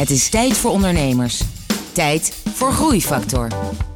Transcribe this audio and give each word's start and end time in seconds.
Het 0.00 0.10
is 0.10 0.28
tijd 0.28 0.56
voor 0.56 0.70
ondernemers. 0.70 1.42
Tijd 1.92 2.42
voor 2.54 2.72
Groeifactor. 2.72 3.48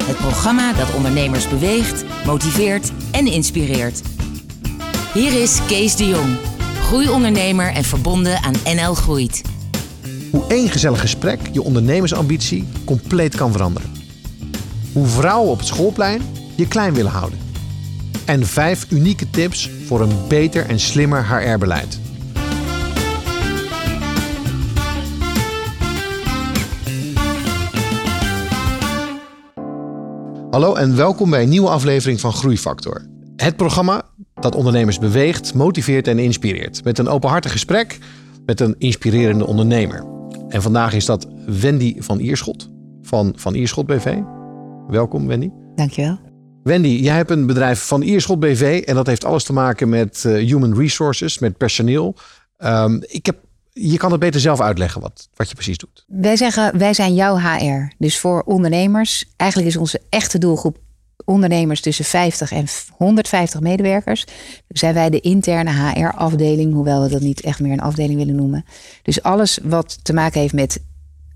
Het 0.05 0.17
programma 0.17 0.73
dat 0.73 0.95
ondernemers 0.95 1.49
beweegt, 1.49 2.05
motiveert 2.27 2.93
en 3.11 3.27
inspireert. 3.27 4.03
Hier 5.15 5.43
is 5.43 5.59
Kees 5.67 5.97
de 5.97 6.07
Jong, 6.07 6.37
groeiondernemer 6.81 7.73
en 7.73 7.85
verbonden 7.85 8.43
aan 8.43 8.55
NL 8.65 8.95
Groeit. 8.95 9.43
Hoe 10.31 10.47
één 10.49 10.69
gezellig 10.69 11.01
gesprek 11.01 11.41
je 11.53 11.63
ondernemersambitie 11.63 12.69
compleet 12.85 13.37
kan 13.37 13.53
veranderen. 13.53 13.93
Hoe 14.93 15.07
vrouwen 15.07 15.51
op 15.51 15.59
het 15.59 15.67
schoolplein 15.67 16.23
je 16.55 16.69
klein 16.69 16.95
willen 16.95 17.13
houden. 17.13 17.39
En 18.25 18.47
vijf 18.47 18.87
unieke 18.91 19.31
tips 19.31 19.71
voor 19.87 20.01
een 20.01 20.29
beter 20.29 20.67
en 20.67 20.81
slimmer 20.81 21.27
HR-beleid. 21.29 21.99
Hallo 30.55 30.75
en 30.75 30.97
welkom 30.97 31.31
bij 31.31 31.43
een 31.43 31.49
nieuwe 31.49 31.69
aflevering 31.69 32.21
van 32.21 32.33
Groeifactor. 32.33 33.07
Het 33.37 33.57
programma 33.57 34.03
dat 34.35 34.55
ondernemers 34.55 34.99
beweegt, 34.99 35.55
motiveert 35.55 36.09
en 36.09 36.19
inspireert. 36.19 36.85
Met 36.85 36.99
een 36.99 37.09
openhartig 37.09 37.53
gesprek 37.53 37.99
met 38.47 38.61
een 38.61 38.75
inspirerende 38.79 39.47
ondernemer. 39.47 40.05
En 40.49 40.63
vandaag 40.63 40.93
is 40.93 41.05
dat 41.05 41.27
Wendy 41.47 42.01
van 42.01 42.19
Ierschot 42.19 42.71
van 43.03 43.33
Van 43.37 43.55
Ierschot 43.55 43.87
BV. 43.87 44.19
Welkom 44.89 45.27
Wendy. 45.27 45.51
Dankjewel. 45.75 46.19
Wendy, 46.63 46.89
jij 46.89 47.17
hebt 47.17 47.31
een 47.31 47.47
bedrijf 47.47 47.87
van 47.87 48.03
Ierschot 48.03 48.41
BV 48.41 48.83
en 48.87 48.95
dat 48.95 49.07
heeft 49.07 49.25
alles 49.25 49.45
te 49.45 49.53
maken 49.53 49.89
met 49.89 50.25
uh, 50.27 50.49
human 50.49 50.79
resources, 50.79 51.39
met 51.39 51.57
personeel. 51.57 52.15
Um, 52.59 53.03
ik 53.07 53.27
heb, 53.27 53.37
je 53.75 53.97
kan 53.97 54.11
het 54.11 54.21
beter 54.21 54.41
zelf 54.41 54.61
uitleggen 54.61 55.01
wat, 55.01 55.29
wat 55.35 55.49
je 55.49 55.55
precies 55.55 55.79
doet. 55.79 56.05
Wij 56.07 56.37
zeggen, 56.37 56.79
wij 56.79 56.95
zijn 56.95 57.15
jouw 57.15 57.39
HR. 57.39 57.95
Dus 57.99 58.19
voor 58.19 58.43
ondernemers, 58.43 59.25
eigenlijk 59.37 59.71
is 59.71 59.77
onze 59.77 60.01
echte 60.09 60.39
doelgroep 60.39 60.79
ondernemers 61.25 61.81
tussen 61.81 62.05
50 62.05 62.53
en 62.53 62.67
150 62.97 63.61
medewerkers. 63.61 64.25
Dus 64.69 64.81
zijn 64.81 64.95
wij 64.95 65.11
de 65.11 65.21
interne 65.21 65.71
HR-afdeling, 65.71 66.73
hoewel 66.73 67.03
we 67.03 67.09
dat 67.09 67.21
niet 67.21 67.41
echt 67.41 67.61
meer 67.61 67.73
een 67.73 67.81
afdeling 67.81 68.19
willen 68.19 68.35
noemen. 68.35 68.65
Dus 69.03 69.23
alles 69.23 69.59
wat 69.63 70.05
te 70.05 70.13
maken 70.13 70.41
heeft 70.41 70.55
met 70.55 70.83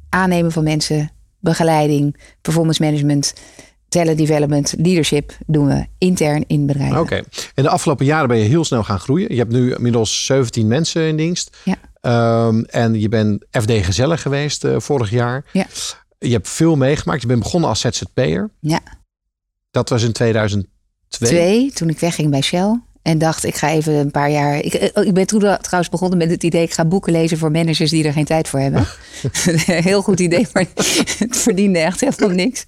aannemen 0.08 0.52
van 0.52 0.64
mensen, 0.64 1.10
begeleiding, 1.40 2.16
performance 2.40 2.82
management, 2.82 3.34
talent 3.88 4.18
development, 4.18 4.74
leadership 4.78 5.36
doen 5.46 5.66
we 5.66 5.86
intern 5.98 6.44
in 6.46 6.66
bedrijven. 6.66 7.00
Oké. 7.00 7.22
In 7.54 7.62
de 7.62 7.68
afgelopen 7.68 8.06
jaren 8.06 8.28
ben 8.28 8.38
je 8.38 8.44
heel 8.44 8.64
snel 8.64 8.84
gaan 8.84 9.00
groeien. 9.00 9.32
Je 9.32 9.38
hebt 9.38 9.52
nu 9.52 9.74
inmiddels 9.74 10.24
17 10.24 10.66
mensen 10.66 11.02
in 11.02 11.16
dienst. 11.16 11.56
Ja. 11.64 11.76
Um, 12.08 12.64
en 12.64 13.00
je 13.00 13.08
bent 13.08 13.46
FD 13.50 13.70
gezellig 13.70 14.22
geweest 14.22 14.64
uh, 14.64 14.78
vorig 14.78 15.10
jaar. 15.10 15.44
Ja. 15.52 15.66
Je 16.18 16.32
hebt 16.32 16.48
veel 16.48 16.76
meegemaakt. 16.76 17.20
Je 17.20 17.26
bent 17.26 17.42
begonnen 17.42 17.68
als 17.68 17.80
ZZP'er. 17.80 18.50
Ja. 18.60 18.80
Dat 19.70 19.88
was 19.88 20.02
in 20.02 20.12
2002. 20.12 20.68
Twee, 21.08 21.72
toen 21.72 21.88
ik 21.88 21.98
wegging 21.98 22.30
bij 22.30 22.40
Shell. 22.40 22.80
En 23.08 23.18
dacht, 23.18 23.44
ik 23.44 23.54
ga 23.54 23.70
even 23.70 23.92
een 23.92 24.10
paar 24.10 24.30
jaar. 24.30 24.56
Ik, 24.56 24.74
ik 24.94 25.14
ben 25.14 25.26
toen 25.26 25.40
trouwens 25.40 25.88
begonnen 25.90 26.18
met 26.18 26.30
het 26.30 26.42
idee, 26.42 26.62
ik 26.62 26.72
ga 26.72 26.84
boeken 26.84 27.12
lezen 27.12 27.38
voor 27.38 27.50
managers 27.50 27.90
die 27.90 28.04
er 28.04 28.12
geen 28.12 28.24
tijd 28.24 28.48
voor 28.48 28.60
hebben. 28.60 28.86
Heel 29.88 30.02
goed 30.02 30.20
idee, 30.20 30.46
maar 30.52 30.64
het 31.18 31.36
verdiende 31.36 31.78
echt 31.78 32.00
helemaal 32.00 32.36
niks. 32.36 32.64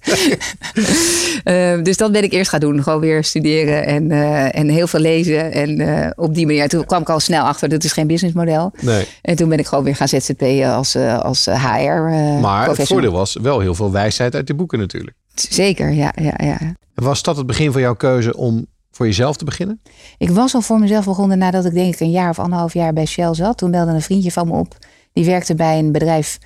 uh, 1.43 1.83
dus 1.87 1.97
dat 1.97 2.11
ben 2.11 2.23
ik 2.23 2.31
eerst 2.31 2.49
gaan 2.49 2.59
doen. 2.59 2.83
Gewoon 2.83 2.99
weer 2.99 3.23
studeren 3.23 3.85
en, 3.85 4.11
uh, 4.11 4.55
en 4.55 4.69
heel 4.69 4.87
veel 4.87 4.99
lezen. 4.99 5.51
En 5.51 5.79
uh, 5.81 6.09
op 6.15 6.35
die 6.35 6.45
manier, 6.45 6.69
toen 6.69 6.85
kwam 6.85 7.01
ik 7.01 7.09
al 7.09 7.19
snel 7.19 7.43
achter, 7.45 7.69
dat 7.69 7.83
is 7.83 7.91
geen 7.91 8.07
businessmodel. 8.07 8.71
Nee. 8.79 9.05
En 9.21 9.35
toen 9.35 9.49
ben 9.49 9.59
ik 9.59 9.67
gewoon 9.67 9.83
weer 9.83 9.95
gaan 9.95 10.07
ZZP'en 10.07 10.73
als, 10.73 10.95
als 10.95 11.45
HR. 11.45 12.01
maar 12.41 12.67
het 12.67 12.87
voordeel 12.87 13.11
was 13.11 13.37
wel 13.41 13.59
heel 13.59 13.75
veel 13.75 13.91
wijsheid 13.91 14.35
uit 14.35 14.47
die 14.47 14.55
boeken 14.55 14.79
natuurlijk. 14.79 15.17
Zeker, 15.33 15.91
ja. 15.91 16.13
ja, 16.21 16.33
ja. 16.37 16.57
Was 16.93 17.23
dat 17.23 17.37
het 17.37 17.45
begin 17.45 17.71
van 17.71 17.81
jouw 17.81 17.95
keuze 17.95 18.37
om 18.37 18.65
voor 18.91 19.05
jezelf 19.05 19.37
te 19.37 19.45
beginnen? 19.45 19.81
Ik 20.17 20.29
was 20.29 20.55
al 20.55 20.61
voor 20.61 20.79
mezelf 20.79 21.05
begonnen 21.05 21.37
nadat 21.37 21.65
ik 21.65 21.73
denk 21.73 21.93
ik 21.93 21.99
een 21.99 22.11
jaar 22.11 22.29
of 22.29 22.39
anderhalf 22.39 22.73
jaar 22.73 22.93
bij 22.93 23.05
Shell 23.05 23.33
zat. 23.33 23.57
Toen 23.57 23.71
belde 23.71 23.91
een 23.91 24.01
vriendje 24.01 24.31
van 24.31 24.47
me 24.47 24.53
op. 24.53 24.77
Die 25.13 25.25
werkte 25.25 25.55
bij 25.55 25.79
een 25.79 25.91
bedrijf. 25.91 26.37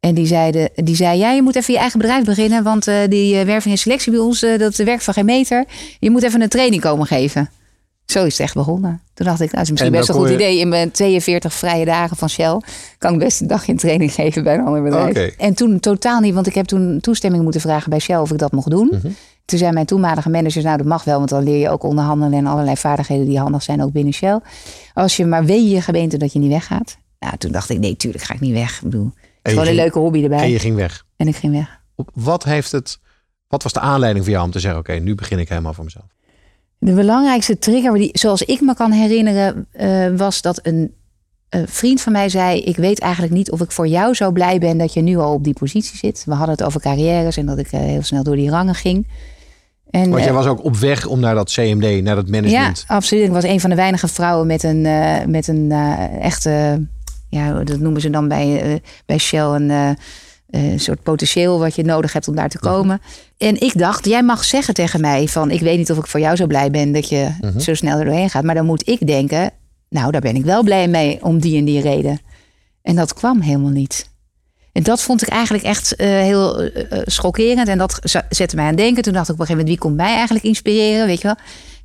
En 0.00 0.14
die, 0.14 0.26
zeide, 0.26 0.70
die 0.74 0.96
zei, 0.96 1.18
ja, 1.18 1.30
je 1.30 1.42
moet 1.42 1.56
even 1.56 1.74
je 1.74 1.80
eigen 1.80 1.98
bedrijf 1.98 2.24
beginnen. 2.24 2.62
Want 2.62 2.88
uh, 2.88 2.96
die 3.08 3.34
uh, 3.34 3.42
werving 3.42 3.74
en 3.74 3.80
selectie 3.80 4.12
bij 4.12 4.20
ons, 4.20 4.42
uh, 4.42 4.58
dat 4.58 4.76
werkt 4.76 5.04
van 5.04 5.14
geen 5.14 5.24
meter. 5.24 5.64
Je 5.98 6.10
moet 6.10 6.22
even 6.22 6.42
een 6.42 6.48
training 6.48 6.82
komen 6.82 7.06
geven. 7.06 7.50
Zo 8.04 8.24
is 8.24 8.32
het 8.32 8.40
echt 8.40 8.54
begonnen. 8.54 9.00
Toen 9.14 9.26
dacht 9.26 9.40
ik, 9.40 9.52
nou, 9.52 9.56
dat 9.56 9.62
is 9.62 9.70
misschien 9.70 9.92
best 9.92 10.08
een 10.08 10.14
goed 10.14 10.28
je... 10.28 10.34
idee. 10.34 10.58
In 10.58 10.68
mijn 10.68 10.90
42 10.90 11.52
vrije 11.52 11.84
dagen 11.84 12.16
van 12.16 12.28
Shell 12.28 12.60
kan 12.98 13.12
ik 13.12 13.18
best 13.18 13.40
een 13.40 13.46
dagje 13.46 13.72
een 13.72 13.78
training 13.78 14.12
geven 14.20 14.44
bij 14.44 14.54
een 14.54 14.64
ander 14.64 14.82
bedrijf. 14.82 15.10
Okay. 15.10 15.34
En 15.38 15.54
toen 15.54 15.80
totaal 15.80 16.20
niet, 16.20 16.34
want 16.34 16.46
ik 16.46 16.54
heb 16.54 16.66
toen 16.66 17.00
toestemming 17.00 17.42
moeten 17.42 17.60
vragen 17.60 17.90
bij 17.90 17.98
Shell 17.98 18.16
of 18.16 18.30
ik 18.30 18.38
dat 18.38 18.52
mocht 18.52 18.70
doen. 18.70 18.88
Mhm. 18.92 19.08
Toen 19.52 19.60
zei 19.60 19.72
mijn 19.72 19.86
toenmalige 19.86 20.30
managers, 20.30 20.64
nou 20.64 20.76
dat 20.76 20.86
mag 20.86 21.04
wel, 21.04 21.18
want 21.18 21.30
dan 21.30 21.42
leer 21.42 21.58
je 21.58 21.68
ook 21.68 21.82
onderhandelen 21.82 22.38
en 22.38 22.46
allerlei 22.46 22.76
vaardigheden 22.76 23.26
die 23.26 23.38
handig 23.38 23.62
zijn 23.62 23.82
ook 23.82 23.92
binnen 23.92 24.12
Shell. 24.12 24.40
Als 24.94 25.16
je 25.16 25.26
maar 25.26 25.44
weet 25.44 25.70
je 25.70 25.80
gemeente 25.80 26.16
dat 26.16 26.32
je 26.32 26.38
niet 26.38 26.50
weggaat. 26.50 26.96
Nou, 27.18 27.36
toen 27.36 27.52
dacht 27.52 27.70
ik, 27.70 27.78
nee, 27.78 27.96
tuurlijk 27.96 28.24
ga 28.24 28.34
ik 28.34 28.40
niet 28.40 28.52
weg. 28.52 28.76
Ik 28.76 28.82
bedoel, 28.82 29.10
het 29.14 29.24
is 29.42 29.52
gewoon 29.52 29.68
een 29.68 29.74
leuke 29.74 29.98
hobby 29.98 30.22
erbij. 30.22 30.42
En 30.42 30.50
je 30.50 30.58
ging 30.58 30.76
weg. 30.76 31.04
En 31.16 31.28
ik 31.28 31.36
ging 31.36 31.52
weg. 31.52 31.80
Wat 32.14 32.44
heeft 32.44 32.72
het, 32.72 32.98
wat 33.48 33.62
was 33.62 33.72
de 33.72 33.80
aanleiding 33.80 34.24
voor 34.24 34.34
jou 34.34 34.46
om 34.46 34.52
te 34.52 34.58
zeggen, 34.58 34.80
oké, 34.80 34.90
okay, 34.90 35.04
nu 35.04 35.14
begin 35.14 35.38
ik 35.38 35.48
helemaal 35.48 35.74
voor 35.74 35.84
mezelf? 35.84 36.06
De 36.78 36.92
belangrijkste 36.92 37.58
trigger, 37.58 37.94
die, 37.94 38.10
zoals 38.12 38.42
ik 38.42 38.60
me 38.60 38.74
kan 38.74 38.90
herinneren, 38.90 39.66
uh, 39.80 40.16
was 40.16 40.42
dat 40.42 40.60
een, 40.62 40.94
een 41.48 41.68
vriend 41.68 42.00
van 42.00 42.12
mij 42.12 42.28
zei: 42.28 42.60
Ik 42.60 42.76
weet 42.76 42.98
eigenlijk 42.98 43.32
niet 43.32 43.50
of 43.50 43.60
ik 43.60 43.70
voor 43.70 43.86
jou 43.86 44.14
zo 44.14 44.30
blij 44.30 44.58
ben 44.58 44.78
dat 44.78 44.92
je 44.92 45.00
nu 45.00 45.16
al 45.16 45.32
op 45.32 45.44
die 45.44 45.54
positie 45.54 45.98
zit. 45.98 46.22
We 46.26 46.34
hadden 46.34 46.54
het 46.54 46.64
over 46.64 46.80
carrières 46.80 47.36
en 47.36 47.46
dat 47.46 47.58
ik 47.58 47.72
uh, 47.72 47.80
heel 47.80 48.02
snel 48.02 48.22
door 48.22 48.36
die 48.36 48.50
rangen 48.50 48.74
ging. 48.74 49.06
En, 49.92 50.10
Want 50.10 50.22
jij 50.22 50.28
uh, 50.32 50.36
was 50.36 50.46
ook 50.46 50.64
op 50.64 50.76
weg 50.76 51.06
om 51.06 51.20
naar 51.20 51.34
dat 51.34 51.52
CMD, 51.52 52.02
naar 52.02 52.14
dat 52.14 52.28
management. 52.28 52.84
Ja, 52.88 52.94
absoluut. 52.94 53.24
Ik 53.24 53.30
was 53.32 53.44
een 53.44 53.60
van 53.60 53.70
de 53.70 53.76
weinige 53.76 54.08
vrouwen 54.08 54.46
met 54.46 54.62
een, 54.62 54.84
uh, 54.84 55.24
met 55.26 55.48
een 55.48 55.66
uh, 55.70 56.24
echte, 56.24 56.86
ja, 57.28 57.64
dat 57.64 57.78
noemen 57.78 58.00
ze 58.00 58.10
dan 58.10 58.28
bij, 58.28 58.80
bij 59.06 59.18
Shell 59.18 59.40
een 60.50 60.80
soort 60.80 61.02
potentieel 61.02 61.58
wat 61.58 61.74
je 61.74 61.84
nodig 61.84 62.12
hebt 62.12 62.28
om 62.28 62.34
daar 62.34 62.48
te 62.48 62.58
komen. 62.58 63.00
En 63.38 63.60
ik 63.60 63.78
dacht, 63.78 64.04
jij 64.06 64.22
mag 64.22 64.44
zeggen 64.44 64.74
tegen 64.74 65.00
mij 65.00 65.28
van... 65.28 65.50
ik 65.50 65.60
weet 65.60 65.78
niet 65.78 65.90
of 65.90 65.98
ik 65.98 66.06
voor 66.06 66.20
jou 66.20 66.36
zo 66.36 66.46
blij 66.46 66.70
ben 66.70 66.92
dat 66.92 67.08
je 67.08 67.28
Mhm. 67.40 67.58
zo 67.58 67.74
snel 67.74 67.98
er 67.98 68.04
doorheen 68.04 68.30
gaat. 68.30 68.44
Maar 68.44 68.54
dan 68.54 68.66
moet 68.66 68.88
ik 68.88 69.06
denken, 69.06 69.50
nou, 69.88 70.10
daar 70.10 70.20
ben 70.20 70.36
ik 70.36 70.44
wel 70.44 70.62
blij 70.62 70.88
mee 70.88 71.18
om 71.24 71.38
die 71.40 71.58
en 71.58 71.64
die 71.64 71.80
reden. 71.80 72.20
En 72.82 72.94
dat 72.96 73.14
kwam 73.14 73.40
helemaal 73.40 73.70
niet. 73.70 74.10
En 74.72 74.82
dat 74.82 75.02
vond 75.02 75.22
ik 75.22 75.28
eigenlijk 75.28 75.64
echt 75.64 76.00
uh, 76.00 76.06
heel 76.06 76.62
uh, 76.62 76.70
schokkerend. 77.04 77.68
En 77.68 77.78
dat 77.78 77.98
zette 78.28 78.56
mij 78.56 78.64
aan 78.64 78.74
denken. 78.74 79.02
Toen 79.02 79.12
dacht 79.12 79.28
ik 79.28 79.34
op 79.34 79.40
een 79.40 79.46
gegeven 79.46 79.66
moment, 79.66 79.80
wie 79.80 79.90
komt 79.90 80.06
mij 80.06 80.14
eigenlijk 80.14 80.44
inspireren? 80.44 81.06
Weet 81.06 81.20
je 81.20 81.26
wel? 81.26 81.36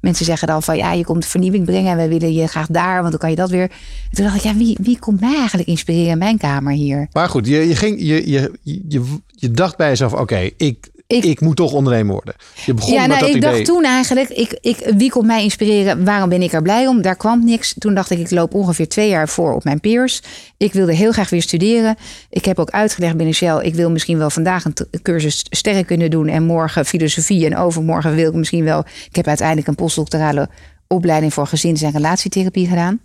Mensen 0.01 0.25
zeggen 0.25 0.47
dan 0.47 0.63
van, 0.63 0.77
ja, 0.77 0.93
je 0.93 1.03
komt 1.03 1.25
vernieuwing 1.25 1.65
brengen... 1.65 1.91
en 1.91 1.97
we 1.97 2.07
willen 2.07 2.33
je 2.33 2.47
graag 2.47 2.67
daar, 2.67 2.99
want 2.99 3.11
dan 3.11 3.19
kan 3.19 3.29
je 3.29 3.35
dat 3.35 3.49
weer. 3.49 3.61
En 3.61 4.15
toen 4.15 4.25
dacht 4.25 4.37
ik, 4.37 4.43
ja, 4.43 4.55
wie, 4.55 4.77
wie 4.81 4.99
komt 4.99 5.19
mij 5.19 5.37
eigenlijk 5.37 5.69
inspireren 5.69 6.11
in 6.11 6.17
mijn 6.17 6.37
kamer 6.37 6.73
hier? 6.73 7.07
Maar 7.11 7.29
goed, 7.29 7.47
je, 7.47 7.67
je, 7.67 7.75
ging, 7.75 7.99
je, 7.99 8.29
je, 8.29 8.51
je, 8.87 9.17
je 9.27 9.51
dacht 9.51 9.77
bij 9.77 9.89
jezelf, 9.89 10.13
oké, 10.13 10.49
ik, 10.57 10.89
ik, 11.07 11.23
ik, 11.23 11.41
moet 11.41 11.55
toch 11.55 11.71
ondernemer 11.71 12.13
worden. 12.13 12.35
Je 12.65 12.73
begon 12.73 12.93
ja, 12.93 12.99
met 12.99 13.09
nou, 13.09 13.19
dat 13.19 13.29
ik 13.29 13.35
idee. 13.35 13.51
dacht 13.51 13.65
toen 13.65 13.83
eigenlijk, 13.83 14.29
ik, 14.29 14.57
ik, 14.61 14.91
wie 14.95 15.09
komt 15.09 15.25
mij 15.25 15.43
inspireren? 15.43 16.05
Waarom 16.05 16.29
ben 16.29 16.41
ik 16.41 16.53
er 16.53 16.61
blij 16.61 16.87
om? 16.87 17.01
Daar 17.01 17.15
kwam 17.15 17.45
niks. 17.45 17.75
Toen 17.77 17.93
dacht 17.93 18.09
ik, 18.09 18.19
ik 18.19 18.31
loop 18.31 18.53
ongeveer 18.53 18.87
twee 18.87 19.09
jaar 19.09 19.29
voor 19.29 19.53
op 19.53 19.63
mijn 19.63 19.79
peers. 19.79 20.21
Ik 20.57 20.73
wilde 20.73 20.93
heel 20.93 21.11
graag 21.11 21.29
weer 21.29 21.41
studeren. 21.41 21.95
Ik 22.29 22.45
heb 22.45 22.59
ook 22.59 22.69
uitgelegd 22.69 23.17
binnen 23.17 23.35
Shell, 23.35 23.59
ik 23.61 23.75
wil 23.75 23.91
misschien 23.91 24.17
wel 24.17 24.29
vandaag 24.29 24.65
een 24.65 24.73
cursus 25.01 25.45
sterren 25.49 25.85
kunnen 25.85 26.09
doen 26.09 26.27
en 26.27 26.43
morgen 26.43 26.85
filosofie 26.85 27.45
en 27.45 27.57
overmorgen 27.57 28.15
wil 28.15 28.27
ik 28.27 28.35
misschien 28.35 28.63
wel. 28.63 28.79
Ik 29.09 29.15
heb 29.15 29.27
uiteindelijk 29.27 29.67
een 29.67 29.75
postdoctorale 29.75 30.49
opleiding 30.87 31.33
voor 31.33 31.47
gezins- 31.47 31.81
en 31.81 31.91
relatietherapie 31.91 32.67
gedaan. 32.67 32.99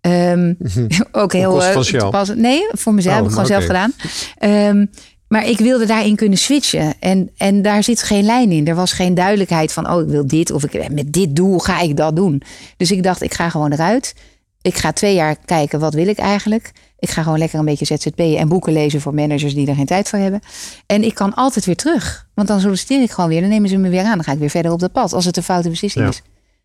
Um, 0.00 0.56
ook 1.12 1.32
heel 1.32 1.62
uh, 1.62 1.80
toepassend. 1.80 2.38
Nee, 2.38 2.68
voor 2.70 2.94
mezelf 2.94 3.14
oh, 3.14 3.22
heb 3.22 3.30
ik 3.30 3.36
gewoon 3.36 3.50
okay. 3.50 3.60
zelf 3.60 3.92
gedaan. 4.36 4.76
Um, 4.76 4.90
maar 5.28 5.46
ik 5.46 5.58
wilde 5.58 5.86
daarin 5.86 6.16
kunnen 6.16 6.38
switchen. 6.38 6.94
En, 7.00 7.30
en 7.36 7.62
daar 7.62 7.82
zit 7.82 8.02
geen 8.02 8.24
lijn 8.24 8.52
in. 8.52 8.66
Er 8.66 8.74
was 8.74 8.92
geen 8.92 9.14
duidelijkheid 9.14 9.72
van, 9.72 9.90
oh, 9.90 10.00
ik 10.02 10.08
wil 10.08 10.26
dit. 10.26 10.50
Of 10.50 10.64
ik, 10.64 10.90
met 10.92 11.12
dit 11.12 11.36
doel 11.36 11.58
ga 11.58 11.80
ik 11.80 11.96
dat 11.96 12.16
doen. 12.16 12.42
Dus 12.76 12.90
ik 12.90 13.02
dacht, 13.02 13.22
ik 13.22 13.34
ga 13.34 13.48
gewoon 13.48 13.72
eruit. 13.72 14.14
Ik 14.62 14.76
ga 14.76 14.92
twee 14.92 15.14
jaar 15.14 15.36
kijken, 15.44 15.80
wat 15.80 15.94
wil 15.94 16.06
ik 16.08 16.18
eigenlijk? 16.18 16.72
Ik 16.98 17.10
ga 17.10 17.22
gewoon 17.22 17.38
lekker 17.38 17.58
een 17.58 17.64
beetje 17.64 17.84
ZZP'en 17.84 18.36
en 18.38 18.48
boeken 18.48 18.72
lezen 18.72 19.00
voor 19.00 19.14
managers 19.14 19.54
die 19.54 19.66
er 19.68 19.74
geen 19.74 19.86
tijd 19.86 20.08
voor 20.08 20.18
hebben. 20.18 20.40
En 20.86 21.02
ik 21.04 21.14
kan 21.14 21.34
altijd 21.34 21.64
weer 21.64 21.76
terug. 21.76 22.28
Want 22.34 22.48
dan 22.48 22.60
solliciteer 22.60 23.02
ik 23.02 23.10
gewoon 23.10 23.30
weer. 23.30 23.40
Dan 23.40 23.50
nemen 23.50 23.68
ze 23.68 23.76
me 23.76 23.88
weer 23.88 24.04
aan. 24.04 24.14
Dan 24.14 24.24
ga 24.24 24.32
ik 24.32 24.38
weer 24.38 24.50
verder 24.50 24.72
op 24.72 24.80
dat 24.80 24.92
pad. 24.92 25.12
Als 25.12 25.24
het 25.24 25.36
een 25.36 25.42
foute 25.42 25.68
beslissing 25.70 26.04
Ja. 26.04 26.10
is. 26.10 26.22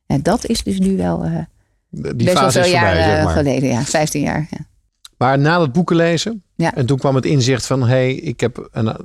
En 0.08 0.22
dat 0.24 0.46
is 0.46 0.64
dus 0.64 0.80
nu 0.80 0.98
wel 0.98 1.26
uh, 1.26 1.38
Die 1.90 2.14
best 2.14 2.34
wel 2.34 2.36
fase 2.36 2.52
veel 2.62 2.72
voorbij, 2.72 2.82
jaar 2.96 2.96
zeg 2.96 3.18
uh, 3.18 3.24
maar. 3.24 3.34
geleden. 3.34 3.70
Ja, 3.70 3.84
15 3.84 4.22
jaar. 4.22 4.48
Ja. 4.50 4.58
Maar 5.24 5.40
na 5.40 5.58
dat 5.58 5.72
boeken 5.72 5.96
lezen, 5.96 6.44
ja. 6.56 6.74
en 6.74 6.86
toen 6.86 6.98
kwam 6.98 7.16
het 7.16 7.26
inzicht 7.26 7.66
van... 7.66 7.82
hé, 7.82 7.88
hey, 7.88 8.14
ik, 8.14 8.40
heb 8.40 8.70
een, 8.72 8.96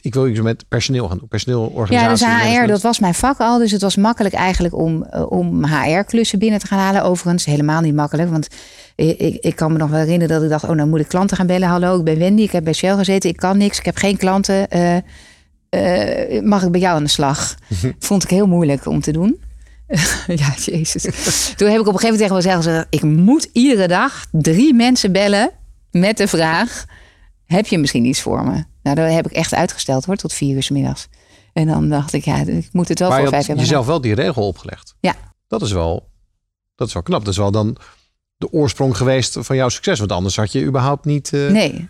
ik 0.00 0.14
wil 0.14 0.28
iets 0.28 0.40
met 0.40 0.64
personeel 0.68 1.08
gaan 1.08 1.18
doen, 1.18 1.28
personeelorganisatie. 1.28 2.26
Ja, 2.26 2.42
dus 2.42 2.58
HR, 2.58 2.66
dat 2.66 2.82
was 2.82 2.98
mijn 2.98 3.14
vak 3.14 3.38
al. 3.38 3.58
Dus 3.58 3.70
het 3.70 3.82
was 3.82 3.96
makkelijk 3.96 4.34
eigenlijk 4.34 4.74
om, 4.74 5.02
eh, 5.02 5.30
om 5.30 5.64
HR-klussen 5.64 6.38
binnen 6.38 6.60
te 6.60 6.66
gaan 6.66 6.78
halen. 6.78 7.02
Overigens 7.02 7.44
helemaal 7.44 7.80
niet 7.80 7.94
makkelijk, 7.94 8.30
want... 8.30 8.48
Ik, 8.94 9.36
ik, 9.40 9.56
kan 9.56 9.72
me 9.72 9.78
nog 9.78 9.90
wel 9.90 9.98
herinneren 9.98 10.34
dat 10.34 10.42
ik 10.42 10.48
dacht: 10.48 10.64
oh, 10.64 10.70
nou 10.70 10.88
moet 10.88 11.00
ik 11.00 11.08
klanten 11.08 11.36
gaan 11.36 11.46
bellen. 11.46 11.68
Hallo, 11.68 11.98
ik 11.98 12.04
ben 12.04 12.18
Wendy, 12.18 12.42
ik 12.42 12.50
heb 12.50 12.64
bij 12.64 12.72
Shell 12.72 12.96
gezeten, 12.96 13.30
ik 13.30 13.36
kan 13.36 13.58
niks, 13.58 13.78
ik 13.78 13.84
heb 13.84 13.96
geen 13.96 14.16
klanten. 14.16 14.66
Uh, 14.76 16.42
mag 16.42 16.62
ik 16.62 16.70
bij 16.70 16.80
jou 16.80 16.96
aan 16.96 17.02
de 17.02 17.10
slag? 17.10 17.54
Vond 17.98 18.22
ik 18.22 18.30
heel 18.30 18.46
moeilijk 18.46 18.86
om 18.86 19.00
te 19.00 19.12
doen. 19.12 19.40
ja, 20.42 20.54
jezus. 20.56 21.02
Toen 21.56 21.68
heb 21.68 21.80
ik 21.80 21.86
op 21.86 21.94
een 21.94 21.98
gegeven 21.98 22.02
moment 22.02 22.18
tegen 22.18 22.34
mezelf 22.34 22.64
gezegd... 22.64 22.86
ik 22.90 23.02
moet 23.02 23.48
iedere 23.52 23.88
dag 23.88 24.26
drie 24.30 24.74
mensen 24.74 25.12
bellen 25.12 25.50
met 25.90 26.16
de 26.16 26.28
vraag... 26.28 26.84
heb 27.44 27.66
je 27.66 27.78
misschien 27.78 28.04
iets 28.04 28.20
voor 28.20 28.44
me? 28.44 28.64
Nou, 28.82 28.96
dat 28.96 29.12
heb 29.12 29.26
ik 29.26 29.32
echt 29.32 29.54
uitgesteld 29.54 30.04
hoor, 30.04 30.16
tot 30.16 30.32
vier 30.32 30.54
uur 30.54 30.62
s 30.62 30.70
middags. 30.70 31.08
En 31.52 31.66
dan 31.66 31.88
dacht 31.88 32.12
ik, 32.12 32.24
ja, 32.24 32.36
ik 32.36 32.68
moet 32.72 32.88
het 32.88 32.98
wel 32.98 33.08
maar 33.08 33.20
voor 33.20 33.28
vijf 33.28 33.46
jaar. 33.46 33.56
Maar 33.56 33.64
jezelf 33.64 33.86
wel 33.86 34.00
die 34.00 34.14
regel 34.14 34.46
opgelegd. 34.46 34.94
Ja. 35.00 35.14
Dat 35.46 35.62
is 35.62 35.72
wel, 35.72 36.10
dat 36.74 36.86
is 36.86 36.92
wel 36.92 37.02
knap. 37.02 37.20
Dat 37.24 37.32
is 37.32 37.38
wel 37.38 37.50
dan 37.50 37.76
de 38.36 38.52
oorsprong 38.52 38.96
geweest 38.96 39.36
van 39.40 39.56
jouw 39.56 39.68
succes. 39.68 39.98
Want 39.98 40.12
anders 40.12 40.36
had 40.36 40.52
je 40.52 40.64
überhaupt 40.64 41.04
niet... 41.04 41.32
Uh... 41.32 41.50
Nee, 41.50 41.88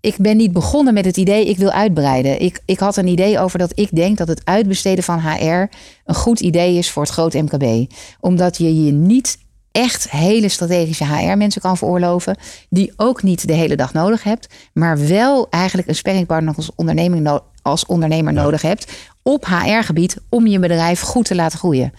ik 0.00 0.16
ben 0.18 0.36
niet 0.36 0.52
begonnen 0.52 0.94
met 0.94 1.04
het 1.04 1.16
idee, 1.16 1.48
ik 1.48 1.56
wil 1.56 1.70
uitbreiden. 1.70 2.40
Ik, 2.40 2.60
ik 2.64 2.78
had 2.78 2.96
een 2.96 3.06
idee 3.06 3.38
over 3.38 3.58
dat 3.58 3.72
ik 3.74 3.88
denk 3.94 4.18
dat 4.18 4.28
het 4.28 4.40
uitbesteden 4.44 5.04
van 5.04 5.20
HR 5.20 5.66
een 6.04 6.14
goed 6.14 6.40
idee 6.40 6.78
is 6.78 6.90
voor 6.90 7.02
het 7.02 7.12
groot 7.12 7.34
MKB. 7.34 7.92
Omdat 8.20 8.56
je 8.56 8.84
je 8.84 8.92
niet 8.92 9.38
echt 9.72 10.10
hele 10.10 10.48
strategische 10.48 11.04
HR-mensen 11.04 11.60
kan 11.60 11.76
veroorloven, 11.76 12.36
die 12.70 12.92
ook 12.96 13.22
niet 13.22 13.46
de 13.46 13.52
hele 13.52 13.76
dag 13.76 13.92
nodig 13.92 14.22
hebt, 14.22 14.46
maar 14.72 15.06
wel 15.06 15.46
eigenlijk 15.50 15.88
een 15.88 15.94
sparringpartner 15.94 16.54
als, 16.56 16.70
onderneming 16.74 17.40
als 17.62 17.86
ondernemer 17.86 18.32
nodig 18.32 18.62
hebt 18.62 18.92
op 19.22 19.46
HR-gebied 19.46 20.16
om 20.28 20.46
je 20.46 20.58
bedrijf 20.58 21.00
goed 21.00 21.24
te 21.24 21.34
laten 21.34 21.58
groeien. 21.58 21.92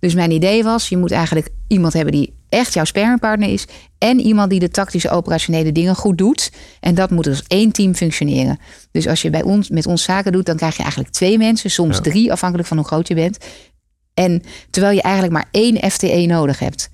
Dus 0.00 0.14
mijn 0.14 0.30
idee 0.30 0.62
was, 0.62 0.88
je 0.88 0.96
moet 0.96 1.10
eigenlijk 1.10 1.48
iemand 1.68 1.92
hebben 1.92 2.12
die 2.12 2.34
echt 2.48 2.74
jouw 2.74 2.84
sparringpartner 2.84 3.48
is. 3.48 3.66
En 3.98 4.20
iemand 4.20 4.50
die 4.50 4.60
de 4.60 4.68
tactische 4.68 5.10
operationele 5.10 5.72
dingen 5.72 5.94
goed 5.94 6.18
doet. 6.18 6.52
En 6.80 6.94
dat 6.94 7.10
moet 7.10 7.26
als 7.26 7.42
één 7.46 7.72
team 7.72 7.94
functioneren. 7.94 8.58
Dus 8.90 9.08
als 9.08 9.22
je 9.22 9.30
bij 9.30 9.42
ons, 9.42 9.68
met 9.68 9.86
ons 9.86 10.02
zaken 10.02 10.32
doet, 10.32 10.46
dan 10.46 10.56
krijg 10.56 10.76
je 10.76 10.82
eigenlijk 10.82 11.12
twee 11.12 11.38
mensen, 11.38 11.70
soms 11.70 12.00
drie, 12.00 12.32
afhankelijk 12.32 12.68
van 12.68 12.76
hoe 12.76 12.86
groot 12.86 13.08
je 13.08 13.14
bent. 13.14 13.38
En 14.14 14.42
terwijl 14.70 14.94
je 14.94 15.02
eigenlijk 15.02 15.34
maar 15.34 15.48
één 15.50 15.90
FTE 15.90 16.26
nodig 16.26 16.58
hebt. 16.58 16.88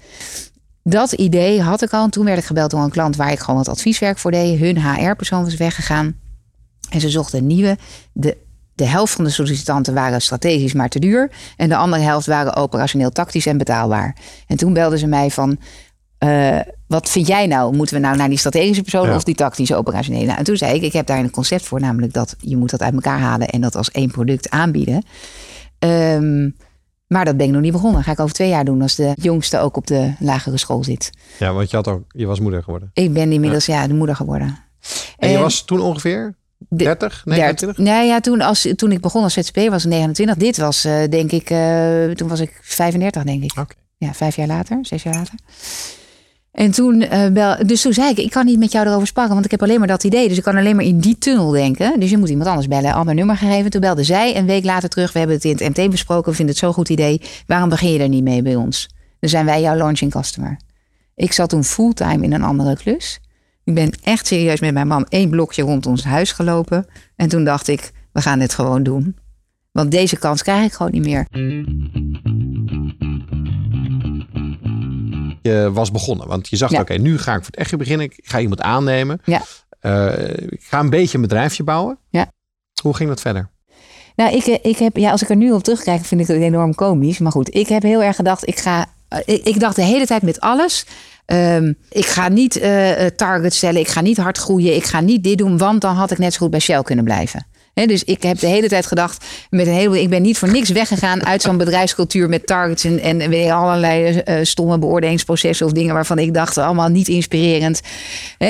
Dat 0.82 1.12
idee 1.12 1.60
had 1.60 1.82
ik 1.82 1.92
al. 1.92 2.04
En 2.04 2.10
toen 2.10 2.24
werd 2.24 2.38
ik 2.38 2.44
gebeld 2.44 2.70
door 2.70 2.80
een 2.80 2.90
klant 2.90 3.16
waar 3.16 3.32
ik 3.32 3.38
gewoon 3.38 3.56
wat 3.56 3.68
advieswerk 3.68 4.18
voor 4.18 4.30
deed. 4.30 4.58
Hun 4.58 4.82
HR-persoon 4.82 5.44
was 5.44 5.56
weggegaan. 5.56 6.20
En 6.90 7.00
ze 7.00 7.10
zochten 7.10 7.38
een 7.38 7.46
nieuwe. 7.46 7.78
De 8.12 8.36
de 8.82 8.88
helft 8.88 9.12
van 9.12 9.24
de 9.24 9.30
sollicitanten 9.30 9.94
waren 9.94 10.22
strategisch 10.22 10.72
maar 10.72 10.88
te 10.88 10.98
duur. 10.98 11.30
En 11.56 11.68
de 11.68 11.76
andere 11.76 12.02
helft 12.02 12.26
waren 12.26 12.56
operationeel 12.56 13.10
tactisch 13.10 13.46
en 13.46 13.58
betaalbaar. 13.58 14.16
En 14.46 14.56
toen 14.56 14.72
belden 14.72 14.98
ze 14.98 15.06
mij 15.06 15.30
van. 15.30 15.58
Uh, 16.24 16.60
wat 16.86 17.10
vind 17.10 17.26
jij 17.26 17.46
nou? 17.46 17.76
Moeten 17.76 17.96
we 17.96 18.02
nou 18.02 18.16
naar 18.16 18.28
die 18.28 18.38
strategische 18.38 18.82
persoon 18.82 19.14
of 19.14 19.24
die 19.24 19.34
tactische 19.34 19.76
operationele? 19.76 20.24
Nou, 20.24 20.38
en 20.38 20.44
toen 20.44 20.56
zei 20.56 20.74
ik, 20.74 20.82
ik 20.82 20.92
heb 20.92 21.06
daar 21.06 21.18
een 21.18 21.30
concept 21.30 21.62
voor, 21.62 21.80
namelijk 21.80 22.12
dat 22.12 22.36
je 22.38 22.56
moet 22.56 22.70
dat 22.70 22.82
uit 22.82 22.94
elkaar 22.94 23.18
halen 23.18 23.48
en 23.48 23.60
dat 23.60 23.76
als 23.76 23.90
één 23.90 24.10
product 24.10 24.50
aanbieden. 24.50 25.04
Um, 25.78 26.56
maar 27.06 27.24
dat 27.24 27.36
ben 27.36 27.46
ik 27.46 27.52
nog 27.52 27.62
niet 27.62 27.72
begonnen. 27.72 27.96
Dat 27.96 28.04
ga 28.04 28.12
ik 28.12 28.20
over 28.20 28.34
twee 28.34 28.48
jaar 28.48 28.64
doen 28.64 28.82
als 28.82 28.94
de 28.94 29.12
jongste 29.16 29.58
ook 29.58 29.76
op 29.76 29.86
de 29.86 30.12
lagere 30.18 30.58
school 30.58 30.84
zit. 30.84 31.10
Ja, 31.38 31.52
want 31.52 31.70
je, 31.70 31.76
had 31.76 31.88
ook, 31.88 32.02
je 32.08 32.26
was 32.26 32.40
moeder 32.40 32.62
geworden. 32.62 32.90
Ik 32.92 33.12
ben 33.12 33.32
inmiddels 33.32 33.66
ja, 33.66 33.86
de 33.86 33.94
moeder 33.94 34.16
geworden. 34.16 34.58
En 35.18 35.30
je 35.30 35.38
was 35.38 35.64
toen 35.64 35.80
ongeveer? 35.80 36.34
30, 36.68 37.22
29? 37.24 37.84
Nee, 37.84 38.06
ja, 38.06 38.20
toen, 38.20 38.40
als, 38.40 38.68
toen 38.76 38.92
ik 38.92 39.00
begon 39.00 39.22
als 39.22 39.32
ZZP 39.32 39.56
was 39.68 39.84
29. 39.84 40.36
Dit 40.36 40.56
was 40.56 40.86
uh, 40.86 40.94
denk 41.10 41.32
ik, 41.32 41.50
uh, 41.50 42.10
toen 42.10 42.28
was 42.28 42.40
ik 42.40 42.58
35 42.62 43.22
denk 43.22 43.42
ik. 43.42 43.50
Okay. 43.50 43.76
Ja, 43.96 44.12
vijf 44.12 44.36
jaar 44.36 44.46
later, 44.46 44.78
zes 44.82 45.02
jaar 45.02 45.14
later. 45.14 45.34
En 46.52 46.70
toen, 46.70 47.02
uh, 47.02 47.26
bel, 47.26 47.66
dus 47.66 47.82
toen 47.82 47.92
zei 47.92 48.10
ik, 48.10 48.18
ik 48.18 48.30
kan 48.30 48.44
niet 48.44 48.58
met 48.58 48.72
jou 48.72 48.86
erover 48.86 49.06
sparren, 49.06 49.32
want 49.32 49.44
ik 49.44 49.50
heb 49.50 49.62
alleen 49.62 49.78
maar 49.78 49.88
dat 49.88 50.04
idee. 50.04 50.28
Dus 50.28 50.36
ik 50.36 50.42
kan 50.42 50.56
alleen 50.56 50.76
maar 50.76 50.84
in 50.84 50.98
die 50.98 51.18
tunnel 51.18 51.50
denken. 51.50 52.00
Dus 52.00 52.10
je 52.10 52.18
moet 52.18 52.28
iemand 52.28 52.48
anders 52.48 52.68
bellen. 52.68 52.94
Al 52.94 53.04
mijn 53.04 53.16
nummer 53.16 53.36
gegeven. 53.36 53.70
Toen 53.70 53.80
belde 53.80 54.04
zij 54.04 54.36
een 54.36 54.46
week 54.46 54.64
later 54.64 54.88
terug. 54.88 55.12
We 55.12 55.18
hebben 55.18 55.36
het 55.36 55.44
in 55.44 55.56
het 55.56 55.76
MT 55.76 55.90
besproken. 55.90 56.30
We 56.30 56.36
vinden 56.36 56.54
het 56.54 56.64
zo'n 56.64 56.72
goed 56.72 56.88
idee. 56.88 57.20
Waarom 57.46 57.68
begin 57.68 57.92
je 57.92 57.98
er 57.98 58.08
niet 58.08 58.22
mee 58.22 58.42
bij 58.42 58.54
ons? 58.54 58.88
Dan 59.20 59.30
zijn 59.30 59.44
wij 59.44 59.60
jouw 59.60 59.76
launching 59.76 60.10
customer. 60.10 60.56
Ik 61.14 61.32
zat 61.32 61.48
toen 61.48 61.64
fulltime 61.64 62.24
in 62.24 62.32
een 62.32 62.42
andere 62.42 62.76
klus. 62.76 63.20
Ik 63.64 63.74
ben 63.74 63.92
echt 64.02 64.26
serieus 64.26 64.60
met 64.60 64.72
mijn 64.72 64.86
man 64.86 65.06
één 65.08 65.30
blokje 65.30 65.62
rond 65.62 65.86
ons 65.86 66.04
huis 66.04 66.32
gelopen. 66.32 66.86
En 67.16 67.28
toen 67.28 67.44
dacht 67.44 67.68
ik, 67.68 67.92
we 68.12 68.20
gaan 68.20 68.38
dit 68.38 68.54
gewoon 68.54 68.82
doen. 68.82 69.16
Want 69.72 69.90
deze 69.90 70.18
kans 70.18 70.42
krijg 70.42 70.64
ik 70.64 70.72
gewoon 70.72 70.92
niet 70.92 71.04
meer. 71.04 71.26
Je 75.42 75.70
was 75.72 75.90
begonnen, 75.90 76.26
want 76.26 76.48
je 76.48 76.56
zag, 76.56 76.80
oké, 76.80 76.94
nu 76.94 77.18
ga 77.18 77.34
ik 77.34 77.38
voor 77.38 77.46
het 77.46 77.56
echt 77.56 77.76
beginnen. 77.76 78.06
Ik 78.06 78.20
ga 78.22 78.40
iemand 78.40 78.60
aannemen. 78.60 79.20
Ja. 79.24 79.42
Uh, 79.80 80.28
ik 80.28 80.62
ga 80.62 80.80
een 80.80 80.90
beetje 80.90 81.16
een 81.16 81.22
bedrijfje 81.22 81.62
bouwen. 81.62 81.98
Ja. 82.10 82.32
Hoe 82.82 82.94
ging 82.94 83.08
dat 83.08 83.20
verder? 83.20 83.50
Nou, 84.16 84.36
ik, 84.36 84.46
ik 84.46 84.76
heb, 84.76 84.96
ja, 84.96 85.10
als 85.10 85.22
ik 85.22 85.28
er 85.28 85.36
nu 85.36 85.52
op 85.52 85.62
terugkijk, 85.62 86.04
vind 86.04 86.20
ik 86.20 86.26
het 86.26 86.36
enorm 86.36 86.74
komisch. 86.74 87.18
Maar 87.18 87.32
goed, 87.32 87.54
ik 87.54 87.68
heb 87.68 87.82
heel 87.82 88.02
erg 88.02 88.16
gedacht, 88.16 88.48
ik 88.48 88.58
ga. 88.58 88.86
Eh, 89.12 89.34
ik, 89.34 89.44
ik 89.44 89.60
dacht 89.60 89.76
de 89.76 89.82
hele 89.82 90.06
tijd 90.06 90.22
met 90.22 90.40
alles 90.40 90.84
Um, 91.26 91.76
ik 91.90 92.06
ga 92.06 92.28
niet 92.28 92.56
uh, 92.56 92.90
targets 93.16 93.56
stellen. 93.56 93.80
Ik 93.80 93.88
ga 93.88 94.00
niet 94.00 94.16
hard 94.16 94.38
groeien. 94.38 94.76
Ik 94.76 94.84
ga 94.84 95.00
niet 95.00 95.24
dit 95.24 95.38
doen. 95.38 95.58
Want 95.58 95.80
dan 95.80 95.94
had 95.94 96.10
ik 96.10 96.18
net 96.18 96.32
zo 96.32 96.38
goed 96.38 96.50
bij 96.50 96.60
Shell 96.60 96.82
kunnen 96.82 97.04
blijven. 97.04 97.46
dus 97.74 98.04
ik 98.04 98.22
heb 98.22 98.38
de 98.38 98.46
hele 98.46 98.68
tijd 98.68 98.86
gedacht, 98.86 99.24
met 99.50 99.66
een 99.66 99.72
heleboel, 99.72 100.02
ik 100.02 100.10
ben 100.10 100.22
niet 100.22 100.38
voor 100.38 100.50
niks 100.50 100.70
weggegaan 100.70 101.26
uit 101.26 101.42
zo'n 101.42 101.56
bedrijfscultuur 101.56 102.28
met 102.28 102.46
targets 102.46 102.84
en, 102.84 103.00
en 103.00 103.50
allerlei 103.50 104.22
uh, 104.24 104.34
stomme 104.42 104.78
beoordelingsprocessen 104.78 105.66
of 105.66 105.72
dingen 105.72 105.94
waarvan 105.94 106.18
ik 106.18 106.34
dacht, 106.34 106.58
allemaal 106.58 106.88
niet 106.88 107.08
inspirerend. 107.08 107.80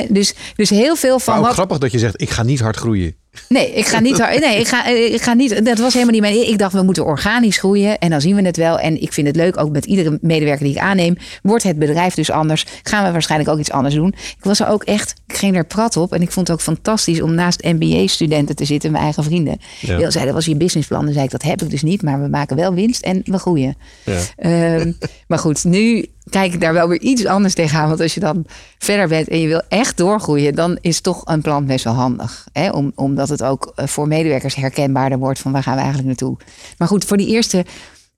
dus, 0.09 0.33
dus 0.55 0.69
heel 0.69 0.95
veel 0.95 1.19
van. 1.19 1.33
Maar 1.33 1.43
wat... 1.43 1.53
grappig 1.53 1.77
dat 1.77 1.91
je 1.91 1.99
zegt, 1.99 2.21
ik 2.21 2.29
ga 2.29 2.43
niet 2.43 2.59
hard 2.59 2.75
groeien. 2.75 3.15
Nee, 3.49 3.73
ik 3.73 3.85
ga 3.85 3.99
niet. 3.99 4.17
Nee, 4.39 4.59
ik 4.59 4.67
ga, 4.67 4.87
ik 4.87 5.21
ga 5.21 5.33
niet. 5.33 5.65
Dat 5.65 5.79
was 5.79 5.93
helemaal 5.93 6.13
niet 6.13 6.21
mijn. 6.21 6.47
Ik 6.47 6.57
dacht, 6.57 6.73
we 6.73 6.81
moeten 6.81 7.05
organisch 7.05 7.57
groeien. 7.57 7.97
En 7.99 8.09
dan 8.09 8.21
zien 8.21 8.35
we 8.35 8.41
het 8.41 8.57
wel. 8.57 8.79
En 8.79 9.01
ik 9.01 9.13
vind 9.13 9.27
het 9.27 9.35
leuk, 9.35 9.57
ook 9.57 9.71
met 9.71 9.85
iedere 9.85 10.17
medewerker 10.21 10.65
die 10.65 10.75
ik 10.75 10.81
aanneem. 10.81 11.17
Wordt 11.41 11.63
het 11.63 11.79
bedrijf 11.79 12.13
dus 12.13 12.31
anders? 12.31 12.65
Gaan 12.83 13.05
we 13.05 13.11
waarschijnlijk 13.11 13.49
ook 13.49 13.59
iets 13.59 13.71
anders 13.71 13.95
doen? 13.95 14.07
Ik 14.17 14.43
was 14.43 14.59
er 14.59 14.67
ook 14.67 14.83
echt. 14.83 15.13
Ik 15.27 15.35
ging 15.35 15.55
er 15.55 15.65
prat 15.65 15.97
op. 15.97 16.13
En 16.13 16.21
ik 16.21 16.31
vond 16.31 16.47
het 16.47 16.57
ook 16.57 16.63
fantastisch 16.63 17.21
om 17.21 17.33
naast 17.33 17.63
MBA-studenten 17.63 18.55
te 18.55 18.65
zitten, 18.65 18.91
mijn 18.91 19.03
eigen 19.03 19.23
vrienden. 19.23 19.59
Ja. 19.79 19.97
Die 19.97 19.97
zeiden, 19.97 20.25
dat 20.25 20.33
was 20.33 20.45
je 20.45 20.55
businessplan. 20.55 21.05
Dan 21.05 21.13
zei 21.13 21.25
ik, 21.25 21.31
dat 21.31 21.43
heb 21.43 21.61
ik 21.61 21.69
dus 21.69 21.81
niet. 21.81 22.01
Maar 22.01 22.21
we 22.21 22.27
maken 22.27 22.55
wel 22.55 22.73
winst 22.73 23.03
en 23.03 23.21
we 23.25 23.37
groeien. 23.37 23.75
Ja. 24.03 24.19
Ehm, 24.35 24.91
maar 25.27 25.39
goed, 25.39 25.63
nu 25.63 26.05
kijk 26.29 26.53
ik 26.53 26.61
daar 26.61 26.73
wel 26.73 26.87
weer 26.87 26.99
iets 26.99 27.25
anders 27.25 27.53
tegenaan. 27.53 27.87
Want 27.87 28.01
als 28.01 28.13
je 28.13 28.19
dan 28.19 28.45
verder 28.77 29.07
bent 29.07 29.27
en 29.27 29.39
je 29.39 29.47
wil 29.47 29.61
echt 29.69 29.97
doorgroeien, 29.97 30.55
dan 30.55 30.77
is 30.81 31.01
toch 31.01 31.21
een 31.25 31.41
plan 31.41 31.65
best 31.65 31.83
wel 31.83 31.93
handig. 31.93 32.47
Hè? 32.51 32.69
Om, 32.69 32.91
omdat 32.95 33.29
het 33.29 33.43
ook 33.43 33.71
eh, 33.75 33.87
voor 33.87 34.07
medewerkers 34.07 34.55
herkenbaarder 34.55 35.17
wordt 35.17 35.39
van 35.39 35.51
waar 35.51 35.63
gaan 35.63 35.75
we 35.75 35.79
eigenlijk 35.79 36.07
naartoe. 36.07 36.37
Maar 36.77 36.87
goed, 36.87 37.05
voor 37.05 37.17
die 37.17 37.27
eerste 37.27 37.65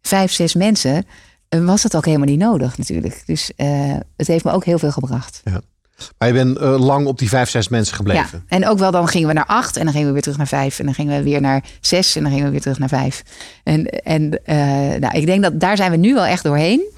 vijf, 0.02 0.32
zes 0.32 0.54
mensen 0.54 1.06
eh, 1.50 1.66
was 1.66 1.84
het 1.84 1.96
ook 1.96 2.06
helemaal 2.06 2.28
niet 2.28 2.40
nodig 2.40 2.78
natuurlijk. 2.78 3.24
Dus 3.26 3.52
uh, 3.58 3.94
het 4.18 4.28
heeft 4.28 4.44
me 4.44 4.52
ook 4.52 4.66
heel 4.66 4.80
veel 4.80 4.92
gebracht. 4.92 5.42
Ja. 5.44 5.62
Maar 6.18 6.28
je 6.28 6.34
bent 6.34 6.60
lang 6.60 7.08
op 7.08 7.20
die 7.20 7.30
vijf, 7.30 7.50
zes 7.50 7.68
mensen 7.68 7.96
gebleven. 7.96 8.44
Ja, 8.48 8.58
en 8.58 8.68
ook 8.68 8.78
wel 8.78 8.92
dan 8.92 9.08
gingen 9.08 9.28
we 9.28 9.34
naar 9.34 9.46
acht 9.46 9.78
en 9.78 9.84
dan 9.84 9.94
gingen 9.94 10.08
we 10.08 10.14
weer 10.14 10.22
terug 10.22 10.38
naar 10.38 10.48
vijf. 10.48 10.80
En 10.80 10.86
dan 10.86 10.94
gingen 10.94 11.18
we 11.18 11.24
weer 11.24 11.42
naar 11.42 11.64
zes 11.82 12.16
en 12.16 12.22
dan 12.22 12.32
gingen 12.32 12.46
we 12.46 12.52
weer 12.52 12.62
terug 12.62 12.80
naar 12.80 12.90
vijf. 12.90 13.24
En, 13.64 13.86
en 13.86 14.30
nou, 15.00 15.18
ik 15.18 15.26
denk 15.26 15.44
dat 15.44 15.60
daar 15.60 15.78
zijn 15.78 15.92
we 15.92 15.98
nu 15.98 16.14
wel 16.14 16.26
echt 16.26 16.44
doorheen. 16.44 16.94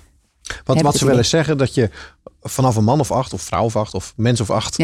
Want 0.64 0.82
wat 0.82 0.98
ze 0.98 1.06
willen 1.06 1.26
zeggen, 1.26 1.58
dat 1.58 1.74
je 1.74 1.90
vanaf 2.42 2.76
een 2.76 2.84
man 2.84 3.00
of 3.00 3.12
acht, 3.12 3.34
of 3.34 3.42
vrouw 3.42 3.64
of 3.64 3.76
acht, 3.76 3.94
of 3.94 4.14
mens 4.16 4.42
of 4.42 4.50
acht, 4.50 4.78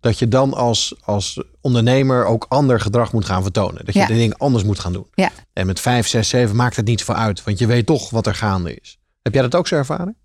dat 0.00 0.18
je 0.18 0.28
dan 0.28 0.54
als, 0.54 0.94
als 1.04 1.42
ondernemer 1.60 2.24
ook 2.24 2.46
ander 2.48 2.80
gedrag 2.80 3.12
moet 3.12 3.24
gaan 3.24 3.42
vertonen. 3.42 3.84
Dat 3.84 3.94
je 3.94 4.06
de 4.06 4.14
dingen 4.14 4.36
anders 4.36 4.64
moet 4.64 4.78
gaan 4.78 4.92
doen. 4.92 5.06
Ja. 5.14 5.30
En 5.52 5.66
met 5.66 5.80
vijf, 5.80 6.08
zes, 6.08 6.28
zeven 6.28 6.56
maakt 6.56 6.76
het 6.76 6.86
niet 6.86 7.02
voor 7.02 7.14
uit, 7.14 7.44
want 7.44 7.58
je 7.58 7.66
weet 7.66 7.86
toch 7.86 8.10
wat 8.10 8.26
er 8.26 8.34
gaande 8.34 8.74
is. 8.74 8.98
Heb 9.22 9.34
jij 9.34 9.42
dat 9.42 9.54
ook 9.54 9.66
zo 9.66 9.74
ervaren? 9.74 10.16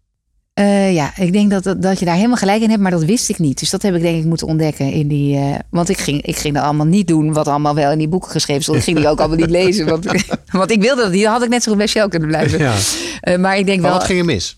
Uh, 0.60 0.94
ja, 0.94 1.18
ik 1.18 1.34
denk 1.34 1.52
dat, 1.52 1.82
dat, 1.82 2.00
je 2.00 2.06
daar 2.06 2.16
helemaal 2.16 2.38
gelijk 2.38 2.62
in 2.62 2.70
hebt, 2.70 2.82
maar 2.82 2.92
dat 2.92 3.04
wist 3.04 3.30
ik 3.30 3.40
niet. 3.40 3.60
Dus 3.60 3.70
dat 3.70 3.82
heb 3.82 3.96
ik 3.96 4.02
denk 4.02 4.18
ik 4.18 4.26
moeten 4.26 4.48
ontdekken 4.48 4.92
in 4.92 5.08
die. 5.08 5.38
Uh, 5.38 5.56
want 5.70 5.90
ik 5.90 5.98
ging, 5.98 6.22
ik 6.22 6.36
ging 6.36 6.56
er 6.56 6.62
allemaal 6.62 6.86
niet 6.86 7.08
doen 7.08 7.34
wat 7.34 7.48
allemaal 7.48 7.76
wel 7.76 7.92
in 7.92 7.98
die 7.98 8.08
boeken 8.08 8.32
geschreven 8.32 8.64
stond. 8.64 8.78
Ik 8.78 8.84
ging 8.84 8.98
die 8.98 9.08
ook 9.08 9.20
allemaal 9.20 9.38
niet 9.38 9.50
lezen. 9.50 9.86
Want, 9.86 10.06
want 10.52 10.72
ik 10.72 10.82
wilde 10.82 11.02
dat. 11.02 11.14
Dan 11.14 11.32
had 11.32 11.44
ik 11.44 11.50
net 11.50 11.64
zo 11.64 11.70
goed 11.70 11.78
bij 11.78 11.88
Shell 11.88 12.08
kunnen 12.08 12.28
blijven. 12.28 12.60
Ja. 12.60 12.76
Uh, 13.24 13.38
maar 13.38 13.58
ik 13.58 13.66
denk 13.66 13.82
maar 13.82 13.90
wel. 13.90 14.00
Wat 14.00 14.08
ging 14.08 14.20
er 14.20 14.26
mis? 14.26 14.58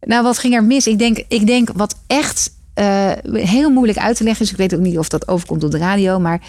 Nou, 0.00 0.22
wat 0.22 0.38
ging 0.38 0.54
er 0.54 0.64
mis? 0.64 0.86
Ik 0.86 0.98
denk, 0.98 1.24
ik 1.28 1.46
denk 1.46 1.70
wat 1.74 1.96
echt 2.06 2.50
uh, 2.74 3.12
heel 3.32 3.70
moeilijk 3.70 3.98
uit 3.98 4.16
te 4.16 4.24
leggen 4.24 4.44
is. 4.44 4.50
Ik 4.50 4.56
weet 4.56 4.74
ook 4.74 4.80
niet 4.80 4.98
of 4.98 5.08
dat 5.08 5.28
overkomt 5.28 5.64
op 5.64 5.70
de 5.70 5.78
radio. 5.78 6.18
Maar 6.18 6.40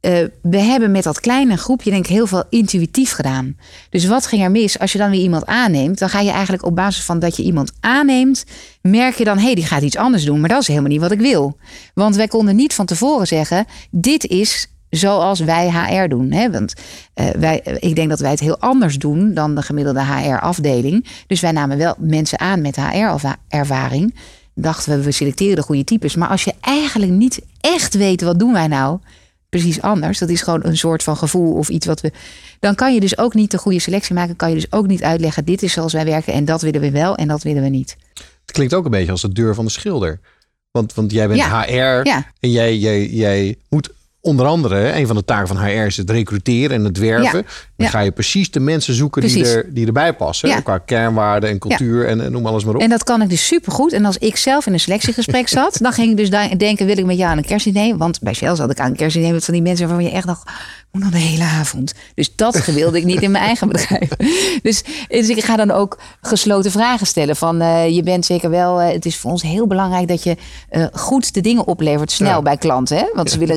uh, 0.00 0.24
we 0.42 0.58
hebben 0.58 0.90
met 0.90 1.02
dat 1.02 1.20
kleine 1.20 1.56
groepje 1.56 1.90
denk 1.90 2.04
ik 2.04 2.10
heel 2.10 2.26
veel 2.26 2.44
intuïtief 2.50 3.12
gedaan. 3.12 3.56
Dus 3.90 4.06
wat 4.06 4.26
ging 4.26 4.42
er 4.42 4.50
mis? 4.50 4.78
Als 4.78 4.92
je 4.92 4.98
dan 4.98 5.10
weer 5.10 5.20
iemand 5.20 5.46
aanneemt, 5.46 5.98
dan 5.98 6.08
ga 6.08 6.20
je 6.20 6.30
eigenlijk 6.30 6.64
op 6.64 6.74
basis 6.74 7.04
van 7.04 7.18
dat 7.18 7.36
je 7.36 7.42
iemand 7.42 7.72
aanneemt, 7.80 8.44
merk 8.82 9.14
je 9.14 9.24
dan, 9.24 9.38
hé, 9.38 9.44
hey, 9.44 9.54
die 9.54 9.66
gaat 9.66 9.82
iets 9.82 9.96
anders 9.96 10.24
doen. 10.24 10.40
Maar 10.40 10.48
dat 10.48 10.60
is 10.60 10.66
helemaal 10.66 10.90
niet 10.90 11.00
wat 11.00 11.10
ik 11.10 11.20
wil. 11.20 11.56
Want 11.94 12.16
wij 12.16 12.28
konden 12.28 12.56
niet 12.56 12.74
van 12.74 12.86
tevoren 12.86 13.26
zeggen, 13.26 13.66
dit 13.90 14.26
is 14.26 14.68
zoals 14.90 15.40
wij 15.40 15.70
HR 15.70 16.08
doen. 16.08 16.32
Hè? 16.32 16.50
Want 16.50 16.74
uh, 17.14 17.30
wij, 17.30 17.60
ik 17.78 17.94
denk 17.94 18.08
dat 18.08 18.20
wij 18.20 18.30
het 18.30 18.40
heel 18.40 18.58
anders 18.58 18.98
doen 18.98 19.34
dan 19.34 19.54
de 19.54 19.62
gemiddelde 19.62 20.04
HR-afdeling. 20.04 21.06
Dus 21.26 21.40
wij 21.40 21.52
namen 21.52 21.78
wel 21.78 21.94
mensen 21.98 22.40
aan 22.40 22.60
met 22.60 22.76
HR-ervaring. 22.76 24.14
Dachten 24.54 24.96
we, 24.96 25.04
we 25.04 25.12
selecteren 25.12 25.56
de 25.56 25.62
goede 25.62 25.84
types. 25.84 26.16
Maar 26.16 26.28
als 26.28 26.44
je 26.44 26.54
eigenlijk 26.60 27.12
niet 27.12 27.40
echt 27.60 27.94
weet, 27.94 28.22
wat 28.22 28.38
doen 28.38 28.52
wij 28.52 28.66
nou? 28.66 28.98
Precies 29.48 29.82
anders. 29.82 30.18
Dat 30.18 30.28
is 30.28 30.42
gewoon 30.42 30.64
een 30.64 30.76
soort 30.76 31.02
van 31.02 31.16
gevoel 31.16 31.52
of 31.54 31.68
iets 31.68 31.86
wat 31.86 32.00
we. 32.00 32.12
Dan 32.60 32.74
kan 32.74 32.94
je 32.94 33.00
dus 33.00 33.18
ook 33.18 33.34
niet 33.34 33.50
de 33.50 33.58
goede 33.58 33.78
selectie 33.78 34.14
maken. 34.14 34.36
Kan 34.36 34.48
je 34.48 34.54
dus 34.54 34.72
ook 34.72 34.86
niet 34.86 35.02
uitleggen: 35.02 35.44
dit 35.44 35.62
is 35.62 35.72
zoals 35.72 35.92
wij 35.92 36.04
werken 36.04 36.32
en 36.32 36.44
dat 36.44 36.62
willen 36.62 36.80
we 36.80 36.90
wel 36.90 37.16
en 37.16 37.28
dat 37.28 37.42
willen 37.42 37.62
we 37.62 37.68
niet. 37.68 37.96
Het 38.14 38.52
klinkt 38.52 38.74
ook 38.74 38.84
een 38.84 38.90
beetje 38.90 39.10
als 39.10 39.20
de 39.20 39.32
deur 39.32 39.54
van 39.54 39.64
de 39.64 39.70
schilder. 39.70 40.20
Want, 40.70 40.94
want 40.94 41.12
jij 41.12 41.28
bent 41.28 41.42
HR 41.42 41.74
ja. 42.02 42.26
en 42.40 42.50
jij, 42.50 42.76
jij, 42.76 43.06
jij 43.06 43.56
moet 43.68 43.90
onder 44.22 44.46
andere, 44.46 44.92
een 44.92 45.06
van 45.06 45.16
de 45.16 45.24
taken 45.24 45.46
van 45.48 45.56
HR 45.56 45.68
is 45.68 45.96
het 45.96 46.10
recruteren 46.10 46.76
en 46.76 46.84
het 46.84 46.98
werven. 46.98 47.46
Dan 47.76 47.88
ga 47.88 48.00
je 48.00 48.10
precies 48.10 48.50
de 48.50 48.60
mensen 48.60 48.94
zoeken 48.94 49.22
die, 49.22 49.46
er, 49.46 49.74
die 49.74 49.86
erbij 49.86 50.14
passen. 50.14 50.62
Qua 50.62 50.78
kernwaarden 50.78 51.50
en 51.50 51.58
cultuur 51.58 52.06
en, 52.06 52.20
en, 52.20 52.32
noem 52.32 52.46
alles 52.46 52.64
maar 52.64 52.74
op. 52.74 52.80
En 52.80 52.88
dat 52.88 53.04
kan 53.04 53.22
ik 53.22 53.28
dus 53.28 53.46
supergoed. 53.46 53.92
En 53.92 54.04
als 54.04 54.18
ik 54.18 54.36
zelf 54.36 54.66
in 54.66 54.72
een 54.72 54.80
selectiegesprek 54.80 55.48
zat, 55.58 55.78
dan 55.80 55.92
ging 55.92 56.10
ik 56.10 56.16
dus 56.16 56.30
denken, 56.58 56.86
wil 56.86 56.98
ik 56.98 57.04
met 57.04 57.16
jou 57.16 57.30
aan 57.30 57.38
een 57.38 57.44
kerstdiner? 57.44 57.96
Want 57.96 58.20
bij 58.20 58.34
Shell 58.34 58.54
zat 58.54 58.70
ik 58.70 58.80
aan 58.80 58.90
een 58.90 58.96
kerstdiner 58.96 59.32
met 59.32 59.44
van 59.44 59.54
die 59.54 59.62
mensen 59.62 59.86
waarvan 59.86 60.04
je 60.04 60.10
echt 60.10 60.26
dacht, 60.26 60.50
moet 60.90 61.02
nog 61.02 61.12
de 61.12 61.18
hele 61.18 61.44
avond. 61.44 61.94
Dus 62.14 62.36
dat 62.36 62.64
wilde 62.66 62.98
ik 62.98 63.04
niet 63.04 63.22
in 63.22 63.30
mijn 63.30 63.44
eigen 63.44 63.68
bedrijf. 63.68 64.08
Dus, 64.62 64.82
dus 65.08 65.28
ik 65.28 65.44
ga 65.44 65.56
dan 65.56 65.70
ook 65.70 65.98
gesloten 66.20 66.70
vragen 66.70 67.06
stellen. 67.06 67.36
Van 67.36 67.62
uh, 67.62 67.88
je 67.88 68.02
bent 68.02 68.24
zeker 68.24 68.50
wel. 68.50 68.80
Uh, 68.80 68.88
het 68.88 69.06
is 69.06 69.16
voor 69.16 69.30
ons 69.30 69.42
heel 69.42 69.66
belangrijk 69.66 70.08
dat 70.08 70.22
je 70.22 70.36
uh, 70.72 70.86
goed 70.92 71.34
de 71.34 71.40
dingen 71.40 71.66
oplevert 71.66 72.10
snel 72.10 72.42
bij 72.42 72.56
klanten. 72.56 72.96
Hè? 72.96 73.04
Want 73.14 73.30
ze 73.30 73.38
willen 73.38 73.56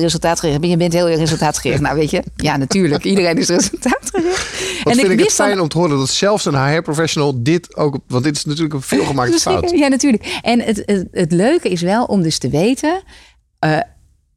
Je 0.60 0.76
bent 0.76 0.92
heel 0.92 1.08
resultaatgericht. 1.08 1.80
Nou, 1.80 1.96
weet 1.96 2.10
je, 2.10 2.22
ja, 2.36 2.56
natuurlijk. 2.56 3.04
Iedereen 3.04 3.38
is 3.38 3.48
resultaatgericht. 3.48 4.82
Wat 4.84 4.92
en 4.92 4.98
vind 4.98 5.12
ik, 5.12 5.18
ik 5.18 5.24
het 5.24 5.34
fijn 5.34 5.60
om 5.60 5.68
te 5.68 5.78
horen 5.78 5.98
dat 5.98 6.08
zelfs 6.08 6.44
een 6.44 6.66
HR-professional 6.66 7.42
dit 7.42 7.76
ook. 7.76 7.98
Want 8.06 8.24
dit 8.24 8.36
is 8.36 8.44
natuurlijk 8.44 8.74
een 8.74 8.82
veelgemaakte 8.82 9.38
fout. 9.38 9.70
Ja, 9.70 9.88
natuurlijk. 9.88 10.38
En 10.42 10.60
het, 10.60 10.82
het, 10.86 11.06
het 11.12 11.32
leuke 11.32 11.68
is 11.68 11.80
wel 11.80 12.04
om 12.04 12.22
dus 12.22 12.38
te 12.38 12.48
weten 12.48 13.02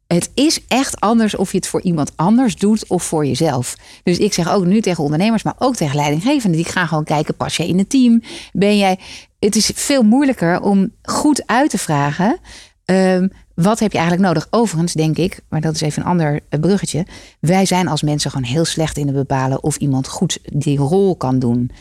het 0.08 0.32
is 0.34 0.60
echt 0.68 1.00
anders 1.00 1.36
of 1.36 1.52
je 1.52 1.58
het 1.58 1.68
voor 1.68 1.82
iemand 1.82 2.12
anders 2.16 2.56
doet 2.56 2.88
of 2.88 3.04
voor 3.04 3.26
jezelf. 3.26 3.76
Dus 4.04 4.18
ik 4.18 4.34
zeg 4.34 4.54
ook 4.54 4.66
nu 4.66 4.82
tegen 4.82 5.04
ondernemers, 5.04 5.44
maar 5.44 5.56
ook 5.58 5.76
tegen 5.76 5.96
leidinggevenden. 5.96 6.62
Die 6.62 6.72
gaan 6.72 6.88
gewoon 6.88 7.04
kijken, 7.04 7.36
pas 7.36 7.58
je 7.58 7.68
in 7.68 7.78
het 7.78 7.90
team? 7.90 8.22
Ben 8.54 8.78
jij... 8.78 9.00
Het 9.40 9.56
is 9.56 9.72
veel 9.76 10.04
moeilijker 10.04 10.62
om 10.62 10.92
goed 11.02 11.44
uit 11.46 11.70
te 11.70 11.78
vragen... 11.78 12.40
Um, 12.86 13.32
wat 13.64 13.80
heb 13.80 13.92
je 13.92 13.98
eigenlijk 13.98 14.28
nodig? 14.28 14.48
Overigens 14.50 14.94
denk 14.94 15.18
ik, 15.18 15.40
maar 15.50 15.62
dat 15.62 15.74
is 15.74 15.82
even 15.82 16.02
een 16.02 16.08
ander 16.08 16.40
eh, 16.50 16.60
bruggetje. 16.60 17.06
Wij 17.40 17.66
zijn 17.66 17.88
als 17.88 18.02
mensen 18.02 18.32
gewoon 18.32 18.46
heel 18.46 18.66
slecht 18.66 18.98
in 18.98 19.08
het 19.08 19.16
bepalen 19.16 19.64
of 19.64 19.76
iemand 19.76 20.08
goed 20.08 20.40
die 20.44 20.78
rol 20.78 21.16
kan 21.16 21.40
doen. 21.40 21.72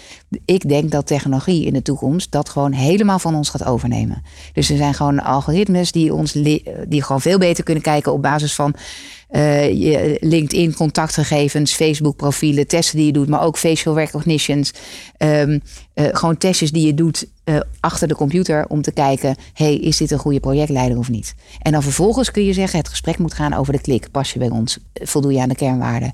Ik 0.45 0.68
denk 0.68 0.90
dat 0.90 1.06
technologie 1.06 1.64
in 1.64 1.73
de 1.73 1.83
toekomst 1.83 2.30
dat 2.30 2.49
gewoon 2.49 2.73
helemaal 2.73 3.18
van 3.18 3.35
ons 3.35 3.49
gaat 3.49 3.64
overnemen. 3.64 4.23
Dus 4.52 4.71
er 4.71 4.76
zijn 4.76 4.95
gewoon 4.95 5.23
algoritmes 5.23 5.92
die 5.92 6.14
ons 6.14 6.33
die 6.33 7.02
gewoon 7.02 7.21
veel 7.21 7.38
beter 7.38 7.64
kunnen 7.64 7.83
kijken 7.83 8.12
op 8.12 8.23
basis 8.23 8.54
van 8.54 8.75
je 9.28 10.16
LinkedIn 10.21 10.75
contactgegevens, 10.75 11.75
Facebook 11.75 12.16
profielen, 12.16 12.66
testen 12.66 12.97
die 12.97 13.06
je 13.06 13.12
doet, 13.12 13.28
maar 13.28 13.42
ook 13.42 13.59
facial 13.59 13.95
recognitions. 13.95 14.73
Um, 15.18 15.61
uh, 15.95 16.09
gewoon 16.12 16.37
testjes 16.37 16.71
die 16.71 16.87
je 16.87 16.95
doet 16.95 17.26
uh, 17.45 17.61
achter 17.80 18.09
de 18.09 18.14
computer 18.14 18.66
om 18.66 18.83
te 18.83 18.92
kijken, 18.92 19.37
hey, 19.52 19.75
is 19.75 19.97
dit 19.97 20.11
een 20.11 20.18
goede 20.18 20.40
projectleider 20.40 20.99
of 20.99 21.09
niet? 21.09 21.35
En 21.59 21.73
dan 21.73 21.83
vervolgens 21.83 22.30
kun 22.30 22.45
je 22.45 22.52
zeggen, 22.52 22.78
het 22.78 22.88
gesprek 22.88 23.18
moet 23.18 23.35
gaan 23.35 23.52
over 23.52 23.73
de 23.73 23.80
klik. 23.80 24.11
Pas 24.11 24.33
je 24.33 24.38
bij 24.38 24.50
ons? 24.50 24.78
Voldoe 24.92 25.33
je 25.33 25.40
aan 25.40 25.49
de 25.49 25.54
kernwaarden? 25.54 26.12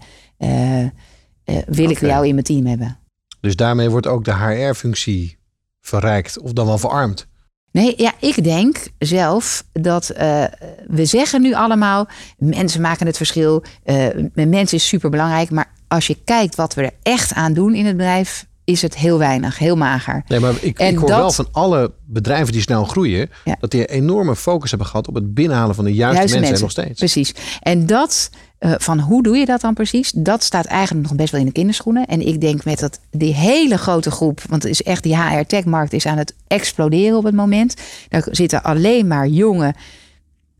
wil 1.67 1.91
ik 1.91 2.01
jou 2.01 2.27
in 2.27 2.35
mijn 2.35 2.47
team 2.47 2.67
hebben? 2.67 2.99
Dus 3.41 3.57
daarmee 3.57 3.91
wordt 3.91 4.07
ook 4.07 4.25
de 4.25 4.35
HR-functie 4.35 5.39
verrijkt 5.81 6.39
of 6.39 6.53
dan 6.53 6.67
wel 6.67 6.79
verarmd? 6.79 7.27
Nee, 7.73 7.95
ja, 7.97 8.13
ik 8.19 8.45
denk 8.45 8.87
zelf 8.99 9.65
dat 9.73 10.13
uh, 10.13 10.45
we 10.87 11.05
zeggen 11.05 11.43
nu 11.43 11.55
allemaal: 11.55 12.09
mensen 12.39 12.81
maken 12.81 13.07
het 13.07 13.17
verschil. 13.17 13.65
Uh, 13.85 14.07
mensen 14.35 14.77
is 14.77 14.89
super 14.89 15.11
belangrijk. 15.11 15.51
Maar 15.51 15.73
als 15.89 16.07
je 16.07 16.17
kijkt 16.25 16.55
wat 16.55 16.75
we 16.75 16.83
er 16.83 16.93
echt 17.03 17.35
aan 17.35 17.53
doen 17.53 17.75
in 17.75 17.87
het 17.87 17.97
bedrijf, 17.97 18.47
is 18.65 18.83
het 18.83 18.97
heel 18.97 19.19
weinig, 19.19 19.59
heel 19.59 19.77
mager. 19.77 20.23
Nee, 20.29 20.41
maar 20.41 20.55
ik, 20.61 20.79
ik 20.79 20.97
hoor 20.97 21.09
wel 21.09 21.33
van 21.33 21.49
alle 21.53 21.93
bedrijven 22.05 22.53
die 22.53 22.63
snel 22.63 22.85
groeien, 22.85 23.31
dat 23.61 23.71
die 23.71 23.81
een 23.81 24.03
enorme 24.03 24.37
focus 24.37 24.71
hebben 24.71 24.89
gehad 24.89 25.09
op 25.09 25.15
het 25.15 25.35
binnenhalen 25.35 25.75
van 25.75 25.85
de 25.85 25.95
juiste, 25.95 26.19
juiste 26.19 26.39
mensen, 26.39 26.65
mensen. 26.65 26.85
nog 26.85 26.87
steeds. 26.87 26.99
Precies. 26.99 27.59
En 27.61 27.87
dat 27.87 28.31
uh, 28.63 28.75
van 28.79 29.01
hoe 29.01 29.23
doe 29.23 29.37
je 29.37 29.45
dat 29.45 29.61
dan 29.61 29.75
precies? 29.75 30.11
Dat 30.11 30.43
staat 30.43 30.65
eigenlijk 30.65 31.09
nog 31.09 31.17
best 31.17 31.31
wel 31.31 31.41
in 31.41 31.47
de 31.47 31.53
kinderschoenen. 31.53 32.07
En 32.07 32.27
ik 32.27 32.41
denk 32.41 32.65
met 32.65 32.79
dat 32.79 33.01
die 33.11 33.35
hele 33.35 33.79
grote 33.79 34.11
groep, 34.11 34.41
want 34.49 34.63
het 34.63 34.73
is 34.73 34.83
echt 34.83 35.03
die 35.03 35.17
HR-tech-markt 35.17 35.93
is 35.93 36.07
aan 36.07 36.19
het 36.19 36.35
exploderen 36.47 37.17
op 37.17 37.25
het 37.25 37.35
moment. 37.35 37.75
Daar 38.09 38.27
zitten 38.31 38.63
alleen 38.63 39.07
maar 39.07 39.27
jonge, 39.27 39.75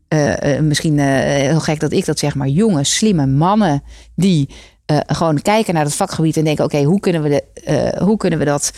uh, 0.09 0.37
uh, 0.37 0.59
misschien 0.59 0.99
heel 0.99 1.59
gek 1.59 1.79
dat 1.79 1.91
ik 1.91 2.05
dat 2.05 2.19
zeg, 2.19 2.35
maar 2.35 2.47
jonge, 2.47 2.83
slimme 2.83 3.25
mannen 3.25 3.83
die 4.15 4.49
gewoon 5.05 5.41
kijken 5.41 5.73
naar 5.73 5.83
het 5.83 5.95
vakgebied 5.95 6.37
en 6.37 6.43
denken: 6.43 6.65
oké, 6.65 6.83
hoe 6.83 6.99
kunnen 6.99 7.21
we 7.21 7.29
de, 7.29 7.95
hoe 8.03 8.17
kunnen 8.17 8.39
we 8.39 8.45
dat 8.45 8.71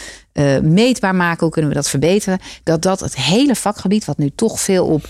meetbaar 0.61 1.15
maken? 1.15 1.39
Hoe 1.39 1.49
kunnen 1.49 1.71
we 1.71 1.77
dat 1.77 1.89
verbeteren? 1.89 2.39
Dat 2.63 2.81
dat 2.81 2.99
het 2.99 3.15
hele 3.15 3.55
vakgebied, 3.55 4.05
wat 4.05 4.17
nu 4.17 4.31
toch 4.35 4.59
veel 4.59 4.85
op 4.85 5.07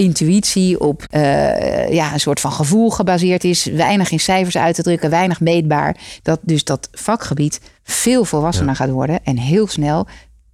intuïtie, 0.00 0.80
op 0.80 1.04
uh, 1.14 1.92
ja, 1.92 2.12
een 2.12 2.20
soort 2.20 2.40
van 2.40 2.52
gevoel 2.52 2.90
gebaseerd 2.90 3.44
is. 3.44 3.64
Weinig 3.64 4.10
in 4.10 4.20
cijfers 4.20 4.56
uit 4.56 4.74
te 4.74 4.82
drukken, 4.82 5.10
weinig 5.10 5.40
meetbaar. 5.40 5.96
Dat 6.22 6.38
dus 6.42 6.64
dat 6.64 6.88
vakgebied 6.92 7.60
veel 7.82 8.24
volwassener 8.24 8.76
gaat 8.76 8.90
worden 8.90 9.24
en 9.24 9.36
heel 9.36 9.66
snel 9.66 10.06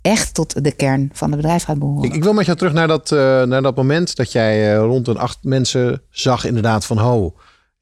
echt 0.02 0.34
tot 0.34 0.64
de 0.64 0.72
kern 0.72 1.10
van 1.12 1.30
het 1.30 1.40
bedrijf 1.40 1.62
gaat 1.62 1.78
behoren. 1.78 2.04
Ik, 2.04 2.14
ik 2.14 2.22
wil 2.22 2.32
met 2.32 2.46
jou 2.46 2.58
terug 2.58 2.72
naar 2.72 2.88
dat, 2.88 3.10
uh, 3.10 3.42
naar 3.42 3.62
dat 3.62 3.76
moment 3.76 4.16
dat 4.16 4.32
jij 4.32 4.74
uh, 4.74 4.78
rond 4.78 5.08
een 5.08 5.18
acht 5.18 5.38
mensen 5.42 6.02
zag 6.10 6.44
inderdaad 6.44 6.84
van 6.84 6.98
ho 6.98 7.34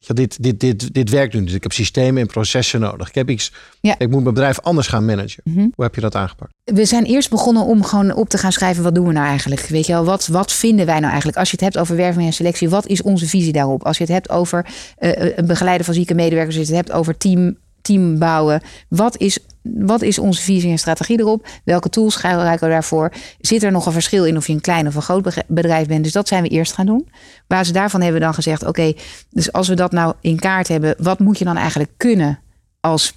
ja, 0.07 0.15
dit, 0.15 0.43
dit, 0.43 0.61
dit, 0.61 0.95
dit 0.95 1.11
werkt 1.11 1.35
nu 1.35 1.41
niet. 1.41 1.55
Ik 1.55 1.63
heb 1.63 1.73
systemen 1.73 2.21
en 2.23 2.27
processen 2.27 2.81
nodig. 2.81 3.09
Ik 3.09 3.15
heb 3.15 3.31
iets. 3.31 3.53
Ja. 3.81 3.95
Ik 3.99 4.09
moet 4.09 4.23
mijn 4.23 4.35
bedrijf 4.35 4.61
anders 4.61 4.87
gaan 4.87 5.05
managen. 5.05 5.43
Mhm. 5.45 5.69
Hoe 5.75 5.85
heb 5.85 5.95
je 5.95 6.01
dat 6.01 6.15
aangepakt? 6.15 6.53
We 6.65 6.85
zijn 6.85 7.05
eerst 7.05 7.31
begonnen 7.31 7.65
om 7.65 7.85
gewoon 7.85 8.15
op 8.15 8.29
te 8.29 8.39
gaan 8.39 8.53
schrijven. 8.53 8.83
Wat 8.83 8.95
doen 8.95 9.07
we 9.07 9.13
nou 9.13 9.27
eigenlijk? 9.27 9.61
Weet 9.61 9.87
je 9.87 9.93
wel, 9.93 10.05
wat, 10.05 10.27
wat 10.27 10.53
vinden 10.53 10.87
wij 10.87 10.99
nou 10.99 11.09
eigenlijk? 11.09 11.39
Als 11.39 11.51
je 11.51 11.57
het 11.57 11.65
hebt 11.65 11.79
over 11.79 11.97
werving 11.97 12.27
en 12.27 12.33
selectie, 12.33 12.69
wat 12.69 12.87
is 12.87 13.03
onze 13.03 13.27
visie 13.29 13.53
daarop? 13.53 13.85
Als 13.85 13.97
je 13.97 14.05
het 14.05 14.13
hebt 14.13 14.31
over 14.31 14.67
uh, 14.99 15.39
begeleiden 15.45 15.85
van 15.85 15.95
zieke 15.95 16.15
medewerkers, 16.15 16.57
als 16.59 16.69
je 16.69 16.75
het 16.75 16.87
hebt 16.87 16.99
over 16.99 17.17
team 17.17 17.57
team 17.85 18.19
bouwen. 18.19 18.61
Wat 18.89 19.17
is, 19.19 19.39
wat 19.63 20.03
is 20.03 20.19
onze 20.19 20.43
visie 20.43 20.71
en 20.71 20.79
strategie 20.79 21.19
erop? 21.19 21.47
Welke 21.65 21.89
tools 21.89 22.17
gebruiken 22.17 22.67
we 22.67 22.73
daarvoor? 22.73 23.13
Zit 23.41 23.63
er 23.63 23.73
nog 23.73 23.87
een 23.87 23.93
verschil 23.93 24.25
in 24.25 24.37
of 24.37 24.47
je 24.47 24.53
een 24.53 24.61
klein 24.61 24.87
of 24.87 24.95
een 24.95 25.03
groot 25.03 25.45
bedrijf 25.47 25.87
bent? 25.87 26.05
Dus 26.05 26.13
dat 26.13 26.29
zijn 26.29 26.43
we 26.43 26.49
eerst 26.49 26.73
gaan 26.73 26.87
doen. 26.87 27.01
Op 27.01 27.45
basis 27.47 27.73
daarvan 27.73 28.01
hebben 28.01 28.21
dan 28.21 28.35
gezegd: 28.35 28.67
oké, 28.67 28.93
dus 29.31 29.53
als 29.53 29.69
we 29.69 29.75
dat 29.75 29.93
nou 29.93 30.15
in 30.21 30.39
kaart 30.39 30.69
hebben, 30.69 30.95
wat 30.99 31.19
moet 31.19 31.39
je 31.39 31.45
dan 31.45 31.57
eigenlijk 31.57 31.91
kunnen 31.97 32.39
als 32.81 33.13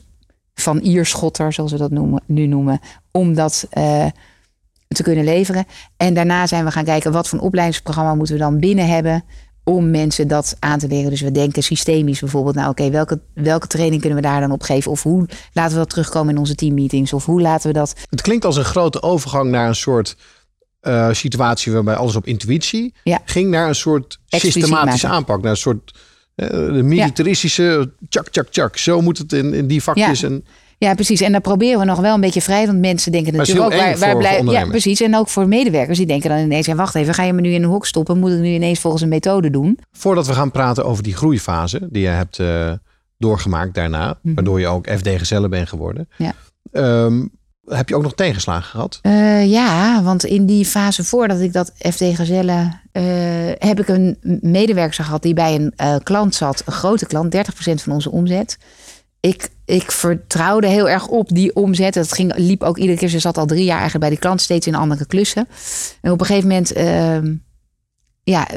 van 0.54 0.80
Ierschotter, 0.80 1.54
zoals 1.54 1.72
we 1.72 1.78
dat 1.78 1.92
noemen, 1.92 2.24
nu 2.26 2.46
noemen, 2.46 2.80
om 3.12 3.34
dat 3.34 3.68
uh, 3.78 4.06
te 4.88 5.04
kunnen 5.04 5.24
leveren? 5.24 5.66
En 5.98 6.14
daarna 6.14 6.48
zijn 6.48 6.66
we 6.66 6.72
gaan 6.72 6.84
kijken 6.84 7.12
wat 7.12 7.28
voor 7.28 7.40
een 7.40 7.46
opleidingsprogramma 7.46 8.16
moeten 8.16 8.36
we 8.36 8.42
dan 8.42 8.60
binnen 8.60 8.88
hebben 8.88 9.24
om 9.70 9.92
mensen 9.92 10.28
dat 10.28 10.56
aan 10.60 10.80
te 10.80 10.88
leren. 10.88 11.10
Dus 11.10 11.22
we 11.22 11.32
denken 11.32 11.64
systemisch 11.64 12.20
bijvoorbeeld, 12.20 12.56
nou 12.56 12.70
oké, 12.70 12.90
welke, 12.90 13.20
welke 13.34 13.68
training 13.68 14.02
kunnen 14.02 14.20
we 14.20 14.28
daar 14.28 14.40
dan 14.40 14.52
op 14.52 14.62
geven? 14.62 14.92
Of 14.92 15.04
hoe 15.04 15.26
laten 15.54 15.72
we 15.72 15.78
dat 15.78 15.90
terugkomen 15.90 16.34
in 16.34 16.40
onze 16.40 16.56
teammeetings? 16.56 17.14
Of 17.14 17.26
hoe 17.26 17.42
laten 17.42 17.68
we 17.68 17.74
dat... 17.74 17.96
Het 18.10 18.22
klinkt 18.22 18.46
als 18.46 18.56
een 18.56 18.66
grote 18.66 19.02
overgang 19.02 19.52
naar 19.52 19.68
een 19.68 19.76
soort 19.76 20.16
uh, 20.82 21.12
situatie 21.12 21.72
waarbij 21.72 21.96
alles 21.96 22.16
op 22.16 22.26
intuïtie 22.26 22.94
ja. 23.04 23.22
ging 23.26 23.50
naar 23.50 23.68
een 23.68 23.76
soort 23.76 24.20
systematische 24.28 25.08
aanpak. 25.08 25.42
Naar 25.42 25.52
een 25.52 25.58
soort 25.58 25.94
uh, 26.36 26.48
de 26.50 26.84
militaristische 26.84 27.92
tjak, 28.10 28.30
tjak, 28.30 28.48
tjak. 28.48 28.78
Zo 28.78 29.02
moet 29.02 29.18
het 29.18 29.34
in, 29.34 29.54
in 29.54 29.68
die 29.68 29.84
vakjes. 29.84 30.24
En 30.24 30.46
ja, 30.80 30.94
precies. 30.94 31.22
En 31.22 31.32
dan 31.32 31.42
proberen 31.42 31.80
we 31.80 31.86
nog 31.86 32.00
wel 32.00 32.14
een 32.14 32.22
beetje 32.22 32.42
vrij. 32.42 32.66
Want 32.66 32.80
mensen 32.80 33.12
denken 33.12 33.34
natuurlijk 33.34 33.66
ook 33.66 33.80
waar, 33.80 33.98
waar 33.98 34.18
blijven. 34.18 34.50
Ja, 34.50 34.66
precies. 34.66 35.02
En 35.02 35.16
ook 35.16 35.30
voor 35.30 35.48
medewerkers 35.48 35.98
die 35.98 36.08
denken 36.08 36.30
dan 36.30 36.40
ineens: 36.40 36.66
ja, 36.66 36.76
wacht 36.76 36.96
even, 36.96 37.14
ga 37.14 37.24
je 37.24 37.34
me 37.34 37.42
nu 37.42 37.54
in 37.54 37.64
een 37.64 37.70
hok 37.70 37.86
stoppen? 37.86 38.20
Moet 38.20 38.32
ik 38.32 38.40
nu 38.40 38.54
ineens 38.54 38.80
volgens 38.80 39.04
een 39.04 39.10
methode 39.10 39.50
doen? 39.50 39.80
Voordat 39.92 40.28
we 40.28 40.34
gaan 40.34 40.52
praten 40.52 40.86
over 40.86 41.04
die 41.04 41.16
groeifase 41.16 41.88
die 41.92 42.02
je 42.02 42.08
hebt 42.08 42.40
uh, 42.40 42.72
doorgemaakt 43.18 43.74
daarna, 43.74 44.18
mhm. 44.22 44.36
waardoor 44.36 44.60
je 44.60 44.68
ook 44.68 44.90
FD 44.90 45.08
gezellen 45.08 45.50
bent 45.50 45.70
geworden. 45.70 46.10
Ja. 46.18 46.34
Um, 46.72 47.36
heb 47.66 47.90
je 47.90 47.96
ook 47.96 48.04
nog 48.04 48.16
tegenslagen 48.16 48.70
gehad? 48.70 49.00
Uh, 49.02 49.46
ja, 49.50 50.04
want 50.04 50.26
in 50.26 50.46
die 50.46 50.66
fase 50.66 51.04
voordat 51.04 51.40
ik 51.40 51.54
dat 51.54 51.72
FD 51.78 52.04
Gezellen 52.04 52.82
heb 53.58 53.80
ik 53.80 53.88
een 53.88 54.18
medewerker 54.42 55.04
gehad 55.04 55.22
die 55.22 55.34
bij 55.34 55.56
een 55.56 55.74
uh, 55.82 55.96
klant 56.04 56.36
zat, 56.36 56.64
een 56.66 56.74
grote 56.74 57.06
klant, 57.06 57.36
30% 57.36 57.40
van 57.74 57.94
onze 57.94 58.12
omzet. 58.12 58.58
Ik, 59.20 59.50
ik 59.66 59.92
vertrouwde 59.92 60.68
heel 60.68 60.90
erg 60.90 61.08
op 61.08 61.30
die 61.30 61.56
omzet. 61.56 61.94
Dat 61.94 62.14
ging, 62.14 62.34
liep 62.36 62.64
ook 62.64 62.78
iedere 62.78 62.98
keer. 62.98 63.10
Ze 63.10 63.20
zat 63.20 63.38
al 63.38 63.46
drie 63.46 63.64
jaar 63.64 63.80
eigenlijk 63.80 64.00
bij 64.00 64.10
die 64.10 64.20
klant, 64.20 64.42
steeds 64.42 64.68
in 64.68 64.76
andere 64.76 65.06
klussen. 65.06 65.48
En 66.02 66.12
op 66.12 66.20
een 66.20 66.26
gegeven 66.26 66.50
moment 66.50 66.78
uh, 66.78 67.34
ja, 68.24 68.48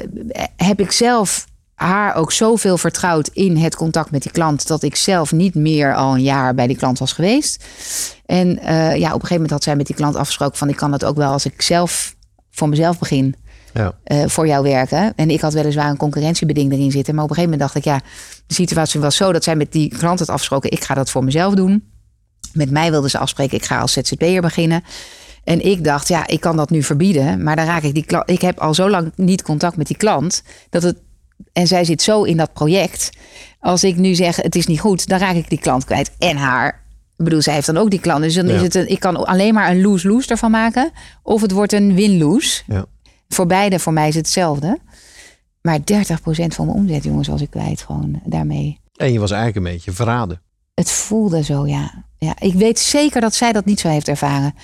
heb 0.56 0.80
ik 0.80 0.90
zelf 0.90 1.48
haar 1.74 2.14
ook 2.14 2.32
zoveel 2.32 2.78
vertrouwd 2.78 3.30
in 3.32 3.56
het 3.56 3.76
contact 3.76 4.10
met 4.10 4.22
die 4.22 4.32
klant. 4.32 4.66
dat 4.66 4.82
ik 4.82 4.96
zelf 4.96 5.32
niet 5.32 5.54
meer 5.54 5.94
al 5.94 6.14
een 6.14 6.22
jaar 6.22 6.54
bij 6.54 6.66
die 6.66 6.76
klant 6.76 6.98
was 6.98 7.12
geweest. 7.12 7.64
En 8.26 8.48
uh, 8.48 8.96
ja, 8.96 9.06
op 9.06 9.14
een 9.14 9.20
gegeven 9.20 9.34
moment 9.34 9.50
had 9.50 9.62
zij 9.62 9.76
met 9.76 9.86
die 9.86 9.96
klant 9.96 10.16
afgesproken: 10.16 10.58
van 10.58 10.68
ik 10.68 10.76
kan 10.76 10.92
het 10.92 11.04
ook 11.04 11.16
wel 11.16 11.32
als 11.32 11.44
ik 11.44 11.62
zelf 11.62 12.16
voor 12.50 12.68
mezelf 12.68 12.98
begin 12.98 13.34
ja. 13.74 13.92
Uh, 14.06 14.24
voor 14.26 14.46
jou 14.46 14.62
werken. 14.62 15.12
En 15.16 15.30
ik 15.30 15.40
had 15.40 15.52
weliswaar 15.52 15.90
een 15.90 15.96
concurrentiebeding 15.96 16.72
erin 16.72 16.90
zitten. 16.90 17.14
Maar 17.14 17.24
op 17.24 17.30
een 17.30 17.36
gegeven 17.36 17.58
moment 17.58 17.72
dacht 17.72 17.86
ik, 17.86 17.92
ja, 17.92 18.00
de 18.46 18.54
situatie 18.54 19.00
was 19.00 19.16
zo 19.16 19.32
dat 19.32 19.44
zij 19.44 19.56
met 19.56 19.72
die 19.72 19.96
klant 19.98 20.18
had 20.18 20.28
afgesproken, 20.28 20.70
ik 20.70 20.84
ga 20.84 20.94
dat 20.94 21.10
voor 21.10 21.24
mezelf 21.24 21.54
doen. 21.54 21.84
Met 22.52 22.70
mij 22.70 22.90
wilden 22.90 23.10
ze 23.10 23.18
afspreken, 23.18 23.56
ik 23.56 23.64
ga 23.64 23.80
als 23.80 23.92
ZZP'er 23.92 24.40
beginnen. 24.40 24.84
En 25.44 25.66
ik 25.66 25.84
dacht, 25.84 26.08
ja, 26.08 26.26
ik 26.26 26.40
kan 26.40 26.56
dat 26.56 26.70
nu 26.70 26.82
verbieden. 26.82 27.42
Maar 27.42 27.56
dan 27.56 27.64
raak 27.64 27.82
ik 27.82 27.94
die 27.94 28.04
klant. 28.04 28.30
Ik 28.30 28.40
heb 28.40 28.58
al 28.58 28.74
zo 28.74 28.90
lang 28.90 29.12
niet 29.16 29.42
contact 29.42 29.76
met 29.76 29.86
die 29.86 29.96
klant. 29.96 30.42
Dat 30.70 30.82
het. 30.82 30.96
En 31.52 31.66
zij 31.66 31.84
zit 31.84 32.02
zo 32.02 32.22
in 32.22 32.36
dat 32.36 32.52
project. 32.52 33.10
Als 33.60 33.84
ik 33.84 33.96
nu 33.96 34.14
zeg, 34.14 34.36
het 34.36 34.54
is 34.54 34.66
niet 34.66 34.80
goed, 34.80 35.08
dan 35.08 35.18
raak 35.18 35.34
ik 35.34 35.48
die 35.48 35.60
klant 35.60 35.84
kwijt. 35.84 36.10
En 36.18 36.36
haar. 36.36 36.68
Ik 37.16 37.24
bedoel, 37.24 37.42
zij 37.42 37.54
heeft 37.54 37.66
dan 37.66 37.76
ook 37.76 37.90
die 37.90 38.00
klant. 38.00 38.22
Dus 38.22 38.34
dan 38.34 38.48
is 38.48 38.60
het 38.62 38.74
een, 38.74 38.90
ik 38.90 39.00
kan 39.00 39.26
alleen 39.26 39.54
maar 39.54 39.70
een 39.70 39.80
lose-lose 39.80 40.28
ervan 40.28 40.50
maken. 40.50 40.90
Of 41.22 41.40
het 41.40 41.50
wordt 41.50 41.72
een 41.72 41.94
win-lose. 41.94 42.62
Ja. 42.66 42.84
Voor 43.34 43.46
beide, 43.46 43.78
voor 43.78 43.92
mij 43.92 44.08
is 44.08 44.14
het 44.14 44.24
hetzelfde. 44.24 44.78
Maar 45.62 45.78
30% 45.78 45.82
van 46.46 46.66
mijn 46.66 46.78
omzet, 46.78 47.04
jongens, 47.04 47.28
was 47.28 47.40
ik 47.40 47.50
kwijt 47.50 47.80
gewoon 47.80 48.20
daarmee. 48.24 48.78
En 48.96 49.12
je 49.12 49.18
was 49.18 49.30
eigenlijk 49.30 49.66
een 49.66 49.72
beetje 49.72 49.92
verraden. 49.92 50.42
Het 50.74 50.90
voelde 50.90 51.44
zo, 51.44 51.66
ja. 51.66 52.04
ja. 52.18 52.34
Ik 52.38 52.54
weet 52.54 52.78
zeker 52.78 53.20
dat 53.20 53.34
zij 53.34 53.52
dat 53.52 53.64
niet 53.64 53.80
zo 53.80 53.88
heeft 53.88 54.08
ervaren. 54.08 54.54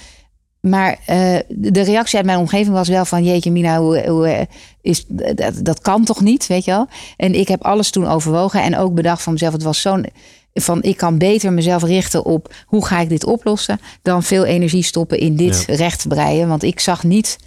Maar 0.61 0.90
uh, 1.00 1.06
de 1.49 1.82
reactie 1.82 2.16
uit 2.16 2.26
mijn 2.26 2.38
omgeving 2.38 2.75
was 2.75 2.88
wel 2.88 3.04
van... 3.04 3.25
jeetje 3.25 3.50
Mina, 3.50 3.78
hoe, 3.78 4.08
hoe 4.08 4.28
eh, 4.28 4.46
is, 4.80 5.04
dat, 5.08 5.54
dat 5.62 5.80
kan 5.80 6.04
toch 6.04 6.20
niet, 6.20 6.46
weet 6.46 6.64
je 6.64 6.70
wel? 6.70 6.88
En 7.16 7.35
ik 7.35 7.49
heb 7.49 7.64
alles 7.64 7.90
toen 7.90 8.06
overwogen 8.06 8.62
en 8.62 8.76
ook 8.76 8.94
bedacht 8.94 9.23
van 9.23 9.32
mezelf... 9.32 9.52
het 9.52 9.62
was 9.62 9.80
zo'n 9.80 10.06
van 10.54 10.82
ik 10.82 10.96
kan 10.96 11.18
beter 11.18 11.52
mezelf 11.52 11.82
richten 11.82 12.25
op 12.25 12.54
hoe 12.66 12.87
ga 12.87 13.00
ik 13.00 13.08
dit 13.08 13.25
oplossen... 13.25 13.80
dan 14.02 14.23
veel 14.23 14.44
energie 14.44 14.82
stoppen 14.82 15.18
in 15.18 15.37
dit 15.37 15.64
ja. 15.66 15.75
recht 15.75 16.08
breien. 16.08 16.49
Want 16.49 16.62
ik 16.62 16.80
zag 16.80 17.04
niet 17.04 17.38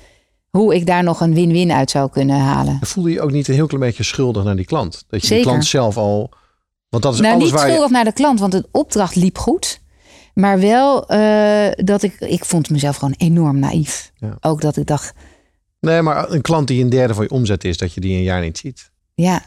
hoe 0.50 0.76
ik 0.76 0.86
daar 0.86 1.04
nog 1.04 1.22
een 1.22 1.34
win-win 1.34 1.72
uit 1.72 1.92
zou 1.92 2.10
kunnen 2.10 2.40
halen. 2.40 2.80
Voelde 2.82 3.12
je 3.12 3.22
ook 3.22 3.32
niet 3.32 3.48
een 3.48 3.54
heel 3.54 3.68
klein 3.68 3.84
beetje 3.84 4.04
schuldig 4.04 4.44
naar 4.44 4.56
die 4.56 4.66
klant? 4.66 5.04
Dat 5.08 5.22
je 5.22 5.28
Zeker. 5.28 5.36
die 5.36 5.52
klant 5.52 5.66
zelf 5.66 5.98
al... 5.98 6.32
Want 6.90 7.04
dat 7.04 7.14
is 7.14 7.20
nou, 7.20 7.34
alles 7.34 7.44
niet 7.44 7.54
waar 7.54 7.68
schuldig 7.68 7.88
je... 7.88 7.94
naar 7.94 8.04
de 8.04 8.14
klant, 8.14 8.40
want 8.40 8.52
de 8.52 8.68
opdracht 8.72 9.16
liep 9.16 9.38
goed. 9.38 9.82
Maar 10.34 10.60
wel 10.60 11.14
uh, 11.14 11.68
dat 11.76 12.04
ik... 12.04 12.20
Ik 12.20 12.46
vond 12.46 12.70
mezelf 12.70 12.96
gewoon 12.96 13.16
enorm 13.18 13.60
naïef. 13.60 14.12
Ja. 14.16 14.38
Ook 14.40 14.62
dat 14.62 14.78
ik 14.78 14.86
dacht... 14.86 15.14
Nee, 15.80 16.02
maar 16.02 16.32
een 16.32 16.42
klant 16.42 16.68
die 16.68 16.84
een 16.84 16.90
derde 16.90 17.14
van 17.14 17.24
je 17.24 17.30
omzet 17.30 17.64
is... 17.64 17.78
dat 17.78 17.94
je 17.94 18.02
die 18.02 18.16
een 18.16 18.24
jaar 18.24 18.42
niet 18.42 18.58
ziet. 18.58 18.92
Ja. 19.14 19.42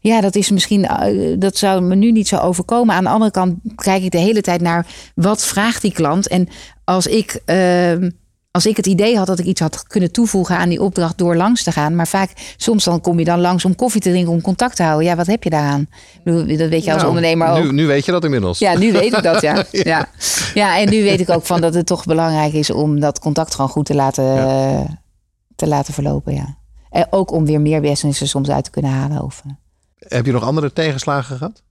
Ja, 0.00 0.20
dat 0.20 0.34
is 0.34 0.50
misschien, 0.50 0.80
uh, 0.80 1.34
dat 1.38 1.56
zou 1.56 1.82
me 1.82 1.94
nu 1.94 2.12
niet 2.12 2.28
zo 2.28 2.36
overkomen. 2.36 2.94
Aan 2.94 3.04
de 3.04 3.10
andere 3.10 3.30
kant 3.30 3.58
kijk 3.74 4.02
ik 4.02 4.10
de 4.10 4.18
hele 4.18 4.40
tijd 4.40 4.60
naar 4.60 4.86
wat 5.14 5.44
vraagt 5.44 5.82
die 5.82 5.92
klant. 5.92 6.28
En 6.28 6.48
als 6.84 7.06
ik 7.06 7.40
uh, 7.46 8.08
als 8.52 8.66
ik 8.66 8.76
het 8.76 8.86
idee 8.86 9.16
had 9.16 9.26
dat 9.26 9.38
ik 9.38 9.44
iets 9.44 9.60
had 9.60 9.86
kunnen 9.86 10.12
toevoegen 10.12 10.56
aan 10.56 10.68
die 10.68 10.82
opdracht 10.82 11.18
door 11.18 11.36
langs 11.36 11.62
te 11.62 11.72
gaan. 11.72 11.94
Maar 11.94 12.08
vaak, 12.08 12.54
soms 12.56 12.84
dan 12.84 13.00
kom 13.00 13.18
je 13.18 13.24
dan 13.24 13.40
langs 13.40 13.64
om 13.64 13.74
koffie 13.74 14.00
te 14.00 14.10
drinken, 14.10 14.32
om 14.32 14.40
contact 14.40 14.76
te 14.76 14.82
houden. 14.82 15.06
Ja, 15.06 15.16
wat 15.16 15.26
heb 15.26 15.44
je 15.44 15.50
daaraan? 15.50 15.88
Dat 16.24 16.44
weet 16.44 16.84
je 16.84 16.92
als 16.92 17.02
nou, 17.02 17.06
ondernemer 17.06 17.48
ook. 17.48 17.64
Nu, 17.64 17.72
nu, 17.72 17.86
weet 17.86 18.04
je 18.04 18.12
dat 18.12 18.24
inmiddels. 18.24 18.58
Ja, 18.58 18.78
nu 18.78 18.92
weet 18.92 19.12
ik 19.16 19.22
dat, 19.22 19.40
ja. 19.50 19.64
ja. 19.70 20.08
ja. 20.54 20.78
en 20.78 20.90
nu 20.90 21.02
weet 21.02 21.20
ik 21.20 21.30
ook 21.30 21.46
van 21.46 21.60
dat 21.60 21.74
het 21.74 21.86
toch 21.86 22.04
belangrijk 22.04 22.52
is 22.52 22.70
om 22.70 23.00
dat 23.00 23.18
contact 23.18 23.54
gewoon 23.54 23.70
goed 23.70 23.86
te 23.86 23.94
laten, 23.94 24.24
ja. 24.24 24.86
te 25.56 25.66
laten 25.66 25.94
verlopen, 25.94 26.34
ja. 26.34 26.56
En 26.90 27.06
ook 27.10 27.30
om 27.30 27.46
weer 27.46 27.60
meer 27.60 27.80
businessen 27.80 28.28
soms 28.28 28.50
uit 28.50 28.64
te 28.64 28.70
kunnen 28.70 28.90
halen. 28.90 29.22
Of, 29.22 29.42
heb 29.98 30.26
je 30.26 30.32
nog 30.32 30.42
andere 30.42 30.72
tegenslagen 30.72 31.36
gehad? 31.36 31.62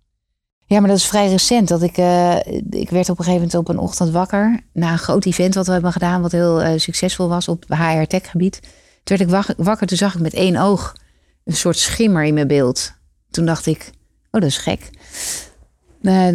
Ja, 0.72 0.80
maar 0.80 0.90
dat 0.90 0.98
is 0.98 1.08
vrij 1.08 1.30
recent. 1.30 1.68
Dat 1.68 1.82
ik, 1.82 1.98
uh, 1.98 2.36
ik 2.70 2.90
werd 2.90 3.10
op 3.10 3.20
een 3.20 3.26
gegeven 3.26 3.34
moment 3.34 3.56
op 3.56 3.68
een 3.68 3.78
ochtend 3.78 4.10
wakker. 4.10 4.60
Na 4.74 4.92
een 4.92 4.98
groot 4.98 5.26
event 5.26 5.56
wat 5.56 5.66
we 5.66 5.72
hebben 5.72 5.92
gedaan, 5.92 6.22
wat 6.22 6.32
heel 6.32 6.64
uh, 6.64 6.72
succesvol 6.76 7.28
was 7.28 7.48
op 7.48 7.66
HR 7.68 8.04
tech 8.08 8.30
gebied. 8.30 8.60
Toen 9.04 9.18
werd 9.18 9.50
ik 9.50 9.56
wakker, 9.58 9.88
toen 9.88 9.98
zag 9.98 10.16
ik 10.16 10.22
met 10.22 10.34
één 10.34 10.56
oog 10.58 10.96
een 11.44 11.56
soort 11.56 11.78
schimmer 11.78 12.24
in 12.24 12.34
mijn 12.34 12.48
beeld. 12.48 12.94
Toen 13.32 13.46
dacht 13.46 13.66
ik, 13.66 13.92
oh 14.32 14.42
dat 14.42 14.44
is 14.44 14.58
gek. 14.58 14.90
Uh, 16.02 16.28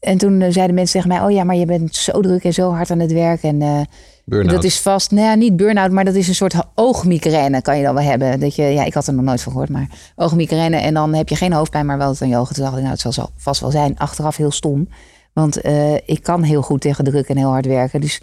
en 0.00 0.18
toen 0.18 0.52
zeiden 0.52 0.74
mensen 0.74 1.00
tegen 1.00 1.08
mij, 1.08 1.26
oh 1.26 1.30
ja, 1.30 1.44
maar 1.44 1.56
je 1.56 1.66
bent 1.66 1.94
zo 1.94 2.20
druk 2.20 2.44
en 2.44 2.54
zo 2.54 2.70
hard 2.70 2.90
aan 2.90 3.00
het 3.00 3.12
werk. 3.12 3.42
En 3.42 3.86
dat 4.28 4.64
is 4.64 4.80
vast, 4.80 5.10
nou 5.10 5.26
ja, 5.26 5.34
niet 5.34 5.56
burn-out, 5.56 5.90
maar 5.90 6.04
dat 6.04 6.14
is 6.14 6.28
een 6.28 6.34
soort 6.34 6.54
oogmigraine 6.74 7.62
kan 7.62 7.76
je 7.76 7.82
dan 7.82 7.94
wel 7.94 8.04
hebben. 8.04 8.40
Dat 8.40 8.54
je, 8.54 8.62
ja, 8.62 8.84
ik 8.84 8.94
had 8.94 9.06
er 9.06 9.14
nog 9.14 9.24
nooit 9.24 9.42
van 9.42 9.52
gehoord, 9.52 9.70
maar 9.70 9.88
oogmigraine. 10.16 10.76
En 10.76 10.94
dan 10.94 11.14
heb 11.14 11.28
je 11.28 11.36
geen 11.36 11.52
hoofdpijn, 11.52 11.86
maar 11.86 11.98
wel 11.98 12.08
het 12.08 12.22
aan 12.22 12.28
je 12.28 12.36
ogen. 12.36 12.54
Toen 12.54 12.64
dacht 12.64 12.76
ik, 12.76 12.82
nou, 12.82 12.96
het 13.00 13.14
zal 13.14 13.30
vast 13.36 13.60
wel 13.60 13.70
zijn. 13.70 13.98
Achteraf 13.98 14.36
heel 14.36 14.50
stom. 14.50 14.88
Want 15.32 15.64
uh, 15.64 15.94
ik 15.94 16.22
kan 16.22 16.42
heel 16.42 16.62
goed 16.62 16.80
tegen 16.80 17.04
druk 17.04 17.28
en 17.28 17.36
heel 17.36 17.50
hard 17.50 17.66
werken. 17.66 18.00
Dus 18.00 18.20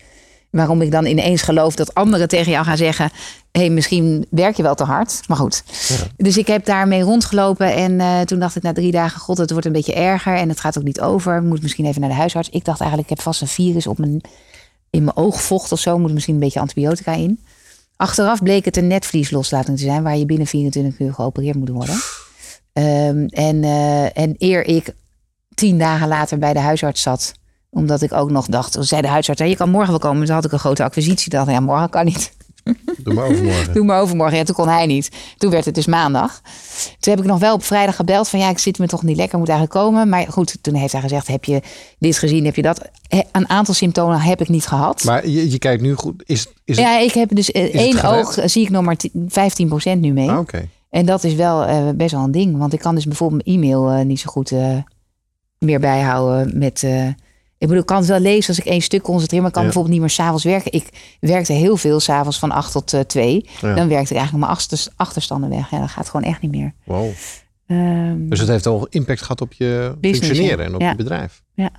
waarom 0.49 0.81
ik 0.81 0.91
dan 0.91 1.05
ineens 1.05 1.41
geloof 1.41 1.75
dat 1.75 1.93
anderen 1.93 2.27
tegen 2.27 2.51
jou 2.51 2.65
gaan 2.65 2.77
zeggen... 2.77 3.09
hé, 3.51 3.59
hey, 3.59 3.69
misschien 3.69 4.25
werk 4.29 4.55
je 4.55 4.63
wel 4.63 4.75
te 4.75 4.83
hard. 4.83 5.21
Maar 5.27 5.37
goed. 5.37 5.63
Ja. 5.87 5.95
Dus 6.17 6.37
ik 6.37 6.47
heb 6.47 6.65
daarmee 6.65 7.01
rondgelopen. 7.01 7.73
En 7.73 7.91
uh, 7.91 8.21
toen 8.21 8.39
dacht 8.39 8.55
ik 8.55 8.63
na 8.63 8.73
drie 8.73 8.91
dagen... 8.91 9.19
god, 9.19 9.37
het 9.37 9.51
wordt 9.51 9.65
een 9.65 9.71
beetje 9.71 9.93
erger 9.93 10.35
en 10.35 10.49
het 10.49 10.59
gaat 10.59 10.77
ook 10.77 10.83
niet 10.83 11.01
over. 11.01 11.35
Ik 11.37 11.43
moet 11.43 11.61
misschien 11.61 11.85
even 11.85 12.01
naar 12.01 12.09
de 12.09 12.15
huisarts. 12.15 12.49
Ik 12.49 12.65
dacht 12.65 12.79
eigenlijk, 12.79 13.09
ik 13.09 13.15
heb 13.15 13.25
vast 13.25 13.41
een 13.41 13.47
virus 13.47 13.87
op 13.87 13.97
mijn 13.97 14.21
in 14.95 15.03
mijn 15.03 15.17
oogvocht 15.17 15.71
of 15.71 15.79
zo. 15.79 15.97
Moet 15.97 16.13
misschien 16.13 16.33
een 16.33 16.39
beetje 16.39 16.59
antibiotica 16.59 17.13
in. 17.13 17.39
Achteraf 17.95 18.43
bleek 18.43 18.65
het 18.65 18.77
een 18.77 18.87
netvliesloslatting 18.87 19.77
te 19.77 19.83
zijn, 19.83 20.03
waar 20.03 20.17
je 20.17 20.25
binnen 20.25 20.47
24 20.47 20.99
uur 20.99 21.13
geopereerd 21.13 21.55
moet 21.55 21.69
worden. 21.69 21.95
Um, 22.73 23.27
en, 23.27 23.63
uh, 23.63 24.17
en 24.17 24.35
eer 24.37 24.65
ik 24.65 24.93
tien 25.53 25.77
dagen 25.77 26.07
later 26.07 26.37
bij 26.37 26.53
de 26.53 26.59
huisarts 26.59 27.01
zat, 27.01 27.33
omdat 27.69 28.01
ik 28.01 28.13
ook 28.13 28.29
nog 28.31 28.45
dacht, 28.45 28.77
zei 28.79 29.01
de 29.01 29.07
huisarts, 29.07 29.41
je 29.41 29.55
kan 29.55 29.69
morgen 29.69 29.89
wel 29.89 29.99
komen. 29.99 30.25
Toen 30.25 30.35
had 30.35 30.45
ik 30.45 30.51
een 30.51 30.59
grote 30.59 30.83
acquisitie. 30.83 31.29
Dacht, 31.29 31.49
ja, 31.49 31.59
morgen 31.59 31.89
kan 31.89 32.05
niet. 32.05 32.33
Doe 33.03 33.13
maar 33.13 33.25
overmorgen. 33.25 33.73
Doe 33.73 33.85
maar 33.85 34.01
overmorgen. 34.01 34.37
Ja, 34.37 34.43
toen 34.43 34.55
kon 34.55 34.67
hij 34.67 34.85
niet. 34.85 35.09
Toen 35.37 35.49
werd 35.49 35.65
het 35.65 35.75
dus 35.75 35.85
maandag. 35.85 36.41
Toen 36.99 37.13
heb 37.13 37.23
ik 37.23 37.29
nog 37.29 37.39
wel 37.39 37.53
op 37.53 37.63
vrijdag 37.63 37.95
gebeld 37.95 38.29
van 38.29 38.39
ja, 38.39 38.49
ik 38.49 38.59
zit 38.59 38.79
me 38.79 38.87
toch 38.87 39.03
niet 39.03 39.17
lekker, 39.17 39.39
moet 39.39 39.49
eigenlijk 39.49 39.79
komen. 39.79 40.09
Maar 40.09 40.25
goed, 40.29 40.57
toen 40.61 40.73
heeft 40.73 40.91
hij 40.91 41.01
gezegd, 41.01 41.27
heb 41.27 41.43
je 41.43 41.61
dit 41.99 42.17
gezien, 42.17 42.45
heb 42.45 42.55
je 42.55 42.61
dat? 42.61 42.89
Een 43.31 43.49
aantal 43.49 43.73
symptomen 43.73 44.19
heb 44.19 44.41
ik 44.41 44.49
niet 44.49 44.67
gehad. 44.67 45.03
Maar 45.03 45.27
je, 45.27 45.51
je 45.51 45.57
kijkt 45.57 45.81
nu 45.81 45.93
goed. 45.93 46.23
Is, 46.25 46.47
is 46.63 46.77
ja, 46.77 46.99
ik 46.99 47.13
heb 47.13 47.35
dus 47.35 47.51
eh, 47.51 47.75
één 47.75 48.03
oog, 48.03 48.37
zie 48.45 48.63
ik 48.63 48.69
nog 48.69 48.83
maar 48.83 48.97
15% 49.95 49.99
nu 49.99 50.13
mee. 50.13 50.29
Ah, 50.29 50.39
Oké. 50.39 50.67
En 50.89 51.05
dat 51.05 51.23
is 51.23 51.33
wel 51.33 51.69
uh, 51.69 51.89
best 51.95 52.11
wel 52.11 52.23
een 52.23 52.31
ding. 52.31 52.57
Want 52.57 52.73
ik 52.73 52.79
kan 52.79 52.95
dus 52.95 53.05
bijvoorbeeld 53.05 53.45
mijn 53.45 53.57
e-mail 53.57 53.97
uh, 53.97 54.05
niet 54.05 54.19
zo 54.19 54.29
goed 54.29 54.51
meer 55.59 55.79
bijhouden 55.79 56.57
met 56.57 56.83
ik 57.65 57.71
bedoel, 57.71 57.83
ik 57.83 57.85
kan 57.85 57.97
het 57.97 58.07
wel 58.07 58.31
lezen 58.33 58.49
als 58.49 58.59
ik 58.59 58.65
één 58.65 58.81
stuk 58.81 59.01
concentreer, 59.01 59.39
maar 59.39 59.49
ik 59.49 59.55
kan 59.55 59.63
bijvoorbeeld 59.63 59.93
niet 59.93 60.03
meer 60.03 60.13
s'avonds 60.13 60.43
werken. 60.43 60.71
Ik 60.71 61.17
werkte 61.19 61.53
heel 61.53 61.77
veel 61.77 61.99
s'avonds 61.99 62.39
van 62.39 62.51
acht 62.51 62.71
tot 62.71 62.93
uh, 62.93 62.99
twee. 62.99 63.49
Dan 63.61 63.87
werkte 63.87 64.13
ik 64.13 64.19
eigenlijk 64.19 64.33
mijn 64.33 64.85
achterstanden 64.95 65.49
weg. 65.49 65.69
Ja, 65.69 65.79
dat 65.79 65.89
gaat 65.89 66.09
gewoon 66.09 66.25
echt 66.25 66.41
niet 66.41 66.51
meer. 66.51 66.73
Wow. 66.83 67.11
Um, 67.67 68.29
dus 68.29 68.39
het 68.39 68.47
heeft 68.47 68.65
al 68.65 68.87
impact 68.89 69.21
gehad 69.21 69.41
op 69.41 69.53
je 69.53 69.95
functioneren 70.01 70.65
en 70.65 70.75
op 70.75 70.81
je 70.81 70.95
bedrijf. 70.95 71.43
Ja. 71.53 71.69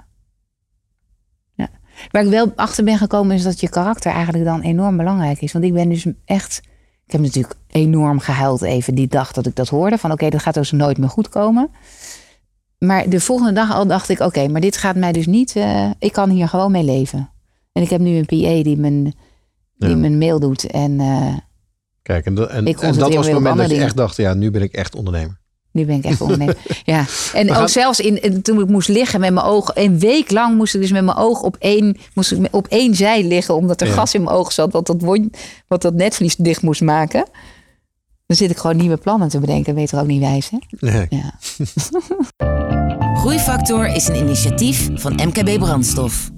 ja. 1.55 1.68
Waar 2.11 2.25
ik 2.25 2.31
wel 2.31 2.53
achter 2.57 2.85
ben 2.85 2.99
gekomen 2.99 3.37
is 3.37 3.42
dat 3.42 3.61
je 3.61 3.68
karakter 3.68 4.12
eigenlijk 4.12 4.44
dan 4.44 4.61
enorm 4.61 4.96
belangrijk 4.96 5.40
is. 5.40 5.53
Want 5.53 5.64
ik 5.64 5.72
ben 5.72 5.88
dus 5.88 6.07
echt... 6.25 6.61
Ik 7.07 7.12
heb 7.12 7.20
natuurlijk 7.20 7.55
enorm 7.68 8.18
gehuild 8.18 8.62
even 8.62 8.94
die 8.94 9.09
dag 9.09 9.33
dat 9.33 9.46
ik 9.46 9.57
dat 9.57 9.68
hoorde. 9.68 9.99
Van 9.99 10.12
oké, 10.12 10.29
dat 10.29 10.42
gaat 10.42 10.55
dus 10.55 10.70
nooit 10.70 10.99
meer 10.99 11.09
goed 11.09 11.29
komen 11.29 11.70
maar 12.79 13.09
de 13.09 13.21
volgende 13.21 13.53
dag 13.53 13.73
al 13.73 13.87
dacht 13.87 14.09
ik: 14.09 14.21
oké, 14.21 14.49
maar 14.49 14.61
dit 14.61 14.77
gaat 14.77 14.97
mij 14.97 15.12
dus 15.12 15.27
niet. 15.27 15.57
Uh, 15.57 15.91
ik 15.99 16.12
kan 16.12 16.31
hier 16.31 16.49
gewoon 16.49 16.71
mee 16.71 16.85
leven. 16.85 17.31
En 17.73 17.83
ik 17.83 17.91
heb 17.91 18.01
nu 18.01 18.17
een 18.17 18.27
PA 18.27 18.62
die 18.62 18.77
mijn, 18.77 19.03
die 19.77 19.89
ja. 19.89 19.97
mijn 19.97 20.19
mail 20.19 20.41
doet. 20.41 20.67
En, 20.71 21.01
uh, 21.01 21.37
Kijk, 22.03 22.27
en, 22.27 22.51
en, 22.51 22.67
en 22.67 22.99
dat 22.99 23.15
was 23.15 23.27
het 23.27 23.35
moment 23.35 23.57
dat 23.57 23.71
je 23.71 23.77
echt 23.77 23.97
dacht: 23.97 24.17
ja, 24.17 24.35
nu 24.35 24.51
ben 24.51 24.62
ik 24.62 24.73
echt 24.73 24.95
ondernemer. 24.95 25.39
Nu 25.77 25.85
ben 25.85 25.97
ik 25.97 26.05
echt 26.05 26.21
ondernemer. 26.21 26.57
ja. 26.85 27.05
En 27.33 27.55
ook 27.55 27.69
zelfs 27.69 28.01
in, 28.01 28.43
toen 28.43 28.61
ik 28.61 28.69
moest 28.69 28.89
liggen 28.89 29.21
met 29.21 29.33
mijn 29.33 29.47
ogen. 29.47 29.83
Een 29.83 29.99
week 29.99 30.31
lang 30.31 30.57
moest 30.57 30.75
ik 30.75 30.81
dus 30.81 30.93
met 30.93 31.05
mijn 31.05 31.17
oog 31.17 31.43
op 31.43 31.57
één, 31.59 31.97
moest 32.15 32.33
ik 32.33 32.49
op 32.51 32.67
één 32.67 32.95
zij 32.95 33.25
liggen. 33.25 33.55
Omdat 33.55 33.81
er 33.81 33.87
ja. 33.87 33.93
gas 33.93 34.15
in 34.15 34.23
mijn 34.23 34.37
ogen 34.37 34.53
zat. 34.53 34.73
Wat 34.73 34.87
dat, 34.87 35.03
wat 35.69 35.83
dat 35.83 35.95
netvlies 35.95 36.37
dicht 36.37 36.62
moest 36.62 36.81
maken. 36.81 37.25
Dan 38.27 38.37
zit 38.37 38.51
ik 38.51 38.57
gewoon 38.57 38.77
nieuwe 38.77 38.97
plannen 38.97 39.29
te 39.29 39.41
bedenken. 39.41 39.75
Weet 39.75 39.91
er 39.91 40.01
ook 40.01 40.07
niet 40.07 40.21
wijs, 40.21 40.51
hè? 40.51 40.59
Nee. 40.81 41.07
Ja. 41.09 41.35
Groeifactor 43.27 43.87
is 43.87 44.09
een 44.09 44.17
initiatief 44.17 44.89
van 44.95 45.12
MKB 45.12 45.59
Brandstof. 45.59 46.31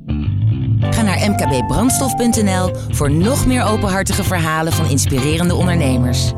Ga 0.80 1.02
naar 1.02 1.30
mkbbrandstof.nl 1.30 2.74
voor 2.90 3.10
nog 3.10 3.46
meer 3.46 3.62
openhartige 3.62 4.24
verhalen 4.24 4.72
van 4.72 4.90
inspirerende 4.90 5.54
ondernemers. 5.54 6.32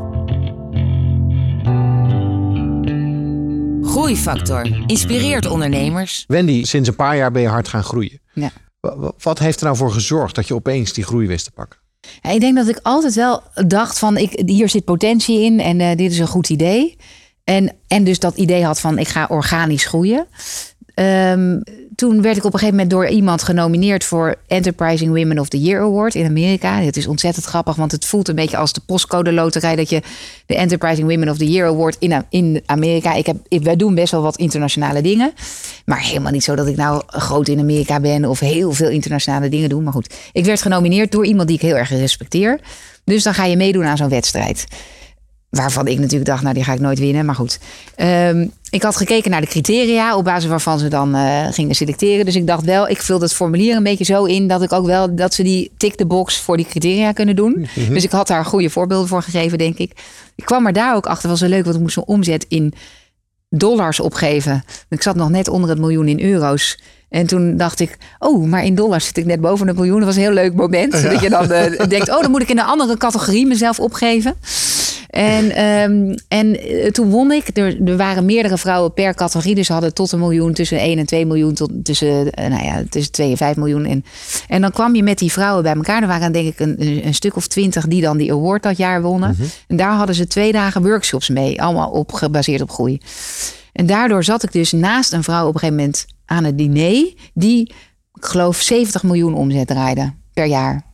Groeifactor 3.81 4.83
inspireert 4.85 5.45
ondernemers. 5.45 6.23
Wendy, 6.27 6.63
sinds 6.63 6.89
een 6.89 6.95
paar 6.95 7.17
jaar 7.17 7.31
ben 7.31 7.41
je 7.41 7.47
hard 7.47 7.67
gaan 7.67 7.83
groeien. 7.83 8.21
Ja. 8.33 8.51
Wat 9.17 9.39
heeft 9.39 9.59
er 9.59 9.65
nou 9.65 9.77
voor 9.77 9.91
gezorgd 9.91 10.35
dat 10.35 10.47
je 10.47 10.55
opeens 10.55 10.93
die 10.93 11.03
groei 11.03 11.27
wist 11.27 11.45
te 11.45 11.51
pakken? 11.51 11.79
ik 12.21 12.39
denk 12.39 12.55
dat 12.55 12.67
ik 12.67 12.79
altijd 12.81 13.13
wel 13.13 13.43
dacht 13.67 13.99
van 13.99 14.17
ik, 14.17 14.41
hier 14.45 14.69
zit 14.69 14.85
potentie 14.85 15.41
in 15.41 15.59
en 15.59 15.79
uh, 15.79 15.95
dit 15.95 16.11
is 16.11 16.19
een 16.19 16.27
goed 16.27 16.49
idee. 16.49 16.97
En, 17.43 17.73
en 17.87 18.03
dus 18.03 18.19
dat 18.19 18.37
idee 18.37 18.63
had 18.63 18.79
van 18.79 18.97
ik 18.97 19.07
ga 19.07 19.25
organisch 19.29 19.85
groeien. 19.85 20.27
Um, 20.95 21.63
toen 21.95 22.21
werd 22.21 22.37
ik 22.37 22.45
op 22.45 22.53
een 22.53 22.59
gegeven 22.59 22.75
moment 22.75 22.89
door 22.89 23.07
iemand 23.07 23.43
genomineerd 23.43 24.03
voor 24.03 24.35
Enterprising 24.47 25.17
Women 25.17 25.39
of 25.39 25.49
the 25.49 25.61
Year 25.61 25.81
Award 25.81 26.15
in 26.15 26.25
Amerika. 26.25 26.81
Het 26.81 26.97
is 26.97 27.07
ontzettend 27.07 27.45
grappig, 27.45 27.75
want 27.75 27.91
het 27.91 28.05
voelt 28.05 28.27
een 28.27 28.35
beetje 28.35 28.57
als 28.57 28.73
de 28.73 28.81
postcode 28.85 29.31
loterij 29.31 29.75
dat 29.75 29.89
je 29.89 30.01
de 30.45 30.55
Enterprising 30.55 31.09
Women 31.09 31.29
of 31.29 31.37
the 31.37 31.51
Year 31.51 31.67
Award 31.67 31.95
in, 31.99 32.25
in 32.29 32.61
Amerika. 32.65 33.13
Ik 33.13 33.25
heb, 33.25 33.37
wij 33.63 33.75
doen 33.75 33.95
best 33.95 34.11
wel 34.11 34.21
wat 34.21 34.37
internationale 34.37 35.01
dingen, 35.01 35.33
maar 35.85 36.01
helemaal 36.01 36.31
niet 36.31 36.43
zo 36.43 36.55
dat 36.55 36.67
ik 36.67 36.75
nou 36.75 37.03
groot 37.07 37.47
in 37.47 37.59
Amerika 37.59 37.99
ben 37.99 38.25
of 38.25 38.39
heel 38.39 38.71
veel 38.71 38.89
internationale 38.89 39.49
dingen 39.49 39.69
doe. 39.69 39.81
Maar 39.81 39.93
goed, 39.93 40.13
ik 40.31 40.45
werd 40.45 40.61
genomineerd 40.61 41.11
door 41.11 41.25
iemand 41.25 41.47
die 41.47 41.57
ik 41.57 41.63
heel 41.63 41.77
erg 41.77 41.89
respecteer. 41.89 42.59
Dus 43.03 43.23
dan 43.23 43.33
ga 43.33 43.45
je 43.45 43.57
meedoen 43.57 43.85
aan 43.85 43.97
zo'n 43.97 44.09
wedstrijd. 44.09 44.65
Waarvan 45.51 45.87
ik 45.87 45.99
natuurlijk 45.99 46.29
dacht, 46.29 46.41
nou 46.41 46.53
die 46.53 46.63
ga 46.63 46.73
ik 46.73 46.79
nooit 46.79 46.99
winnen. 46.99 47.25
Maar 47.25 47.35
goed. 47.35 47.59
Ehm, 47.95 48.47
ik 48.69 48.83
had 48.83 48.95
gekeken 48.95 49.31
naar 49.31 49.41
de 49.41 49.47
criteria 49.47 50.15
op 50.15 50.23
basis 50.23 50.49
waarvan 50.49 50.79
ze 50.79 50.87
dan 50.87 51.15
uh, 51.15 51.47
gingen 51.49 51.75
selecteren. 51.75 52.25
Dus 52.25 52.35
ik 52.35 52.47
dacht 52.47 52.63
wel, 52.63 52.87
ik 52.87 53.01
vul 53.01 53.21
het 53.21 53.33
formulier 53.33 53.75
een 53.75 53.83
beetje 53.83 54.03
zo 54.03 54.23
in 54.23 54.47
dat 54.47 54.61
ik 54.61 54.71
ook 54.71 54.85
wel 54.85 55.15
dat 55.15 55.33
ze 55.33 55.43
die 55.43 55.71
tick 55.77 55.95
the 55.95 56.05
box 56.05 56.37
voor 56.37 56.57
die 56.57 56.65
criteria 56.65 57.11
kunnen 57.11 57.35
doen. 57.35 57.67
Mhm. 57.75 57.93
Dus 57.93 58.03
ik 58.03 58.11
had 58.11 58.27
daar 58.27 58.45
goede 58.45 58.69
voorbeelden 58.69 59.07
voor 59.07 59.21
gegeven, 59.21 59.57
denk 59.57 59.77
ik. 59.77 59.91
Ik 60.35 60.45
kwam 60.45 60.65
er 60.67 60.73
daar 60.73 60.95
ook 60.95 61.05
achter, 61.05 61.29
was 61.29 61.39
zo 61.39 61.47
leuk, 61.47 61.63
want 61.63 61.75
ik 61.75 61.81
moest 61.81 61.97
een 61.97 62.03
omzet 62.05 62.45
in 62.47 62.73
dollars 63.49 63.99
opgeven. 63.99 64.63
Ik 64.89 65.01
zat 65.01 65.15
nog 65.15 65.29
net 65.29 65.47
onder 65.47 65.69
het 65.69 65.79
miljoen 65.79 66.07
in 66.07 66.21
euro's. 66.21 66.79
En 67.11 67.27
toen 67.27 67.57
dacht 67.57 67.79
ik, 67.79 67.97
oh, 68.19 68.45
maar 68.45 68.63
in 68.63 68.75
dollars 68.75 69.05
zit 69.05 69.17
ik 69.17 69.25
net 69.25 69.41
boven 69.41 69.67
een 69.67 69.75
miljoen. 69.75 69.97
Dat 69.97 70.05
was 70.05 70.15
een 70.15 70.21
heel 70.21 70.31
leuk 70.31 70.53
moment. 70.53 70.91
Dat 70.91 71.21
je 71.21 71.29
dan 71.29 71.51
uh, 71.51 71.87
denkt, 71.87 72.09
oh, 72.09 72.21
dan 72.21 72.31
moet 72.31 72.41
ik 72.41 72.49
in 72.49 72.59
een 72.59 72.65
andere 72.65 72.97
categorie 72.97 73.45
mezelf 73.45 73.79
opgeven. 73.79 74.35
En, 75.09 75.65
um, 75.65 76.15
en 76.27 76.59
eh, 76.59 76.91
toen 76.91 77.09
won 77.09 77.31
ik. 77.31 77.57
Er, 77.57 77.87
er, 77.87 77.97
waren 77.97 78.25
meerdere 78.25 78.57
vrouwen 78.57 78.93
per 78.93 79.13
categorie. 79.13 79.55
Dus 79.55 79.65
ze 79.65 79.73
hadden 79.73 79.93
tot 79.93 80.11
een 80.11 80.19
miljoen, 80.19 80.53
tussen 80.53 80.79
1 80.79 80.97
en 80.97 81.05
2 81.05 81.25
miljoen, 81.25 81.53
tot 81.53 81.71
tussen, 81.83 82.25
uh, 82.25 82.47
nou 82.47 82.63
ja, 82.63 82.83
tussen 82.89 83.11
2 83.11 83.31
en 83.31 83.37
5 83.37 83.55
miljoen. 83.55 83.85
En, 83.85 84.05
en 84.47 84.61
dan 84.61 84.71
kwam 84.71 84.95
je 84.95 85.03
met 85.03 85.17
die 85.17 85.31
vrouwen 85.31 85.63
bij 85.63 85.73
elkaar. 85.73 86.01
Er 86.01 86.07
waren 86.07 86.31
denk 86.31 86.47
ik 86.47 86.59
een, 86.59 87.05
een 87.05 87.13
stuk 87.13 87.35
of 87.35 87.47
twintig 87.47 87.87
die 87.87 88.01
dan 88.01 88.17
die 88.17 88.31
award 88.31 88.63
dat 88.63 88.77
jaar 88.77 89.01
wonnen. 89.01 89.35
Mhm. 89.37 89.47
En 89.67 89.75
daar 89.75 89.93
hadden 89.93 90.15
ze 90.15 90.27
twee 90.27 90.51
dagen 90.51 90.83
workshops 90.83 91.29
mee. 91.29 91.61
Allemaal 91.61 91.89
op, 91.89 92.11
gebaseerd 92.11 92.61
op 92.61 92.71
groei. 92.71 92.99
En 93.73 93.85
daardoor 93.85 94.23
zat 94.23 94.43
ik 94.43 94.51
dus 94.51 94.71
naast 94.71 95.13
een 95.13 95.23
vrouw 95.23 95.47
op 95.47 95.53
een 95.53 95.59
gegeven 95.59 95.75
moment 95.75 96.05
aan 96.25 96.43
het 96.43 96.57
diner. 96.57 97.13
Die, 97.33 97.73
ik 98.13 98.25
geloof, 98.25 98.61
70 98.61 99.03
miljoen 99.03 99.33
omzet 99.33 99.67
draaide 99.67 100.13
per 100.33 100.45
jaar. 100.45 100.89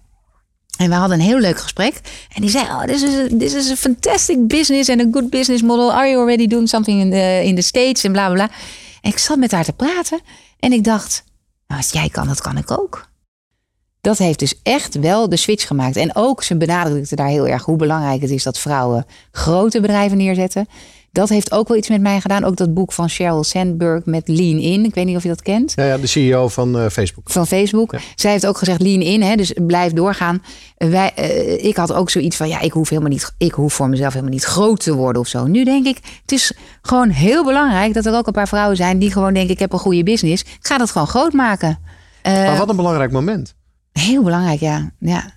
En 0.78 0.90
we 0.90 0.96
hadden 0.96 1.20
een 1.20 1.26
heel 1.26 1.40
leuk 1.40 1.58
gesprek. 1.60 2.02
En 2.34 2.42
die 2.42 2.50
zei: 2.50 2.66
Oh, 2.66 2.82
this 2.82 3.02
is 3.02 3.16
a, 3.16 3.38
this 3.38 3.54
is 3.54 3.72
a 3.72 3.76
fantastic 3.76 4.48
business 4.48 4.90
and 4.90 5.02
a 5.02 5.08
good 5.12 5.30
business 5.30 5.64
model. 5.64 5.94
Are 5.94 6.08
you 6.08 6.20
already 6.20 6.48
doing 6.48 6.70
something 6.70 7.02
in 7.02 7.10
the, 7.10 7.42
in 7.44 7.56
the 7.56 7.62
States? 7.62 8.04
En 8.04 8.12
bla 8.12 8.32
bla. 8.32 8.50
En 9.02 9.12
ik 9.12 9.18
zat 9.18 9.38
met 9.38 9.52
haar 9.52 9.64
te 9.64 9.74
praten. 9.74 10.20
En 10.60 10.72
ik 10.72 10.84
dacht: 10.84 11.24
Nou, 11.68 11.82
als 11.82 11.92
jij 11.92 12.10
kan, 12.10 12.28
dat 12.28 12.42
kan 12.42 12.58
ik 12.58 12.72
ook. 12.72 13.10
Dat 14.02 14.18
heeft 14.18 14.40
dus 14.40 14.60
echt 14.64 15.00
wel 15.00 15.30
de 15.30 15.36
switch 15.36 15.68
gemaakt. 15.68 15.96
En 15.96 16.16
ook, 16.16 16.44
ze 16.44 16.58
benadrukte 16.58 17.16
daar 17.16 17.28
heel 17.28 17.48
erg 17.48 17.64
hoe 17.64 17.78
belangrijk 17.78 18.22
het 18.22 18.30
is 18.30 18.44
dat 18.44 18.60
vrouwen 18.60 19.06
grote 19.32 19.82
bedrijven 19.82 20.18
neerzetten 20.18 20.68
dat 21.12 21.30
heeft 21.30 21.52
ook 21.52 21.68
wel 21.68 21.78
iets 21.78 21.90
met 21.90 22.02
mij 22.02 22.22
gedaan. 22.22 22.44
Ook 22.44 22.56
dat 22.56 22.74
boek 22.74 22.94
van 22.94 23.10
Sheryl 23.10 23.44
Sandberg 23.44 24.06
met 24.06 24.28
Lean 24.28 24.60
In. 24.60 24.86
Ik 24.86 24.94
weet 24.94 25.06
niet 25.06 25.16
of 25.16 25.24
je 25.24 25.30
dat 25.30 25.42
kent. 25.42 25.74
Ja, 25.76 25.86
ja 25.86 25.98
de 25.98 26.08
CEO 26.08 26.48
van 26.48 26.78
uh, 26.78 26.88
Facebook. 26.90 27.30
Van 27.30 27.48
Facebook. 27.48 27.96
Zij 28.16 28.32
heeft 28.32 28.46
ook 28.46 28.58
gezegd 28.58 28.82
Lean 28.82 29.02
In. 29.02 29.22
Hè, 29.22 29.36
dus 29.36 29.54
blijf 29.66 29.94
doorgaan. 29.94 30.44
Wij, 30.78 31.12
uh, 31.20 31.64
ik 31.64 31.76
had 31.76 31.94
ook 31.94 32.10
zoiets 32.10 32.36
van, 32.36 32.48
ja, 32.48 32.60
ik 32.60 32.72
hoef 32.72 32.90
helemaal 32.90 33.12
niet, 33.12 33.34
ik 33.38 33.52
hoef 33.52 33.74
voor 33.74 33.90
mezelf 33.90 34.14
helemaal 34.14 34.34
niet 34.34 34.44
groot 34.44 34.84
te 34.84 34.94
worden 34.94 35.22
of 35.22 35.28
zo. 35.28 35.46
Nu 35.46 35.64
denk 35.64 35.86
ik, 35.86 36.00
het 36.22 36.32
is 36.32 36.54
gewoon 36.82 37.10
heel 37.10 37.44
belangrijk 37.44 37.94
dat 37.94 38.06
er 38.06 38.16
ook 38.16 38.28
een 38.28 38.34
paar 38.34 38.48
vrouwen 38.48 38.78
zijn 38.78 39.00
die 39.00 39.12
gewoon 39.12 39.34
denken, 39.34 39.54
ik 39.54 39.60
heb 39.60 39.74
een 39.74 39.80
goede 39.80 40.04
business. 40.04 40.44
Ik 40.44 40.58
ga 40.60 40.78
dat 40.78 40.92
gewoon 40.92 41.08
groot 41.08 41.34
maken. 41.34 41.80
Uh, 42.28 42.34
maar 42.34 42.58
wat 42.58 42.70
een 42.70 42.76
belangrijk 42.76 43.12
moment. 43.12 43.56
Heel 43.92 44.24
belangrijk, 44.24 44.60
ja. 44.60 44.92
ja. 45.00 45.37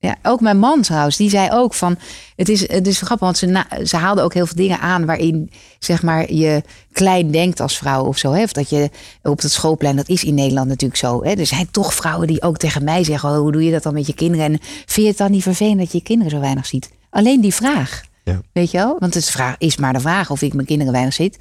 Ja, 0.00 0.16
ook 0.22 0.40
mijn 0.40 0.58
man 0.58 0.82
trouwens, 0.82 1.16
die 1.16 1.30
zei 1.30 1.50
ook 1.50 1.74
van, 1.74 1.98
het 2.36 2.48
is, 2.48 2.68
het 2.68 2.86
is 2.86 3.00
grappig, 3.00 3.26
want 3.26 3.38
ze, 3.38 3.64
ze 3.84 3.96
haalde 3.96 4.22
ook 4.22 4.34
heel 4.34 4.46
veel 4.46 4.56
dingen 4.56 4.80
aan 4.80 5.06
waarin, 5.06 5.50
zeg 5.78 6.02
maar, 6.02 6.32
je 6.32 6.62
klein 6.92 7.30
denkt 7.30 7.60
als 7.60 7.78
vrouw 7.78 8.04
of 8.04 8.18
zo. 8.18 8.32
Hè? 8.32 8.42
Of 8.42 8.52
dat 8.52 8.70
je 8.70 8.90
op 9.22 9.40
het 9.40 9.52
schoolplein, 9.52 9.96
dat 9.96 10.08
is 10.08 10.24
in 10.24 10.34
Nederland 10.34 10.68
natuurlijk 10.68 11.00
zo. 11.00 11.24
Hè? 11.24 11.32
Er 11.32 11.46
zijn 11.46 11.70
toch 11.70 11.94
vrouwen 11.94 12.26
die 12.26 12.42
ook 12.42 12.56
tegen 12.56 12.84
mij 12.84 13.04
zeggen, 13.04 13.28
oh, 13.30 13.38
hoe 13.38 13.52
doe 13.52 13.64
je 13.64 13.70
dat 13.70 13.82
dan 13.82 13.94
met 13.94 14.06
je 14.06 14.14
kinderen? 14.14 14.44
En 14.44 14.58
vind 14.60 14.92
je 14.92 15.06
het 15.06 15.16
dan 15.16 15.30
niet 15.30 15.42
vervelend 15.42 15.78
dat 15.78 15.92
je 15.92 15.98
je 15.98 16.04
kinderen 16.04 16.32
zo 16.32 16.40
weinig 16.40 16.66
ziet? 16.66 16.90
Alleen 17.10 17.40
die 17.40 17.54
vraag, 17.54 18.02
ja. 18.24 18.40
weet 18.52 18.70
je 18.70 18.78
wel? 18.78 18.96
Want 18.98 19.14
het 19.14 19.30
vraag, 19.30 19.54
is 19.58 19.76
maar 19.76 19.92
de 19.92 20.00
vraag 20.00 20.30
of 20.30 20.42
ik 20.42 20.54
mijn 20.54 20.66
kinderen 20.66 20.92
weinig 20.92 21.14
ziet. 21.14 21.38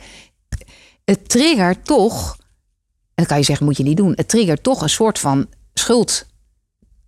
Het 1.06 1.30
triggert 1.30 1.86
toch, 1.86 2.38
en 2.39 3.13
dan 3.15 3.26
kan 3.26 3.38
je 3.38 3.43
zeggen, 3.43 3.65
moet 3.65 3.78
je 3.78 3.84
niet 3.84 3.98
doen. 3.98 4.13
Het 4.15 4.30
triggert 4.30 4.63
toch 4.63 4.82
een 4.82 4.89
soort 4.89 5.20
van 5.20 5.48
schuld 5.74 6.26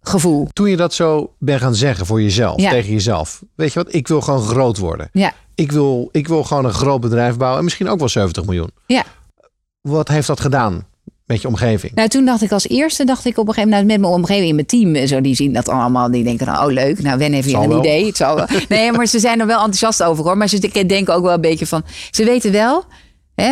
gevoel. 0.01 0.47
Toen 0.53 0.69
je 0.69 0.77
dat 0.77 0.93
zo 0.93 1.33
bent 1.39 1.61
gaan 1.61 1.75
zeggen 1.75 2.05
voor 2.05 2.21
jezelf, 2.21 2.55
tegen 2.55 2.91
jezelf. 2.91 3.43
Weet 3.55 3.73
je 3.73 3.83
wat, 3.83 3.93
ik 3.93 4.07
wil 4.07 4.21
gewoon 4.21 4.41
groot 4.41 4.77
worden. 4.77 5.09
Ja. 5.11 5.33
Ik 5.55 5.71
wil, 5.71 6.09
ik 6.11 6.27
wil 6.27 6.43
gewoon 6.43 6.65
een 6.65 6.73
groot 6.73 7.01
bedrijf 7.01 7.37
bouwen 7.37 7.57
en 7.57 7.63
misschien 7.63 7.89
ook 7.89 7.99
wel 7.99 8.09
70 8.09 8.45
miljoen. 8.45 8.71
Ja. 8.87 9.03
Wat 9.81 10.07
heeft 10.07 10.27
dat 10.27 10.39
gedaan 10.39 10.87
met 11.25 11.41
je 11.41 11.47
omgeving? 11.47 11.95
Nou, 11.95 12.07
toen 12.07 12.25
dacht 12.25 12.41
ik 12.41 12.51
als 12.51 12.67
eerste, 12.67 13.05
dacht 13.05 13.25
ik 13.25 13.37
op 13.37 13.47
een 13.47 13.53
gegeven 13.53 13.69
moment 13.69 13.87
met 13.87 13.99
mijn 13.99 14.13
omgeving, 14.13 14.47
in 14.47 14.55
mijn 14.55 14.67
team, 14.67 15.07
zo 15.07 15.21
die 15.21 15.35
zien 15.35 15.53
dat 15.53 15.69
allemaal, 15.69 16.11
die 16.11 16.23
denken 16.23 16.45
dan, 16.45 16.57
oh 16.57 16.71
leuk, 16.71 17.01
nou 17.01 17.17
Wen 17.17 17.33
heeft 17.33 17.45
weer 17.45 17.55
een 17.55 17.77
idee. 17.77 18.05
Het 18.05 18.17
zal 18.17 18.35
wel. 18.35 18.45
Nee, 18.69 18.91
maar 18.91 19.05
ze 19.05 19.19
zijn 19.19 19.39
er 19.39 19.47
wel 19.47 19.57
enthousiast 19.57 20.03
over 20.03 20.23
hoor. 20.23 20.37
Maar 20.37 20.47
ze 20.47 20.85
denken 20.85 21.15
ook 21.15 21.23
wel 21.23 21.33
een 21.33 21.41
beetje 21.41 21.67
van, 21.67 21.83
ze 22.11 22.23
weten 22.23 22.51
wel, 22.51 22.83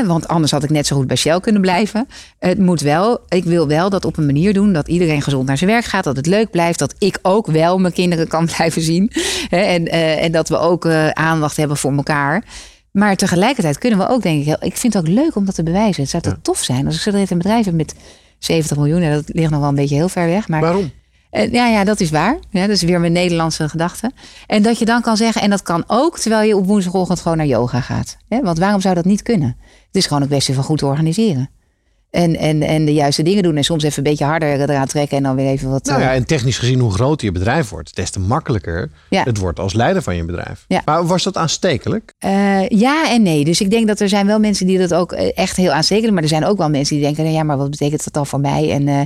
want 0.06 0.28
anders 0.28 0.52
had 0.52 0.64
ik 0.64 0.70
net 0.70 0.88
zo 0.88 0.96
goed 0.96 1.08
bij 1.08 1.16
Shell 1.16 1.40
kunnen 1.40 1.62
blijven. 1.62 2.08
Het 2.40 2.60
moet 2.60 2.82
wel, 2.82 3.20
ik 3.28 3.44
wil 3.44 3.68
wel 3.68 3.90
dat 3.90 4.06
op 4.06 4.18
een 4.18 4.26
manier 4.26 4.54
doen 4.54 4.74
dat 4.74 4.88
iedereen 4.88 5.22
gezond 5.22 5.48
naar 5.48 5.58
zijn 5.58 5.70
werk 5.70 5.86
gaat. 5.86 6.04
Dat 6.04 6.16
het 6.16 6.26
leuk 6.26 6.52
blijft. 6.52 6.80
Dat 6.80 6.96
ik 6.98 7.20
ook 7.22 7.48
wel 7.48 7.78
mijn 7.78 7.94
kinderen 7.94 8.28
kan 8.28 8.46
blijven 8.56 8.82
zien. 8.82 9.12
en, 9.50 9.88
uh, 9.88 10.24
en 10.24 10.32
dat 10.32 10.50
we 10.50 10.58
ook 10.58 10.86
uh, 10.86 11.10
aandacht 11.10 11.58
hebben 11.58 11.78
voor 11.78 11.94
elkaar. 11.94 12.44
Maar 12.92 13.16
tegelijkertijd 13.16 13.78
kunnen 13.78 14.00
we 14.00 14.08
ook, 14.08 14.22
denk 14.22 14.46
ik, 14.46 14.58
ik 14.64 14.78
vind 14.78 14.94
het 14.94 15.08
ook 15.08 15.14
leuk 15.14 15.36
om 15.36 15.46
dat 15.46 15.56
te 15.56 15.64
bewijzen. 15.64 16.02
Het 16.02 16.12
zou 16.12 16.24
toch 16.24 16.36
tof 16.42 16.58
zijn 16.58 16.86
als 16.86 16.96
ik 16.96 17.02
zo 17.02 17.12
een 17.12 17.26
bedrijf 17.28 17.66
heb 17.66 17.74
met 17.74 17.96
70 18.40 18.78
miljoen. 18.78 19.02
dat 19.12 19.24
ligt 19.26 19.52
nog 19.52 19.60
wel 19.60 19.70
een 19.70 19.76
beetje 19.76 19.96
heel 19.96 20.10
ver 20.10 20.28
weg. 20.28 20.48
Maar 20.48 20.62
Waarom? 20.62 20.92
Uh, 21.32 21.52
ja, 21.52 21.68
ja, 21.68 21.84
dat 21.84 22.00
is 22.00 22.10
waar. 22.10 22.40
Ja, 22.50 22.62
dat 22.62 22.70
is 22.70 22.82
weer 22.82 23.00
mijn 23.00 23.12
Nederlandse 23.12 23.70
gedachte. 23.70 24.12
En 24.48 24.62
dat 24.62 24.80
je 24.80 24.86
dan 24.86 25.02
kan 25.02 25.18
zeggen, 25.18 25.42
en 25.42 25.50
dat 25.50 25.62
kan 25.62 25.84
ook 25.88 26.20
terwijl 26.20 26.48
je 26.48 26.58
op 26.58 26.66
woensdagochtend 26.66 27.20
gewoon 27.20 27.38
naar 27.38 27.46
yoga 27.46 27.82
gaat. 27.82 28.18
Want 28.28 28.58
waarom 28.58 28.82
zou 28.82 28.96
dat 28.96 29.06
niet 29.06 29.22
kunnen? 29.22 29.58
Het 29.88 29.96
is 29.96 30.06
gewoon 30.06 30.22
een 30.22 30.28
kwestie 30.28 30.54
van 30.54 30.64
goed 30.64 30.84
organiseren. 30.84 31.50
En, 32.10 32.36
en, 32.36 32.62
en 32.62 32.86
de 32.86 32.94
juiste 32.94 33.24
dingen 33.24 33.44
doen. 33.44 33.58
En 33.58 33.64
soms 33.64 33.84
even 33.84 33.98
een 33.98 34.10
beetje 34.10 34.26
harder 34.26 34.62
eraan 34.62 34.88
trekken. 34.88 35.18
En 35.18 35.24
dan 35.24 35.36
weer 35.36 35.48
even 35.48 35.70
wat. 35.70 35.86
Nou 35.86 36.02
ja, 36.02 36.10
eh, 36.10 36.16
en 36.16 36.26
technisch 36.26 36.58
gezien, 36.58 36.80
hoe 36.80 36.92
groter 36.92 37.26
je 37.26 37.32
bedrijf 37.32 37.70
wordt, 37.70 37.96
des 37.96 38.10
te 38.10 38.20
makkelijker 38.20 38.90
ja. 39.10 39.24
het 39.24 39.38
wordt 39.38 39.60
als 39.60 39.74
leider 39.74 40.02
van 40.02 40.16
je 40.16 40.26
bedrijf. 40.26 40.66
Ja. 40.68 40.82
Maar 40.86 41.06
was 41.06 41.24
dat 41.24 41.38
aanstekelijk? 41.38 42.14
Uh, 42.26 42.68
ja 42.68 43.12
en 43.12 43.22
nee. 43.22 43.46
Dus 43.46 43.62
ik 43.62 43.70
denk 43.70 43.88
dat 43.88 44.00
er 44.00 44.10
zijn 44.10 44.26
wel 44.26 44.40
mensen 44.40 44.68
die 44.68 44.78
dat 44.78 44.94
ook 44.94 45.12
eh, 45.12 45.32
echt 45.36 45.58
heel 45.58 45.72
aanstekelijk. 45.72 46.14
Maar 46.14 46.24
er 46.24 46.30
zijn 46.30 46.46
ook 46.46 46.58
wel 46.58 46.70
mensen 46.70 46.96
die 46.96 47.06
denken: 47.06 47.32
ja, 47.32 47.44
maar 47.44 47.58
wat 47.58 47.70
betekent 47.70 48.04
dat 48.04 48.14
dan 48.14 48.28
voor 48.28 48.40
mij? 48.40 48.72
En, 48.72 48.88
uh, 48.88 49.00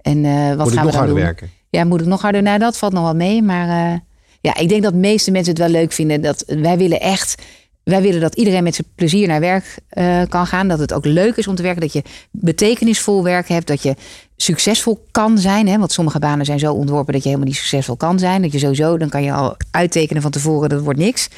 en 0.00 0.24
uh, 0.24 0.48
wat 0.48 0.64
moet 0.64 0.72
gaan 0.72 0.78
ik 0.78 0.84
nog 0.84 0.94
harder 0.94 1.14
doen? 1.14 1.24
werken? 1.24 1.50
Ja, 1.70 1.84
moet 1.84 2.00
ik 2.00 2.06
nog 2.06 2.22
harder? 2.22 2.42
Nou, 2.42 2.58
dat 2.58 2.76
valt 2.76 2.92
nog 2.92 3.02
wel 3.02 3.14
mee. 3.14 3.42
Maar 3.42 4.00
ja, 4.40 4.56
ik 4.56 4.68
denk 4.68 4.82
dat 4.82 4.92
de 4.92 4.98
meeste 4.98 5.30
mensen 5.30 5.52
het 5.52 5.62
wel 5.62 5.70
leuk 5.70 5.92
vinden. 5.92 6.20
Dat 6.20 6.44
wij 6.46 6.78
willen 6.78 7.00
echt 7.00 7.42
wij 7.88 8.02
willen 8.02 8.20
dat 8.20 8.34
iedereen 8.34 8.62
met 8.62 8.74
zijn 8.74 8.86
plezier 8.94 9.28
naar 9.28 9.40
werk 9.40 9.78
uh, 9.92 10.22
kan 10.28 10.46
gaan. 10.46 10.68
Dat 10.68 10.78
het 10.78 10.92
ook 10.92 11.04
leuk 11.04 11.36
is 11.36 11.48
om 11.48 11.54
te 11.54 11.62
werken. 11.62 11.80
Dat 11.80 11.92
je 11.92 12.02
betekenisvol 12.30 13.22
werk 13.22 13.48
hebt. 13.48 13.66
Dat 13.66 13.82
je 13.82 13.94
succesvol 14.36 15.06
kan 15.10 15.38
zijn. 15.38 15.68
Hè? 15.68 15.78
Want 15.78 15.92
sommige 15.92 16.18
banen 16.18 16.46
zijn 16.46 16.58
zo 16.58 16.72
ontworpen 16.72 17.12
dat 17.12 17.22
je 17.22 17.28
helemaal 17.28 17.50
niet 17.50 17.58
succesvol 17.58 17.96
kan 17.96 18.18
zijn. 18.18 18.42
Dat 18.42 18.52
je 18.52 18.58
sowieso, 18.58 18.98
dan 18.98 19.08
kan 19.08 19.22
je 19.22 19.32
al 19.32 19.56
uittekenen 19.70 20.22
van 20.22 20.30
tevoren, 20.30 20.68
dat 20.68 20.82
wordt 20.82 20.98
niks. 20.98 21.28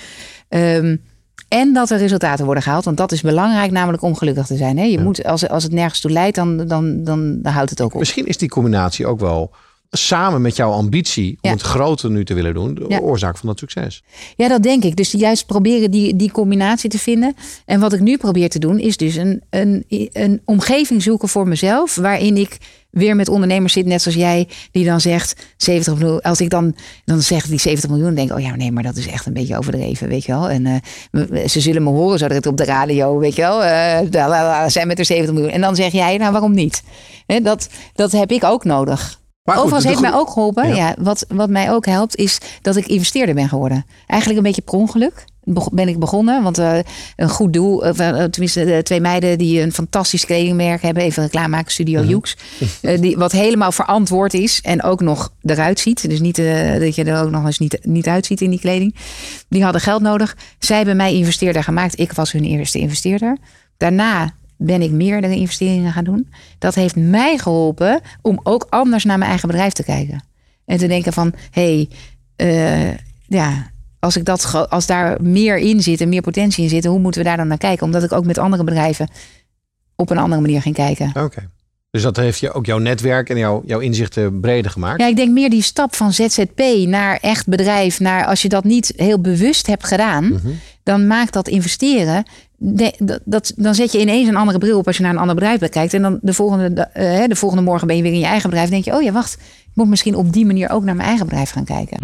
Um, 0.48 1.02
en 1.48 1.72
dat 1.72 1.90
er 1.90 1.98
resultaten 1.98 2.44
worden 2.44 2.62
gehaald. 2.62 2.84
Want 2.84 2.96
dat 2.96 3.12
is 3.12 3.20
belangrijk, 3.20 3.70
namelijk 3.70 4.02
om 4.02 4.16
gelukkig 4.16 4.46
te 4.46 4.56
zijn. 4.56 4.78
Hè? 4.78 4.84
Je 4.84 4.98
moet, 4.98 5.24
als, 5.24 5.48
als 5.48 5.62
het 5.62 5.72
nergens 5.72 6.00
toe 6.00 6.10
leidt, 6.10 6.36
dan, 6.36 6.56
dan, 6.56 7.04
dan, 7.04 7.42
dan 7.42 7.52
houdt 7.52 7.70
het 7.70 7.80
ook 7.80 7.92
op. 7.92 7.98
Misschien 7.98 8.26
is 8.26 8.38
die 8.38 8.48
combinatie 8.48 9.06
ook 9.06 9.20
wel 9.20 9.50
samen 9.90 10.42
met 10.42 10.56
jouw 10.56 10.70
ambitie 10.70 11.38
om 11.40 11.50
het 11.50 11.60
groter 11.60 12.10
nu 12.10 12.24
te 12.24 12.34
willen 12.34 12.54
doen, 12.54 12.74
de 12.74 13.00
oorzaak 13.00 13.36
van 13.36 13.48
dat 13.48 13.58
succes. 13.58 14.02
Ja, 14.36 14.48
dat 14.48 14.62
denk 14.62 14.84
ik. 14.84 14.96
Dus 14.96 15.10
juist 15.10 15.46
proberen 15.46 15.90
die, 15.90 16.16
die 16.16 16.30
combinatie 16.30 16.90
te 16.90 16.98
vinden. 16.98 17.34
En 17.64 17.80
wat 17.80 17.92
ik 17.92 18.00
nu 18.00 18.16
probeer 18.16 18.48
te 18.48 18.58
doen, 18.58 18.78
is 18.78 18.96
dus 18.96 19.16
een, 19.16 19.42
een, 19.50 19.84
een 20.12 20.40
omgeving 20.44 21.02
zoeken 21.02 21.28
voor 21.28 21.48
mezelf, 21.48 21.94
waarin 21.94 22.36
ik 22.36 22.58
weer 22.90 23.16
met 23.16 23.28
ondernemers 23.28 23.72
zit, 23.72 23.86
net 23.86 24.02
zoals 24.02 24.18
jij, 24.18 24.48
die 24.70 24.84
dan 24.84 25.00
zegt 25.00 25.46
70 25.56 25.98
miljoen. 25.98 26.20
Als 26.20 26.40
ik 26.40 26.50
dan, 26.50 26.76
dan 27.04 27.22
zeg 27.22 27.46
die 27.46 27.60
70 27.60 27.90
miljoen, 27.90 28.14
denk 28.14 28.30
ik, 28.30 28.36
oh 28.36 28.42
ja, 28.42 28.56
nee, 28.56 28.72
maar 28.72 28.82
dat 28.82 28.96
is 28.96 29.06
echt 29.06 29.26
een 29.26 29.32
beetje 29.32 29.58
overdreven, 29.58 30.08
weet 30.08 30.24
je 30.24 30.32
wel. 30.32 30.50
En 30.50 30.66
uh, 31.12 31.46
ze 31.46 31.60
zullen 31.60 31.82
me 31.82 31.90
horen 31.90 32.18
zo 32.18 32.28
dat 32.28 32.46
op 32.46 32.56
de 32.56 32.64
radio, 32.64 33.18
weet 33.18 33.34
je 33.34 33.42
wel, 33.42 33.62
uh, 33.62 34.68
zijn 34.68 34.86
met 34.86 34.98
er 34.98 35.04
70 35.04 35.34
miljoen. 35.34 35.52
En 35.52 35.60
dan 35.60 35.76
zeg 35.76 35.92
jij, 35.92 36.16
nou 36.16 36.32
waarom 36.32 36.54
niet? 36.54 36.82
dat, 37.42 37.68
dat 37.94 38.12
heb 38.12 38.30
ik 38.30 38.44
ook 38.44 38.64
nodig. 38.64 39.19
Overigens 39.56 39.84
heeft 39.84 40.00
mij 40.00 40.14
ook 40.14 40.30
geholpen. 40.30 40.74
Ja. 40.74 40.94
wat, 40.98 41.24
wat 41.28 41.50
mij 41.50 41.72
ook 41.72 41.86
helpt, 41.86 42.16
is 42.16 42.38
dat 42.62 42.76
ik 42.76 42.86
investeerder 42.86 43.34
ben 43.34 43.48
geworden. 43.48 43.86
Eigenlijk 44.06 44.40
een 44.40 44.46
beetje 44.46 44.62
per 44.62 44.74
ongeluk 44.74 45.24
ben 45.72 45.88
ik 45.88 45.98
begonnen. 45.98 46.42
Want 46.42 46.58
uh, 46.58 46.78
een 47.16 47.28
goed 47.28 47.52
doel, 47.52 47.86
uh, 47.86 48.24
tenminste 48.24 48.80
twee 48.82 49.00
meiden 49.00 49.38
die 49.38 49.60
een 49.60 49.72
fantastisch 49.72 50.24
kledingmerk 50.24 50.82
hebben. 50.82 51.02
Even 51.02 51.22
reclame 51.22 51.48
maken, 51.48 51.72
Studio 51.72 52.02
mm 52.02 52.08
die, 53.00 53.16
wat 53.16 53.32
helemaal 53.32 53.72
verantwoord 53.72 54.34
is 54.34 54.60
en 54.60 54.82
ook 54.82 55.00
nog 55.00 55.32
eruit 55.42 55.80
ziet. 55.80 56.08
Dus 56.08 56.20
niet 56.20 56.36
dat 56.78 56.94
je 56.94 57.04
er 57.04 57.22
ook 57.22 57.30
nog 57.30 57.46
eens 57.46 57.58
niet, 57.58 57.78
niet 57.82 58.06
uitziet 58.06 58.40
in 58.40 58.50
die 58.50 58.60
kleding. 58.60 58.94
Die 59.48 59.62
hadden 59.62 59.80
geld 59.80 60.02
nodig. 60.02 60.36
Zij 60.58 60.76
hebben 60.76 60.96
mij 60.96 61.14
investeerder 61.14 61.64
gemaakt. 61.64 61.98
Ik 61.98 62.12
was 62.12 62.32
hun 62.32 62.44
eerste 62.44 62.78
investeerder. 62.78 63.36
Daarna 63.76 64.34
ben 64.62 64.82
ik 64.82 64.90
meerdere 64.90 65.34
investeringen 65.34 65.92
gaan 65.92 66.04
doen. 66.04 66.28
Dat 66.58 66.74
heeft 66.74 66.96
mij 66.96 67.38
geholpen 67.38 68.00
om 68.22 68.40
ook 68.42 68.66
anders 68.70 69.04
naar 69.04 69.18
mijn 69.18 69.30
eigen 69.30 69.48
bedrijf 69.48 69.72
te 69.72 69.84
kijken. 69.84 70.22
En 70.64 70.78
te 70.78 70.86
denken 70.86 71.12
van, 71.12 71.34
hé, 71.50 71.88
hey, 72.36 72.98
ja, 73.26 73.70
als, 73.98 74.16
ik 74.16 74.24
dat, 74.24 74.66
als 74.70 74.86
daar 74.86 75.22
meer 75.22 75.58
in 75.58 75.82
zit 75.82 76.00
en 76.00 76.08
meer 76.08 76.22
potentie 76.22 76.62
in 76.62 76.70
zit, 76.70 76.84
hoe 76.84 76.98
moeten 76.98 77.22
we 77.22 77.26
daar 77.28 77.36
dan 77.36 77.48
naar 77.48 77.58
kijken? 77.58 77.86
Omdat 77.86 78.02
ik 78.02 78.12
ook 78.12 78.24
met 78.24 78.38
andere 78.38 78.64
bedrijven 78.64 79.08
op 79.96 80.10
een 80.10 80.18
andere 80.18 80.40
manier 80.40 80.62
ging 80.62 80.74
kijken. 80.74 81.24
Oké. 81.24 81.50
Dus 81.90 82.02
dat 82.02 82.16
heeft 82.16 82.38
je 82.38 82.52
ook 82.52 82.66
jouw 82.66 82.78
netwerk 82.78 83.28
en 83.28 83.38
jouw, 83.38 83.62
jouw 83.66 83.78
inzichten 83.78 84.40
breder 84.40 84.70
gemaakt? 84.70 85.00
Ja, 85.00 85.06
ik 85.06 85.16
denk 85.16 85.30
meer 85.30 85.50
die 85.50 85.62
stap 85.62 85.94
van 85.94 86.12
ZZP 86.12 86.62
naar 86.86 87.18
echt 87.20 87.46
bedrijf. 87.46 88.00
Naar 88.00 88.26
als 88.26 88.42
je 88.42 88.48
dat 88.48 88.64
niet 88.64 88.92
heel 88.96 89.20
bewust 89.20 89.66
hebt 89.66 89.86
gedaan, 89.86 90.24
mhm. 90.24 90.48
dan 90.82 91.06
maakt 91.06 91.32
dat 91.32 91.48
investeren. 91.48 92.24
dat, 92.58 93.20
dat, 93.24 93.52
dan 93.56 93.74
zet 93.74 93.92
je 93.92 94.00
ineens 94.00 94.28
een 94.28 94.36
andere 94.36 94.58
bril 94.58 94.78
op 94.78 94.86
als 94.86 94.96
je 94.96 95.02
naar 95.02 95.12
een 95.12 95.18
ander 95.18 95.34
bedrijf 95.34 95.68
kijkt. 95.68 95.94
En 95.94 96.02
dan 96.02 96.18
de 96.22 96.32
volgende, 96.32 96.90
uh, 96.96 97.24
de 97.26 97.36
volgende 97.36 97.64
morgen 97.64 97.86
ben 97.86 97.96
je 97.96 98.02
weer 98.02 98.12
in 98.12 98.18
je 98.18 98.24
eigen 98.24 98.50
bedrijf. 98.50 98.70
denk 98.70 98.84
je, 98.84 98.94
oh 98.94 99.02
ja, 99.02 99.12
wacht, 99.12 99.34
ik 99.40 99.74
moet 99.74 99.88
misschien 99.88 100.14
op 100.14 100.32
die 100.32 100.46
manier 100.46 100.70
ook 100.70 100.84
naar 100.84 100.96
mijn 100.96 101.08
eigen 101.08 101.26
bedrijf 101.26 101.50
gaan 101.50 101.64
kijken. 101.64 101.98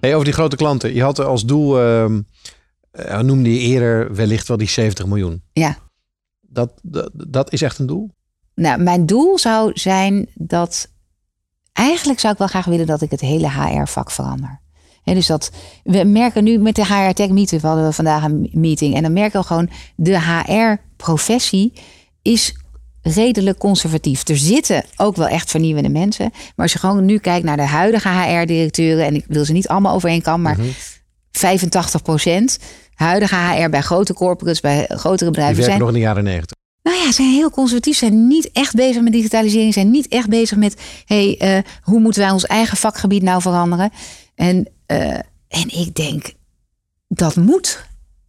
Hey, 0.00 0.12
over 0.12 0.24
die 0.24 0.34
grote 0.34 0.56
klanten. 0.56 0.94
Je 0.94 1.02
had 1.02 1.18
als 1.18 1.44
doel, 1.44 1.80
uh, 1.82 3.20
noemde 3.20 3.52
je 3.52 3.58
eerder 3.58 4.14
wellicht 4.14 4.48
wel 4.48 4.56
die 4.56 4.68
70 4.68 5.06
miljoen. 5.06 5.42
Ja. 5.52 5.84
Dat, 6.56 6.72
dat, 6.82 7.10
dat 7.12 7.52
is 7.52 7.62
echt 7.62 7.78
een 7.78 7.86
doel? 7.86 8.10
Nou, 8.54 8.82
mijn 8.82 9.06
doel 9.06 9.38
zou 9.38 9.70
zijn 9.74 10.28
dat. 10.34 10.88
Eigenlijk 11.72 12.20
zou 12.20 12.32
ik 12.32 12.38
wel 12.38 12.48
graag 12.48 12.64
willen 12.64 12.86
dat 12.86 13.02
ik 13.02 13.10
het 13.10 13.20
hele 13.20 13.50
HR-vak 13.50 14.10
verander. 14.10 14.60
En 15.04 15.14
dus 15.14 15.26
dat 15.26 15.50
we 15.84 16.04
merken 16.04 16.44
nu 16.44 16.58
met 16.58 16.74
de 16.74 16.84
HR 16.84 17.12
Tech 17.12 17.28
Meeting, 17.28 17.60
we 17.60 17.66
hadden 17.66 17.86
we 17.86 17.92
vandaag 17.92 18.24
een 18.24 18.50
meeting. 18.52 18.94
En 18.94 19.02
dan 19.02 19.12
merken 19.12 19.40
we 19.40 19.46
gewoon, 19.46 19.70
de 19.96 20.20
HR-professie 20.20 21.72
is 22.22 22.54
redelijk 23.02 23.58
conservatief. 23.58 24.28
Er 24.28 24.36
zitten 24.36 24.84
ook 24.96 25.16
wel 25.16 25.28
echt 25.28 25.50
vernieuwende 25.50 25.88
mensen. 25.88 26.30
Maar 26.32 26.52
als 26.56 26.72
je 26.72 26.78
gewoon 26.78 27.04
nu 27.04 27.18
kijkt 27.18 27.44
naar 27.44 27.56
de 27.56 27.62
huidige 27.62 28.08
HR-directeuren, 28.08 29.04
en 29.04 29.14
ik 29.14 29.24
wil 29.28 29.44
ze 29.44 29.52
niet 29.52 29.68
allemaal 29.68 29.94
overeen 29.94 30.22
kan, 30.22 30.42
maar 30.42 30.56
85 31.30 32.00
mhm. 32.00 32.10
procent. 32.10 32.58
Huidige 32.96 33.36
HR 33.36 33.68
bij 33.68 33.80
grote 33.80 34.14
corporates, 34.14 34.60
bij 34.60 34.84
grotere 34.88 35.30
bedrijven. 35.30 35.56
Die 35.56 35.64
zijn 35.64 35.78
nog 35.78 35.88
in 35.88 35.94
de 35.94 36.00
jaren 36.00 36.24
90. 36.24 36.56
Nou 36.82 36.98
ja, 36.98 37.12
zijn 37.12 37.32
heel 37.32 37.50
conservatief, 37.50 37.96
zijn 37.96 38.26
niet 38.26 38.50
echt 38.52 38.74
bezig 38.74 39.02
met 39.02 39.12
digitalisering, 39.12 39.72
zijn 39.72 39.90
niet 39.90 40.08
echt 40.08 40.28
bezig 40.28 40.58
met, 40.58 40.80
hey, 41.04 41.40
uh, 41.42 41.58
hoe 41.82 42.00
moeten 42.00 42.22
wij 42.22 42.30
ons 42.30 42.46
eigen 42.46 42.76
vakgebied 42.76 43.22
nou 43.22 43.40
veranderen? 43.40 43.90
En, 44.34 44.68
uh, 44.86 45.14
en 45.48 45.68
ik 45.68 45.94
denk, 45.94 46.32
dat 47.08 47.36
moet 47.36 47.86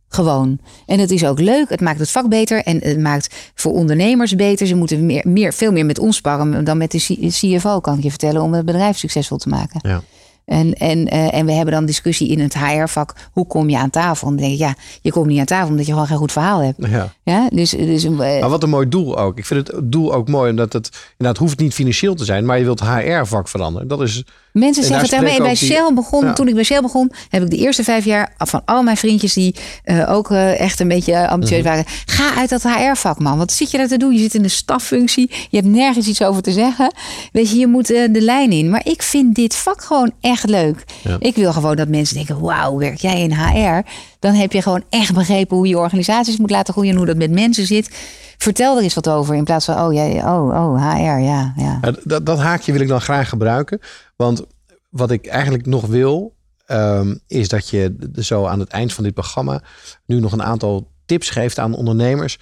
gewoon. 0.08 0.60
En 0.86 1.00
het 1.00 1.12
is 1.12 1.26
ook 1.26 1.40
leuk. 1.40 1.70
Het 1.70 1.82
maakt 1.82 2.00
het 2.00 2.12
vak 2.12 2.30
beter. 2.30 2.64
En 2.64 2.80
het 2.84 3.00
maakt 3.00 3.52
voor 3.54 3.72
ondernemers 3.72 4.36
beter. 4.36 4.68
Ze 4.68 4.76
moeten 4.76 5.06
meer, 5.06 5.28
meer, 5.28 5.54
veel 5.54 5.72
meer 5.72 5.86
met 5.86 6.00
ons 6.00 6.16
sparren 6.16 6.64
dan 6.64 6.78
met 6.78 6.92
de 6.92 7.30
CFO, 7.30 7.80
kan 7.80 7.98
ik 7.98 8.04
je 8.04 8.10
vertellen, 8.10 8.42
om 8.42 8.54
het 8.54 8.66
bedrijf 8.66 8.98
succesvol 8.98 9.38
te 9.38 9.50
maken. 9.50 9.80
Ja. 9.90 10.02
En, 10.48 10.74
en, 10.74 10.98
uh, 11.14 11.34
en 11.34 11.46
we 11.46 11.52
hebben 11.52 11.74
dan 11.74 11.86
discussie 11.86 12.30
in 12.30 12.40
het 12.40 12.58
HR-vak. 12.58 13.16
Hoe 13.32 13.48
kom 13.48 13.70
je 13.70 13.78
aan 13.78 13.90
tafel? 13.90 14.28
En 14.28 14.34
dan 14.34 14.44
denk 14.44 14.54
ik, 14.54 14.60
ja, 14.60 14.76
je 15.02 15.12
komt 15.12 15.28
niet 15.28 15.40
aan 15.40 15.46
tafel 15.46 15.70
omdat 15.70 15.86
je 15.86 15.92
gewoon 15.92 16.08
geen 16.08 16.18
goed 16.18 16.32
verhaal 16.32 16.60
hebt. 16.60 16.88
Ja. 16.88 17.14
ja 17.24 17.50
dus, 17.50 17.70
dus, 17.70 18.06
uh, 18.06 18.18
maar 18.18 18.50
wat 18.50 18.64
een 18.64 18.70
mooi 18.70 18.90
doel 18.90 19.18
ook. 19.18 19.38
Ik 19.38 19.46
vind 19.46 19.68
het 19.68 19.92
doel 19.92 20.14
ook 20.14 20.28
mooi, 20.28 20.50
omdat 20.50 20.74
het 20.74 20.90
inderdaad 21.18 21.38
hoeft 21.38 21.60
niet 21.60 21.74
financieel 21.74 22.16
te 22.16 22.26
zijn, 22.26 22.46
maar 22.46 22.58
je 22.58 22.64
wilt 22.64 22.82
HR-vak 22.82 23.48
veranderen. 23.48 23.88
Dat 23.88 24.02
is 24.02 24.24
Mensen 24.58 24.84
zeggen 24.84 25.10
tegen 25.10 25.24
mij, 25.24 25.38
bij 25.38 25.56
Shell 25.56 25.94
begon, 25.94 26.34
toen 26.34 26.48
ik 26.48 26.56
bij 26.56 26.64
Shell 26.64 26.82
begon, 26.82 27.12
heb 27.30 27.44
ik 27.44 27.50
de 27.50 27.58
eerste 27.58 27.84
vijf 27.84 28.06
jaar 28.06 28.34
van 28.38 28.62
al 28.66 28.84
mijn 28.84 28.98
vriendjes 28.98 29.34
die 29.34 29.56
uh, 29.86 30.12
ook 30.12 30.32
uh, 30.32 30.60
echt 30.60 30.80
een 30.80 30.88
beetje 30.88 31.28
ambitieus 31.28 31.62
mhm. 31.62 31.70
waren, 31.70 31.86
ga 32.06 32.36
uit 32.36 32.50
dat 32.50 32.64
HR-vak 32.64 33.20
man. 33.20 33.38
Wat 33.38 33.52
zit 33.52 33.72
je 33.72 33.78
daar 33.78 33.88
te 33.88 33.98
doen? 33.98 34.14
Je 34.14 34.20
zit 34.20 34.34
in 34.34 34.42
de 34.42 34.48
staffunctie, 34.48 35.32
je 35.50 35.58
hebt 35.58 35.70
nergens 35.70 36.08
iets 36.08 36.22
over 36.22 36.42
te 36.42 36.52
zeggen. 36.52 36.94
Weet 37.32 37.50
je, 37.50 37.58
je 37.58 37.68
moet 37.68 37.92
uh, 37.92 38.08
de 38.12 38.22
lijn 38.22 38.52
in. 38.52 38.70
Maar 38.70 38.82
ik 38.84 39.04
vind 39.04 39.36
dit 39.36 39.56
vak 39.56 39.84
gewoon 39.84 40.12
echt 40.22 40.50
leuk. 40.50 40.84
Ja. 41.04 41.18
Ik 41.20 41.36
wil 41.36 41.54
gewoon 41.54 41.76
dat 41.76 41.88
mensen 41.88 42.16
denken, 42.16 42.40
wauw, 42.40 42.78
werk 42.78 43.00
jij 43.00 43.22
in 43.22 43.34
HR? 43.34 43.82
Dan 44.20 44.34
heb 44.34 44.52
je 44.52 44.62
gewoon 44.62 44.84
echt 44.90 45.14
begrepen 45.14 45.58
hoe 45.58 45.68
je 45.68 45.78
organisaties 45.78 46.38
moet 46.38 46.50
laten 46.50 46.74
groeien 46.74 46.92
en 46.92 46.98
hoe 46.98 47.06
dat 47.06 47.18
met 47.18 47.32
mensen 47.32 47.66
zit. 47.66 47.90
Vertel 48.38 48.78
er 48.78 48.84
eens 48.84 48.94
wat 48.94 49.10
over 49.10 49.36
in 49.36 49.44
plaats 49.44 49.66
van, 49.66 49.80
oh, 49.80 49.94
jij, 49.94 50.24
oh, 50.24 50.48
oh, 50.48 50.94
HR, 50.94 51.20
ja. 51.20 51.54
ja. 51.56 51.80
Dat, 52.04 52.26
dat 52.26 52.40
haakje 52.40 52.72
wil 52.72 52.82
ik 52.82 52.88
dan 52.88 53.02
graag 53.02 53.30
gebruiken. 53.30 53.80
Want 54.16 54.46
wat 54.90 55.12
ik 55.12 55.28
eigenlijk 55.28 55.66
nog 55.66 55.86
wil, 55.86 56.36
ehm, 56.66 57.16
is 57.28 57.48
dat 57.48 57.70
je 57.70 58.10
zo 58.16 58.46
aan 58.46 58.60
het 58.60 58.70
eind 58.70 58.94
van 58.94 59.04
dit 59.04 59.14
programma 59.14 59.62
nu 60.06 60.20
nog 60.20 60.32
een 60.32 60.44
aantal 60.44 60.92
tips 61.06 61.30
geeft 61.30 61.60
aan 61.60 61.74
ondernemers 61.74 62.38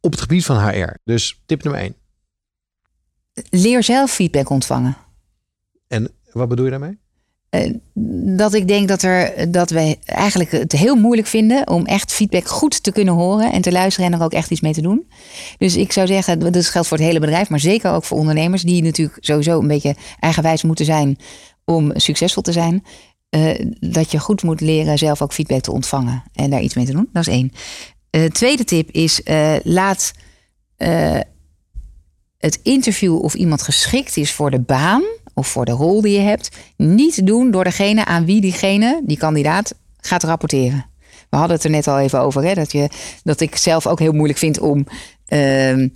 op 0.00 0.10
het 0.10 0.20
gebied 0.20 0.44
van 0.44 0.68
HR. 0.68 0.94
Dus 1.04 1.42
tip 1.46 1.62
nummer 1.62 1.80
één. 1.80 1.94
Leer 3.50 3.82
zelf 3.82 4.10
feedback 4.10 4.50
ontvangen. 4.50 4.96
En 5.88 6.08
wat 6.32 6.48
bedoel 6.48 6.64
je 6.64 6.70
daarmee? 6.70 7.01
Eh, 7.52 7.70
dat 8.34 8.54
ik 8.54 8.68
denk 8.68 8.88
dat, 8.88 9.02
er, 9.02 9.50
dat 9.50 9.70
wij 9.70 9.96
eigenlijk 10.04 10.50
het 10.50 10.72
heel 10.72 10.94
moeilijk 10.94 11.28
vinden 11.28 11.68
om 11.68 11.86
echt 11.86 12.12
feedback 12.12 12.48
goed 12.48 12.82
te 12.82 12.92
kunnen 12.92 13.14
horen 13.14 13.52
en 13.52 13.62
te 13.62 13.72
luisteren 13.72 14.12
en 14.12 14.18
er 14.18 14.24
ook 14.24 14.32
echt 14.32 14.50
iets 14.50 14.60
mee 14.60 14.72
te 14.72 14.80
doen. 14.80 15.08
Dus 15.58 15.76
ik 15.76 15.92
zou 15.92 16.06
zeggen, 16.06 16.52
dat 16.52 16.66
geldt 16.66 16.88
voor 16.88 16.96
het 16.96 17.06
hele 17.06 17.20
bedrijf, 17.20 17.48
maar 17.48 17.60
zeker 17.60 17.92
ook 17.92 18.04
voor 18.04 18.18
ondernemers 18.18 18.62
die 18.62 18.82
natuurlijk 18.82 19.18
sowieso 19.20 19.60
een 19.60 19.66
beetje 19.66 19.96
eigenwijs 20.20 20.62
moeten 20.62 20.84
zijn 20.84 21.16
om 21.64 21.90
succesvol 21.94 22.42
te 22.42 22.52
zijn. 22.52 22.84
Uh, 23.30 23.50
dat 23.80 24.10
je 24.10 24.18
goed 24.18 24.42
moet 24.42 24.60
leren 24.60 24.98
zelf 24.98 25.22
ook 25.22 25.32
feedback 25.32 25.60
te 25.60 25.72
ontvangen 25.72 26.22
en 26.34 26.50
daar 26.50 26.62
iets 26.62 26.74
mee 26.74 26.86
te 26.86 26.92
doen. 26.92 27.08
Dat 27.12 27.26
is 27.26 27.32
één. 27.32 27.52
Uh, 28.10 28.24
tweede 28.24 28.64
tip 28.64 28.90
is 28.90 29.20
laat 29.62 30.12
het 32.38 32.60
interview 32.62 33.22
of 33.22 33.34
iemand 33.34 33.62
geschikt 33.62 34.16
is 34.16 34.32
voor 34.32 34.50
de 34.50 34.60
baan 34.60 35.02
of 35.34 35.48
voor 35.48 35.64
de 35.64 35.72
rol 35.72 36.00
die 36.00 36.12
je 36.12 36.20
hebt, 36.20 36.50
niet 36.76 37.26
doen 37.26 37.50
door 37.50 37.64
degene 37.64 38.04
aan 38.04 38.24
wie 38.24 38.40
diegene, 38.40 39.02
die 39.04 39.18
kandidaat, 39.18 39.74
gaat 40.00 40.22
rapporteren. 40.22 40.86
We 41.30 41.36
hadden 41.36 41.56
het 41.56 41.64
er 41.64 41.70
net 41.70 41.86
al 41.86 41.98
even 41.98 42.20
over, 42.20 42.44
hè, 42.44 42.54
dat, 42.54 42.72
je, 42.72 42.88
dat 43.24 43.40
ik 43.40 43.56
zelf 43.56 43.86
ook 43.86 43.98
heel 43.98 44.12
moeilijk 44.12 44.38
vind 44.38 44.60
om 44.60 44.86
uh, 45.28 45.76
uh, 45.76 45.86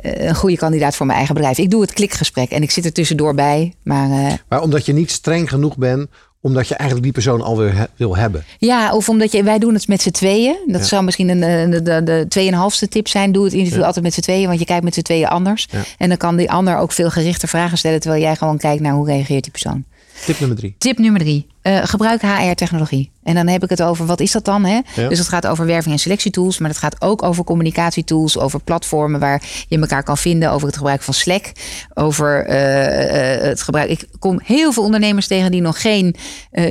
een 0.00 0.34
goede 0.34 0.56
kandidaat 0.56 0.96
voor 0.96 1.06
mijn 1.06 1.18
eigen 1.18 1.34
bedrijf. 1.34 1.58
Ik 1.58 1.70
doe 1.70 1.80
het 1.80 1.92
klikgesprek 1.92 2.50
en 2.50 2.62
ik 2.62 2.70
zit 2.70 2.84
er 2.84 2.92
tussendoor 2.92 3.34
bij. 3.34 3.74
Maar, 3.82 4.08
uh, 4.08 4.32
maar 4.48 4.62
omdat 4.62 4.86
je 4.86 4.92
niet 4.92 5.10
streng 5.10 5.48
genoeg 5.48 5.76
bent 5.76 6.08
omdat 6.44 6.68
je 6.68 6.74
eigenlijk 6.74 7.02
die 7.02 7.12
persoon 7.12 7.40
alweer 7.40 7.86
wil 7.96 8.16
hebben. 8.16 8.44
Ja, 8.58 8.94
of 8.94 9.08
omdat 9.08 9.32
je, 9.32 9.42
wij 9.42 9.58
doen 9.58 9.74
het 9.74 9.88
met 9.88 10.02
z'n 10.02 10.10
tweeën. 10.10 10.56
Dat 10.66 10.86
zou 10.86 11.04
misschien 11.04 11.28
een, 11.28 11.70
de, 11.70 11.82
de, 11.82 12.02
de 12.02 12.26
tweeënhalfste 12.28 12.88
tip 12.88 13.08
zijn. 13.08 13.32
Doe 13.32 13.44
het 13.44 13.52
interview 13.52 13.82
altijd 13.82 14.04
met 14.04 14.14
z'n 14.14 14.20
tweeën, 14.20 14.46
want 14.46 14.58
je 14.58 14.64
kijkt 14.64 14.84
met 14.84 14.94
z'n 14.94 15.02
tweeën 15.02 15.28
anders. 15.28 15.68
En 15.98 16.08
dan 16.08 16.16
kan 16.16 16.36
die 16.36 16.50
ander 16.50 16.78
ook 16.78 16.92
veel 16.92 17.10
gerichter 17.10 17.48
vragen 17.48 17.78
stellen, 17.78 18.00
terwijl 18.00 18.22
jij 18.22 18.36
gewoon 18.36 18.58
kijkt 18.58 18.82
naar 18.82 18.92
hoe 18.92 19.06
reageert 19.06 19.42
die 19.42 19.52
persoon. 19.52 19.84
Tip 20.24 20.38
nummer 20.38 20.58
drie. 20.58 20.74
Tip 20.78 20.98
nummer 20.98 21.20
drie. 21.20 21.46
Uh, 21.66 21.80
gebruik 21.84 22.22
HR-technologie. 22.22 23.12
En 23.22 23.34
dan 23.34 23.46
heb 23.46 23.62
ik 23.62 23.70
het 23.70 23.82
over, 23.82 24.06
wat 24.06 24.20
is 24.20 24.32
dat 24.32 24.44
dan? 24.44 24.64
Hè? 24.64 24.80
Dus 25.08 25.18
het 25.18 25.28
gaat 25.28 25.46
over 25.46 25.66
werving- 25.66 25.94
en 25.94 26.00
selectietools. 26.00 26.58
Maar 26.58 26.70
het 26.70 26.78
gaat 26.78 27.00
ook 27.00 27.22
over 27.22 27.44
communicatietools. 27.44 28.38
Over 28.38 28.60
platformen 28.60 29.20
waar 29.20 29.42
je 29.68 29.78
elkaar 29.78 30.02
kan 30.02 30.18
vinden. 30.18 30.50
Over 30.50 30.66
het 30.66 30.76
gebruik 30.76 31.02
van 31.02 31.14
Slack. 31.14 31.52
Over 31.94 32.46
uh, 32.48 33.42
het 33.42 33.62
gebruik... 33.62 33.90
Ik 33.90 34.06
kom 34.18 34.40
heel 34.44 34.72
veel 34.72 34.82
ondernemers 34.82 35.26
tegen 35.26 35.50
die 35.50 35.60
nog 35.60 35.80
geen 35.80 36.16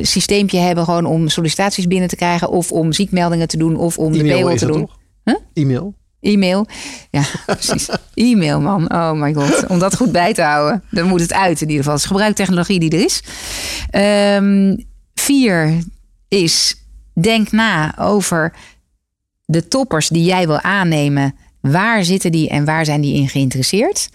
systeempje 0.02 0.60
hebben... 0.60 0.84
gewoon 0.84 1.06
om 1.06 1.30
sollicitaties 1.30 1.88
binnen 1.88 2.10
te 2.10 2.16
krijgen. 2.16 2.50
Of 2.50 2.72
om 2.72 2.92
ziekmeldingen 2.92 3.48
te 3.48 3.58
doen. 3.58 3.76
Of 3.76 3.98
om 3.98 4.12
de 4.12 4.24
payroll 4.24 4.58
te 4.58 4.66
doen. 4.66 4.90
Huh? 5.24 5.36
E-mail? 5.54 5.94
E-mail. 6.24 6.68
Ja, 7.10 7.24
precies. 7.46 7.90
E-mail, 8.14 8.62
man. 8.62 8.92
Oh 8.94 9.12
my 9.12 9.34
god. 9.34 9.68
Om 9.68 9.80
dat 9.80 9.96
goed 9.96 10.12
bij 10.12 10.34
te 10.34 10.42
houden. 10.42 10.84
Dan 10.90 11.08
moet 11.08 11.22
het 11.22 11.34
uit 11.34 11.62
in 11.62 11.68
ieder 11.68 11.78
geval. 11.78 11.94
Het 11.94 12.04
is 12.04 12.10
gebruiktechnologie 12.10 12.80
die 12.80 12.92
er 12.92 13.06
is. 13.06 13.24
Um, 14.36 14.86
vier 15.14 15.84
is, 16.28 16.76
denk 17.14 17.52
na 17.52 18.00
over 18.00 18.54
de 19.46 19.68
toppers 19.68 20.08
die 20.08 20.24
jij 20.24 20.48
wil 20.48 20.62
aannemen. 20.62 21.36
Waar 21.62 22.04
zitten 22.04 22.32
die 22.32 22.50
en 22.50 22.66
waar 22.66 22.86
zijn 22.86 23.02
die 23.02 23.16
in 23.16 23.30
geïnteresseerd? 23.30 24.10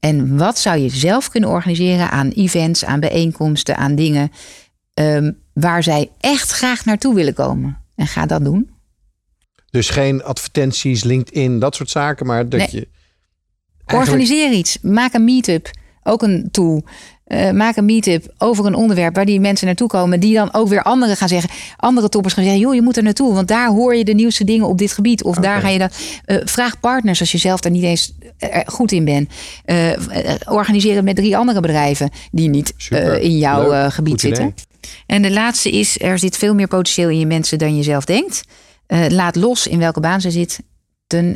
En 0.00 0.36
wat 0.36 0.58
zou 0.58 0.78
je 0.78 0.88
zelf 0.88 1.28
kunnen 1.28 1.50
organiseren 1.50 2.10
aan 2.10 2.28
events, 2.28 2.84
aan 2.84 3.00
bijeenkomsten, 3.00 3.76
aan 3.76 3.94
dingen 3.94 4.30
um, 4.94 5.38
waar 5.52 5.82
zij 5.82 6.10
echt 6.20 6.50
graag 6.50 6.84
naartoe 6.84 7.14
willen 7.14 7.34
komen? 7.34 7.78
En 7.94 8.06
ga 8.06 8.26
dat 8.26 8.44
doen. 8.44 8.70
Dus 9.70 9.90
geen 9.90 10.24
advertenties, 10.24 11.04
LinkedIn, 11.04 11.58
dat 11.58 11.74
soort 11.74 11.90
zaken, 11.90 12.26
maar 12.26 12.48
dat 12.48 12.70
je. 12.70 12.88
Organiseer 13.86 14.52
iets. 14.52 14.78
Maak 14.82 15.14
een 15.14 15.24
meetup. 15.24 15.70
Ook 16.02 16.22
een 16.22 16.48
tool. 16.50 16.84
Uh, 17.26 17.50
maak 17.50 17.76
een 17.76 17.84
meetup 17.84 18.34
over 18.38 18.66
een 18.66 18.74
onderwerp 18.74 19.14
waar 19.14 19.24
die 19.24 19.40
mensen 19.40 19.66
naartoe 19.66 19.88
komen. 19.88 20.20
Die 20.20 20.34
dan 20.34 20.54
ook 20.54 20.68
weer 20.68 20.82
anderen 20.82 21.16
gaan 21.16 21.28
zeggen. 21.28 21.50
Andere 21.76 22.08
toppers 22.08 22.34
gaan 22.34 22.44
zeggen: 22.44 22.62
joh, 22.62 22.74
je 22.74 22.82
moet 22.82 22.96
er 22.96 23.02
naartoe. 23.02 23.34
Want 23.34 23.48
daar 23.48 23.68
hoor 23.68 23.94
je 23.94 24.04
de 24.04 24.14
nieuwste 24.14 24.44
dingen 24.44 24.66
op 24.66 24.78
dit 24.78 24.92
gebied. 24.92 25.24
Of 25.24 25.36
daar 25.36 25.60
ga 25.60 25.68
je 25.68 25.78
dat. 25.78 25.96
Uh, 26.26 26.36
vraag 26.44 26.80
partners 26.80 27.20
als 27.20 27.32
je 27.32 27.38
zelf 27.38 27.60
daar 27.60 27.72
niet 27.72 27.82
eens 27.82 28.12
uh, 28.40 28.56
goed 28.66 28.92
in 28.92 29.04
bent. 29.04 29.30
organiseer 30.48 30.94
het 30.94 31.04
met 31.04 31.16
drie 31.16 31.36
andere 31.36 31.60
bedrijven 31.60 32.10
die 32.32 32.48
niet 32.48 32.74
in 33.20 33.38
jouw 33.38 33.90
gebied 33.90 34.20
zitten. 34.20 34.54
En 35.06 35.22
de 35.22 35.30
laatste 35.30 35.70
is: 35.70 36.00
er 36.00 36.18
zit 36.18 36.36
veel 36.36 36.54
meer 36.54 36.68
potentieel 36.68 37.08
in 37.08 37.18
je 37.18 37.26
mensen 37.26 37.58
dan 37.58 37.76
je 37.76 37.82
zelf 37.82 38.04
denkt. 38.04 38.42
Laat 39.08 39.36
los 39.36 39.66
in 39.66 39.78
welke 39.78 40.00
baan 40.00 40.20
ze 40.20 40.30
zit 40.30 40.60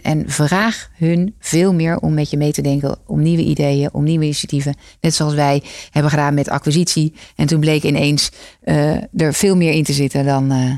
en 0.02 0.24
vraag 0.26 0.90
hun 0.94 1.34
veel 1.38 1.74
meer 1.74 1.98
om 1.98 2.14
met 2.14 2.30
je 2.30 2.36
mee 2.36 2.52
te 2.52 2.62
denken, 2.62 2.98
om 3.06 3.22
nieuwe 3.22 3.42
ideeën, 3.42 3.92
om 3.92 4.04
nieuwe 4.04 4.24
initiatieven. 4.24 4.76
Net 5.00 5.14
zoals 5.14 5.34
wij 5.34 5.62
hebben 5.90 6.10
gedaan 6.10 6.34
met 6.34 6.48
acquisitie. 6.48 7.14
En 7.36 7.46
toen 7.46 7.60
bleek 7.60 7.82
ineens 7.82 8.30
uh, 8.64 9.20
er 9.20 9.34
veel 9.34 9.56
meer 9.56 9.72
in 9.72 9.84
te 9.84 9.92
zitten 9.92 10.24
dan 10.24 10.52
uh, 10.52 10.72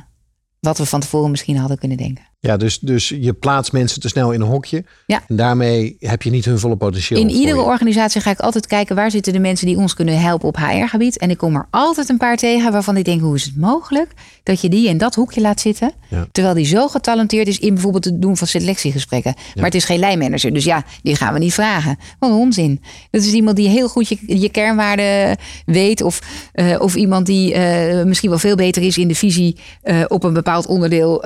wat 0.61 0.79
we 0.79 0.87
van 0.87 1.01
tevoren 1.01 1.31
misschien 1.31 1.57
hadden 1.57 1.79
kunnen 1.79 1.97
denken. 1.97 2.25
Ja, 2.47 2.57
dus, 2.57 2.79
dus 2.79 3.09
je 3.09 3.33
plaatst 3.33 3.73
mensen 3.73 4.01
te 4.01 4.09
snel 4.09 4.33
in 4.33 4.41
een 4.41 4.47
hokje. 4.47 4.85
Ja. 5.07 5.23
En 5.29 5.37
daarmee 5.37 5.97
heb 6.01 6.23
je 6.23 6.31
niet 6.31 6.45
hun 6.45 6.59
volle 6.59 6.77
potentieel. 6.77 7.21
In 7.21 7.31
iedere 7.31 7.61
organisatie 7.61 8.21
ga 8.21 8.31
ik 8.31 8.41
altijd 8.41 8.67
kijken 8.67 8.97
waar 8.97 9.11
zitten 9.11 9.33
de 9.33 9.39
mensen 9.39 9.67
die 9.67 9.77
ons 9.77 9.95
kunnen 9.95 10.21
helpen 10.21 10.49
op 10.49 10.57
HR-gebied. 10.57 11.19
En 11.19 11.31
ik 11.31 11.39
kom 11.39 11.57
er 11.57 11.67
altijd 11.71 12.09
een 12.09 12.17
paar 12.17 12.37
tegen 12.37 12.73
waarvan 12.73 12.97
ik 12.97 13.05
denk: 13.05 13.21
hoe 13.21 13.35
is 13.35 13.45
het 13.45 13.57
mogelijk 13.57 14.13
dat 14.43 14.61
je 14.61 14.69
die 14.69 14.89
in 14.89 14.99
dat 14.99 15.15
hoekje 15.15 15.41
laat 15.41 15.61
zitten? 15.61 15.93
Terwijl 16.33 16.55
die 16.55 16.67
zo 16.67 16.89
getalenteerd 16.89 17.49
is 17.49 17.59
in 17.59 17.75
bijvoorbeeld 17.75 18.05
het 18.05 18.23
doen 18.23 18.37
van 18.37 18.47
selectiegesprekken. 18.47 19.35
Maar 19.55 19.65
het 19.65 19.75
is 19.75 19.85
geen 19.85 19.99
lijnmanager. 19.99 20.53
Dus 20.53 20.65
ja, 20.65 20.85
die 21.03 21.17
gaan 21.17 21.33
we 21.33 21.39
niet 21.39 21.55
vragen. 21.55 21.99
Wat 22.19 22.31
een 22.31 22.37
onzin. 22.37 22.83
Dat 23.11 23.23
is 23.23 23.33
iemand 23.33 23.57
die 23.57 23.69
heel 23.69 23.89
goed 23.89 24.09
je, 24.09 24.19
je 24.41 24.49
kernwaarden 24.49 25.37
weet. 25.67 26.03
Of, 26.03 26.21
uh, 26.55 26.81
of 26.81 26.95
iemand 26.95 27.27
die 27.27 27.55
uh, 27.55 28.05
misschien 28.05 28.31
wel 28.31 28.39
veel 28.39 28.57
beter 28.57 28.83
is 28.83 28.99
in 28.99 29.09
de 29.09 29.15
visie 29.15 29.57
uh, 29.85 30.05
op 30.09 30.25
een 30.25 30.33
bepaald 30.33 30.67
onderdeel. 30.67 31.25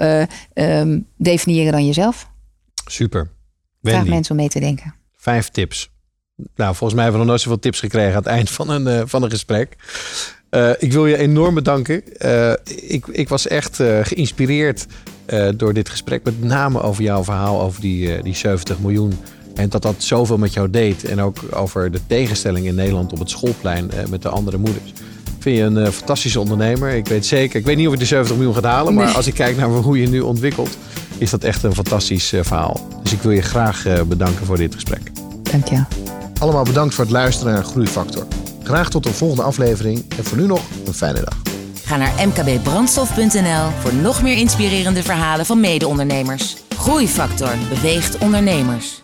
Um, 0.54 1.08
definiëren 1.16 1.72
dan 1.72 1.86
jezelf. 1.86 2.30
Super. 2.86 3.30
Wendy, 3.80 3.98
Vraag 3.98 4.14
mensen 4.14 4.30
om 4.30 4.40
mee 4.40 4.48
te 4.48 4.60
denken. 4.60 4.94
Vijf 5.16 5.48
tips. 5.48 5.90
Nou, 6.36 6.74
volgens 6.74 6.94
mij 6.94 7.02
hebben 7.02 7.12
we 7.12 7.18
nog 7.18 7.26
nooit 7.26 7.40
zoveel 7.40 7.58
tips 7.58 7.80
gekregen 7.80 8.10
aan 8.10 8.22
het 8.22 8.26
eind 8.26 8.50
van 8.50 8.70
een, 8.70 8.86
uh, 8.86 9.02
van 9.04 9.22
een 9.22 9.30
gesprek. 9.30 9.76
Uh, 10.50 10.70
ik 10.78 10.92
wil 10.92 11.06
je 11.06 11.16
enorm 11.16 11.54
bedanken. 11.54 12.02
Uh, 12.18 12.52
ik, 12.64 13.06
ik 13.06 13.28
was 13.28 13.46
echt 13.46 13.76
geïnspireerd 14.02 14.86
door 15.56 15.74
dit 15.74 15.88
gesprek. 15.88 16.24
Met 16.24 16.42
name 16.42 16.82
over 16.82 17.02
jouw 17.02 17.24
verhaal 17.24 17.60
over 17.60 17.80
die, 17.80 18.22
die 18.22 18.34
70 18.34 18.78
miljoen. 18.78 19.18
En 19.54 19.68
dat 19.68 19.82
dat 19.82 20.02
zoveel 20.02 20.38
met 20.38 20.52
jou 20.52 20.70
deed. 20.70 21.04
En 21.04 21.20
ook 21.20 21.36
over 21.50 21.90
de 21.90 22.00
tegenstelling 22.06 22.66
in 22.66 22.74
Nederland 22.74 23.12
op 23.12 23.18
het 23.18 23.30
schoolplein 23.30 23.90
met 24.08 24.22
de 24.22 24.28
andere 24.28 24.58
moeders 24.58 24.92
vind 25.42 25.56
je 25.56 25.62
een 25.62 25.92
fantastische 25.92 26.40
ondernemer. 26.40 26.90
Ik 26.90 27.06
weet 27.06 27.26
zeker, 27.26 27.58
ik 27.58 27.64
weet 27.64 27.76
niet 27.76 27.86
of 27.86 27.92
je 27.92 27.98
de 27.98 28.04
70 28.04 28.36
miljoen 28.36 28.54
gaat 28.54 28.64
halen, 28.64 28.94
maar 28.94 29.14
als 29.14 29.26
ik 29.26 29.34
kijk 29.34 29.56
naar 29.56 29.68
hoe 29.68 30.00
je 30.00 30.08
nu 30.08 30.20
ontwikkelt, 30.20 30.78
is 31.18 31.30
dat 31.30 31.44
echt 31.44 31.62
een 31.62 31.74
fantastisch 31.74 32.32
uh, 32.32 32.40
verhaal. 32.42 32.88
Dus 33.02 33.12
ik 33.12 33.22
wil 33.22 33.30
je 33.30 33.42
graag 33.42 33.86
uh, 33.86 34.02
bedanken 34.02 34.46
voor 34.46 34.56
dit 34.56 34.74
gesprek. 34.74 35.10
Dank 35.42 35.68
je. 35.68 35.82
Allemaal 36.38 36.64
bedankt 36.64 36.94
voor 36.94 37.04
het 37.04 37.12
luisteren 37.12 37.52
naar 37.52 37.64
Groeifactor. 37.64 38.26
Graag 38.62 38.90
tot 38.90 39.02
de 39.02 39.12
volgende 39.12 39.42
aflevering 39.42 40.04
en 40.16 40.24
voor 40.24 40.38
nu 40.38 40.46
nog 40.46 40.60
een 40.86 40.94
fijne 40.94 41.20
dag. 41.20 41.36
Ga 41.84 41.96
naar 41.96 42.12
mkbbrandstof.nl 42.26 43.70
voor 43.80 43.94
nog 43.94 44.22
meer 44.22 44.36
inspirerende 44.36 45.02
verhalen 45.02 45.46
van 45.46 45.60
mede-ondernemers. 45.60 46.56
Groeifactor 46.76 47.54
beweegt 47.68 48.18
ondernemers. 48.18 49.02